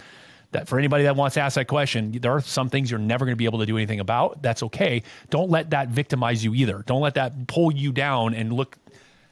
that 0.53 0.69
for 0.69 0.79
anybody 0.79 1.05
that 1.05 1.17
wants 1.17 1.35
to 1.35 1.41
ask 1.41 1.55
that 1.55 1.69
question, 1.69 2.13
there 2.21 2.33
are 2.33 2.41
some 2.41 2.69
things 2.69 2.91
you're 2.91 2.99
never 2.99 3.25
going 3.25 3.33
to 3.33 3.39
be 3.39 3.45
able 3.45 3.61
to 3.61 3.67
do 3.67 3.77
anything 3.77 4.01
about. 4.01 4.43
That's 4.43 4.63
okay. 4.65 5.03
Don't 5.31 5.51
let 5.51 5.71
that 5.71 5.89
victimize 5.89 6.45
you 6.45 6.55
either. 6.55 6.83
Don't 6.87 7.01
let 7.01 7.15
that 7.15 7.47
pull 7.47 7.73
you 7.73 7.93
down 7.93 8.35
and 8.35 8.53
look 8.53 8.77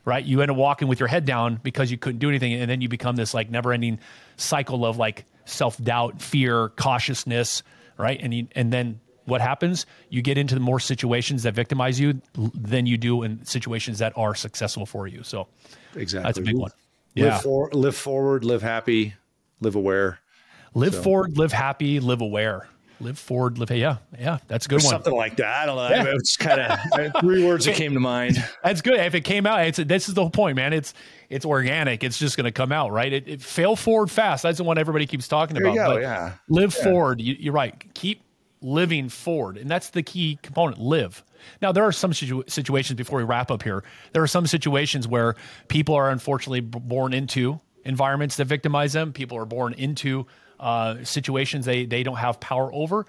right. 0.04 0.24
You 0.24 0.40
end 0.42 0.50
up 0.50 0.56
walking 0.56 0.86
with 0.88 1.00
your 1.00 1.08
head 1.08 1.24
down 1.24 1.60
because 1.62 1.90
you 1.90 1.98
couldn't 1.98 2.20
do 2.20 2.28
anything, 2.28 2.54
and 2.54 2.70
then 2.70 2.80
you 2.80 2.88
become 2.88 3.16
this 3.16 3.34
like 3.34 3.50
never-ending 3.50 3.98
cycle 4.36 4.86
of 4.86 4.96
like 4.96 5.24
self-doubt, 5.44 6.22
fear, 6.22 6.68
cautiousness, 6.70 7.62
right? 7.96 8.20
And 8.22 8.32
you, 8.32 8.46
and 8.54 8.72
then 8.72 9.00
what 9.24 9.40
happens? 9.40 9.86
You 10.08 10.22
get 10.22 10.38
into 10.38 10.58
more 10.60 10.80
situations 10.80 11.42
that 11.42 11.54
victimize 11.54 11.98
you 11.98 12.22
than 12.54 12.86
you 12.86 12.96
do 12.96 13.22
in 13.24 13.44
situations 13.44 13.98
that 13.98 14.12
are 14.16 14.34
successful 14.34 14.86
for 14.86 15.06
you. 15.06 15.22
So 15.22 15.48
exactly, 15.94 16.28
that's 16.28 16.38
a 16.38 16.42
big 16.42 16.56
one. 16.56 16.70
Yeah, 17.14 17.34
live, 17.34 17.42
for, 17.42 17.70
live 17.72 17.96
forward, 17.96 18.44
live 18.44 18.62
happy, 18.62 19.14
live 19.60 19.74
aware. 19.74 20.20
Live 20.74 20.94
so. 20.94 21.02
forward, 21.02 21.38
live 21.38 21.52
happy, 21.52 22.00
live 22.00 22.20
aware. 22.20 22.68
Live 23.00 23.18
forward, 23.18 23.58
live. 23.58 23.70
Yeah, 23.70 23.98
yeah, 24.18 24.38
that's 24.48 24.66
a 24.66 24.68
good 24.68 24.82
one. 24.82 24.90
Something 24.90 25.14
like 25.14 25.36
that. 25.36 25.62
I 25.62 25.66
don't 25.66 25.76
know. 25.76 25.88
Yeah. 25.88 26.14
It's 26.16 26.36
kind 26.36 26.60
of 26.60 26.78
uh, 26.92 27.20
three 27.20 27.46
words 27.46 27.64
that 27.66 27.76
came 27.76 27.94
to 27.94 28.00
mind. 28.00 28.44
That's 28.64 28.80
good. 28.80 28.98
If 28.98 29.14
it 29.14 29.20
came 29.20 29.46
out, 29.46 29.64
it's 29.64 29.78
this 29.78 30.08
is 30.08 30.14
the 30.14 30.22
whole 30.22 30.30
point, 30.30 30.56
man. 30.56 30.72
It's 30.72 30.94
it's 31.30 31.44
organic. 31.44 32.02
It's 32.02 32.18
just 32.18 32.36
going 32.36 32.46
to 32.46 32.50
come 32.50 32.72
out, 32.72 32.90
right? 32.90 33.12
It, 33.12 33.28
it, 33.28 33.40
fail 33.40 33.76
forward 33.76 34.10
fast. 34.10 34.42
That's 34.42 34.58
the 34.58 34.64
one 34.64 34.78
everybody 34.78 35.06
keeps 35.06 35.28
talking 35.28 35.54
there 35.54 35.64
about. 35.64 35.94
Go, 35.94 35.98
yeah. 35.98 36.32
Live 36.48 36.74
yeah. 36.76 36.84
forward. 36.84 37.20
You, 37.20 37.50
are 37.50 37.54
right. 37.54 37.94
Keep 37.94 38.22
living 38.62 39.08
forward, 39.08 39.58
and 39.58 39.70
that's 39.70 39.90
the 39.90 40.02
key 40.02 40.40
component. 40.42 40.80
Live. 40.80 41.22
Now, 41.62 41.70
there 41.70 41.84
are 41.84 41.92
some 41.92 42.12
situ- 42.12 42.42
situations 42.48 42.96
before 42.96 43.18
we 43.18 43.24
wrap 43.24 43.52
up 43.52 43.62
here. 43.62 43.84
There 44.12 44.22
are 44.22 44.28
some 44.28 44.46
situations 44.46 45.06
where 45.06 45.36
people 45.68 45.94
are 45.94 46.10
unfortunately 46.10 46.60
born 46.60 47.14
into 47.14 47.60
environments 47.84 48.36
that 48.36 48.46
victimize 48.46 48.92
them. 48.92 49.12
People 49.12 49.38
are 49.38 49.44
born 49.44 49.72
into 49.74 50.26
uh, 50.60 51.04
situations 51.04 51.64
they, 51.64 51.86
they 51.86 52.02
don't 52.02 52.16
have 52.16 52.40
power 52.40 52.72
over. 52.72 53.06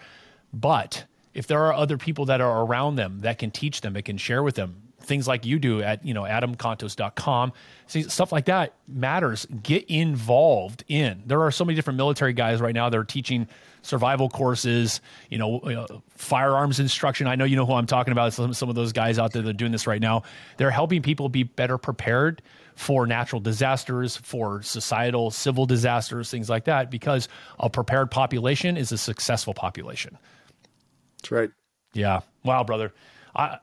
But 0.54 1.06
if 1.34 1.48
there 1.48 1.64
are 1.66 1.74
other 1.74 1.98
people 1.98 2.26
that 2.26 2.42
are 2.42 2.64
around 2.64 2.96
them 2.96 3.20
that 3.20 3.38
can 3.40 3.52
teach 3.52 3.82
them, 3.82 3.94
that 3.94 4.06
can 4.06 4.18
share 4.18 4.44
with 4.44 4.56
them, 4.56 4.90
things 5.02 5.28
like 5.28 5.46
you 5.46 5.60
do 5.60 5.82
at 5.82 6.06
you 6.06 6.14
know 6.14 6.24
adamcontos.com 6.24 7.52
see, 7.88 8.04
stuff 8.04 8.32
like 8.32 8.46
that 8.46 8.74
matters. 8.88 9.48
Get 9.64 9.86
involved 9.90 10.84
in. 10.88 11.24
There 11.26 11.42
are 11.42 11.52
so 11.52 11.66
many 11.66 11.76
different 11.76 11.98
military 11.98 12.34
guys 12.34 12.62
right 12.62 12.76
now 12.76 12.90
that 12.90 12.98
are 12.98 13.04
teaching 13.04 13.48
survival 13.82 14.30
courses 14.30 15.02
you 15.30 15.38
know 15.38 15.60
uh, 15.60 15.88
firearms 16.12 16.80
instruction. 16.80 17.28
I 17.28 17.36
know 17.36 17.46
you 17.46 17.56
know 17.56 17.66
who 17.66 17.74
i'm 17.74 17.88
talking 17.88 18.12
about 18.12 18.34
some, 18.34 18.54
some 18.54 18.70
of 18.70 18.76
those 18.76 18.94
guys 18.94 19.18
out 19.18 19.34
there 19.34 19.42
that 19.42 19.50
are 19.50 19.54
doing 19.54 19.72
this 19.72 19.88
right 19.88 20.02
now. 20.02 20.24
They're 20.58 20.72
helping 20.72 21.02
people 21.02 21.28
be 21.30 21.44
better 21.44 21.78
prepared 21.78 22.42
for 22.80 23.06
natural 23.06 23.42
disasters, 23.42 24.16
for 24.16 24.62
societal, 24.62 25.32
civil 25.32 25.66
disasters, 25.66 26.32
things 26.32 26.50
like 26.50 26.64
that, 26.64 26.90
because 26.90 27.28
a 27.60 27.70
prepared 27.70 28.10
population 28.10 28.78
is 28.78 28.94
a 28.94 28.98
successful 28.98 29.54
population. 29.54 30.18
That's 31.18 31.30
right. 31.30 31.52
Yeah. 31.92 32.22
Wow, 32.46 32.64
brother. 32.64 32.94
I, 33.36 33.58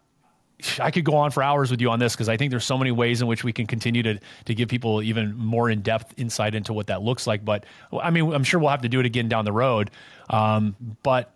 I 0.78 0.90
could 0.90 1.06
go 1.06 1.14
on 1.16 1.30
for 1.30 1.42
hours 1.42 1.70
with 1.70 1.80
you 1.80 1.88
on 1.88 1.98
this 1.98 2.12
because 2.12 2.28
I 2.28 2.36
think 2.36 2.50
there's 2.50 2.66
so 2.66 2.76
many 2.76 2.90
ways 2.90 3.22
in 3.22 3.26
which 3.26 3.42
we 3.42 3.54
can 3.54 3.66
continue 3.66 4.02
to 4.02 4.20
to 4.44 4.54
give 4.54 4.68
people 4.68 5.02
even 5.02 5.34
more 5.34 5.70
in 5.70 5.80
depth 5.80 6.12
insight 6.18 6.54
into 6.54 6.74
what 6.74 6.88
that 6.88 7.00
looks 7.00 7.26
like. 7.26 7.42
But 7.42 7.64
I 7.90 8.10
mean, 8.10 8.34
I'm 8.34 8.44
sure 8.44 8.60
we'll 8.60 8.68
have 8.68 8.82
to 8.82 8.88
do 8.90 9.00
it 9.00 9.06
again 9.06 9.30
down 9.30 9.46
the 9.46 9.52
road. 9.52 9.90
Um, 10.28 10.76
but 11.02 11.32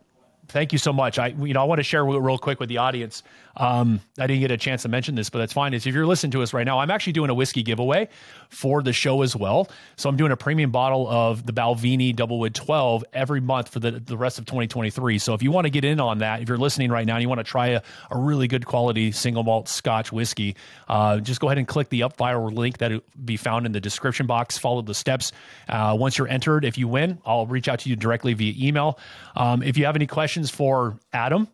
thank 0.51 0.73
you 0.73 0.79
so 0.79 0.93
much. 0.93 1.19
I 1.19 1.29
you 1.29 1.55
know 1.55 1.61
I 1.61 1.65
want 1.65 1.79
to 1.79 1.85
share 1.85 2.05
real 2.05 2.39
quick 2.39 2.61
with 2.61 2.69
the 2.69 2.79
audience. 2.79 3.23
Um, 3.57 4.01
I 4.19 4.27
didn't 4.27 4.41
get 4.41 4.51
a 4.51 4.57
chance 4.57 4.83
to 4.83 4.89
mention 4.89 5.15
this, 5.15 5.29
but 5.29 5.39
that's 5.39 5.53
fine. 5.53 5.75
Is 5.75 5.87
if 5.87 5.95
you're 5.95 6.07
listening 6.07 6.31
to 6.33 6.43
us 6.43 6.53
right 6.55 6.65
now, 6.65 6.79
I'm 6.79 6.91
actually 6.91 7.13
doing 7.13 7.31
a 7.31 7.35
whiskey 7.35 7.63
giveaway 7.63 8.09
for 8.49 8.83
the 8.83 8.93
show 8.93 9.23
as 9.23 9.35
well. 9.35 9.69
So 9.97 10.09
I'm 10.09 10.17
doing 10.17 10.33
a 10.33 10.37
premium 10.37 10.71
bottle 10.71 11.09
of 11.09 11.47
the 11.47 11.53
Balvenie 11.53 12.15
Doublewood 12.15 12.55
12 12.55 13.05
every 13.13 13.41
month 13.41 13.69
for 13.69 13.81
the, 13.81 13.93
the 13.93 14.17
rest 14.17 14.39
of 14.39 14.47
2023. 14.47 15.19
So 15.19 15.35
if 15.35 15.43
you 15.43 15.51
want 15.51 15.67
to 15.67 15.71
get 15.71 15.85
in 15.85 16.01
on 16.01 16.19
that, 16.19 16.43
if 16.43 16.49
you're 16.49 16.59
listening 16.59 16.91
right 16.91 17.07
now 17.07 17.17
and 17.17 17.23
you 17.23 17.29
want 17.29 17.41
to 17.41 17.45
try 17.45 17.69
a, 17.69 17.83
a 18.11 18.19
really 18.19 18.49
good 18.49 18.67
quality 18.67 19.13
single 19.13 19.43
malt 19.43 19.69
Scotch 19.69 20.13
whiskey, 20.13 20.57
uh, 20.89 21.19
just 21.19 21.41
go 21.41 21.49
ahead 21.49 21.59
and 21.59 21.67
click 21.67 21.89
the 21.89 22.01
UpFire 22.01 22.53
link 22.53 22.79
that 22.79 22.93
will 22.93 23.03
be 23.25 23.37
found 23.37 23.67
in 23.67 23.73
the 23.73 23.81
description 23.81 24.27
box. 24.27 24.59
Follow 24.59 24.83
the 24.83 24.95
steps. 24.95 25.33
Uh, 25.69 25.97
once 25.99 26.19
you're 26.19 26.29
entered, 26.29 26.65
if 26.65 26.79
you 26.79 26.89
win, 26.89 27.19
I'll 27.27 27.47
reach 27.47 27.69
out 27.69 27.81
to 27.81 27.91
you 27.91 27.97
directly 27.97 28.33
via 28.33 28.55
email. 28.57 28.99
Um, 29.37 29.63
if 29.63 29.77
you 29.77 29.85
have 29.85 29.97
any 29.97 30.07
questions 30.07 30.40
for 30.49 30.99
Adam 31.13 31.49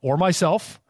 or 0.00 0.16
myself, 0.16 0.80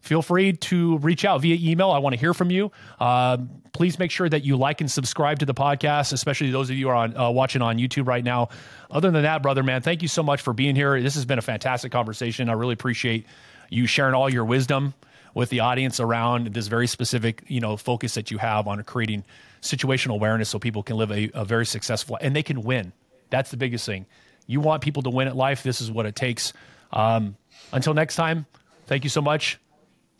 feel 0.00 0.22
free 0.22 0.52
to 0.52 0.98
reach 0.98 1.24
out 1.24 1.42
via 1.42 1.56
email. 1.60 1.90
I 1.90 1.98
want 1.98 2.14
to 2.14 2.20
hear 2.20 2.32
from 2.32 2.50
you. 2.50 2.70
Uh, 3.00 3.38
please 3.72 3.98
make 3.98 4.10
sure 4.10 4.28
that 4.28 4.44
you 4.44 4.56
like 4.56 4.80
and 4.80 4.90
subscribe 4.90 5.40
to 5.40 5.46
the 5.46 5.54
podcast, 5.54 6.12
especially 6.12 6.50
those 6.50 6.70
of 6.70 6.76
you 6.76 6.88
are 6.88 6.94
on, 6.94 7.16
uh, 7.16 7.28
watching 7.30 7.60
on 7.60 7.76
YouTube 7.76 8.06
right 8.06 8.24
now. 8.24 8.48
Other 8.90 9.10
than 9.10 9.24
that, 9.24 9.42
brother, 9.42 9.62
man, 9.62 9.82
thank 9.82 10.02
you 10.02 10.08
so 10.08 10.22
much 10.22 10.40
for 10.40 10.52
being 10.52 10.76
here. 10.76 11.00
This 11.02 11.16
has 11.16 11.24
been 11.24 11.38
a 11.38 11.42
fantastic 11.42 11.92
conversation. 11.92 12.48
I 12.48 12.52
really 12.52 12.74
appreciate 12.74 13.26
you 13.68 13.86
sharing 13.86 14.14
all 14.14 14.30
your 14.30 14.44
wisdom 14.44 14.94
with 15.34 15.50
the 15.50 15.60
audience 15.60 16.00
around 16.00 16.54
this 16.54 16.68
very 16.68 16.86
specific, 16.86 17.42
you 17.48 17.60
know, 17.60 17.76
focus 17.76 18.14
that 18.14 18.30
you 18.30 18.38
have 18.38 18.66
on 18.66 18.82
creating 18.84 19.24
situational 19.60 20.14
awareness 20.14 20.48
so 20.48 20.58
people 20.58 20.82
can 20.82 20.96
live 20.96 21.10
a, 21.10 21.30
a 21.34 21.44
very 21.44 21.66
successful 21.66 22.16
and 22.20 22.34
they 22.34 22.42
can 22.42 22.62
win. 22.62 22.92
That's 23.28 23.50
the 23.50 23.56
biggest 23.58 23.84
thing. 23.84 24.06
You 24.46 24.60
want 24.60 24.82
people 24.82 25.02
to 25.02 25.10
win 25.10 25.28
at 25.28 25.36
life. 25.36 25.62
This 25.62 25.80
is 25.80 25.90
what 25.90 26.06
it 26.06 26.16
takes. 26.16 26.52
Um, 26.92 27.36
until 27.72 27.94
next 27.94 28.16
time, 28.16 28.46
thank 28.86 29.04
you 29.04 29.10
so 29.10 29.20
much. 29.20 29.58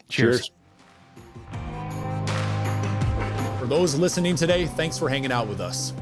Cheers. 0.09 0.49
Cheers. 0.49 0.51
For 3.59 3.67
those 3.67 3.95
listening 3.97 4.37
today, 4.37 4.67
thanks 4.67 4.99
for 4.99 5.09
hanging 5.09 5.33
out 5.33 5.49
with 5.49 5.61
us. 5.61 5.93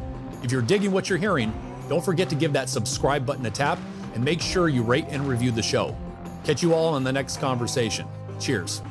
If 0.43 0.53
you're 0.53 0.63
digging 0.63 0.93
what 0.93 1.09
you're 1.09 1.19
hearing, 1.19 1.53
don't 1.89 2.05
forget 2.05 2.29
to 2.31 2.35
give 2.35 2.53
that 2.53 2.69
subscribe 2.69 3.25
button 3.25 3.47
a 3.47 3.51
tap 3.51 3.79
and 4.15 4.25
make 4.25 4.41
sure 4.41 4.69
you 4.69 4.83
rate 4.83 5.07
and 5.09 5.27
review 5.27 5.51
the 5.51 5.63
show. 5.63 5.97
Catch 6.45 6.63
you 6.63 6.75
all 6.75 6.97
in 6.97 7.05
the 7.05 7.13
next 7.13 7.39
conversation. 7.39 8.07
Cheers. 8.39 8.83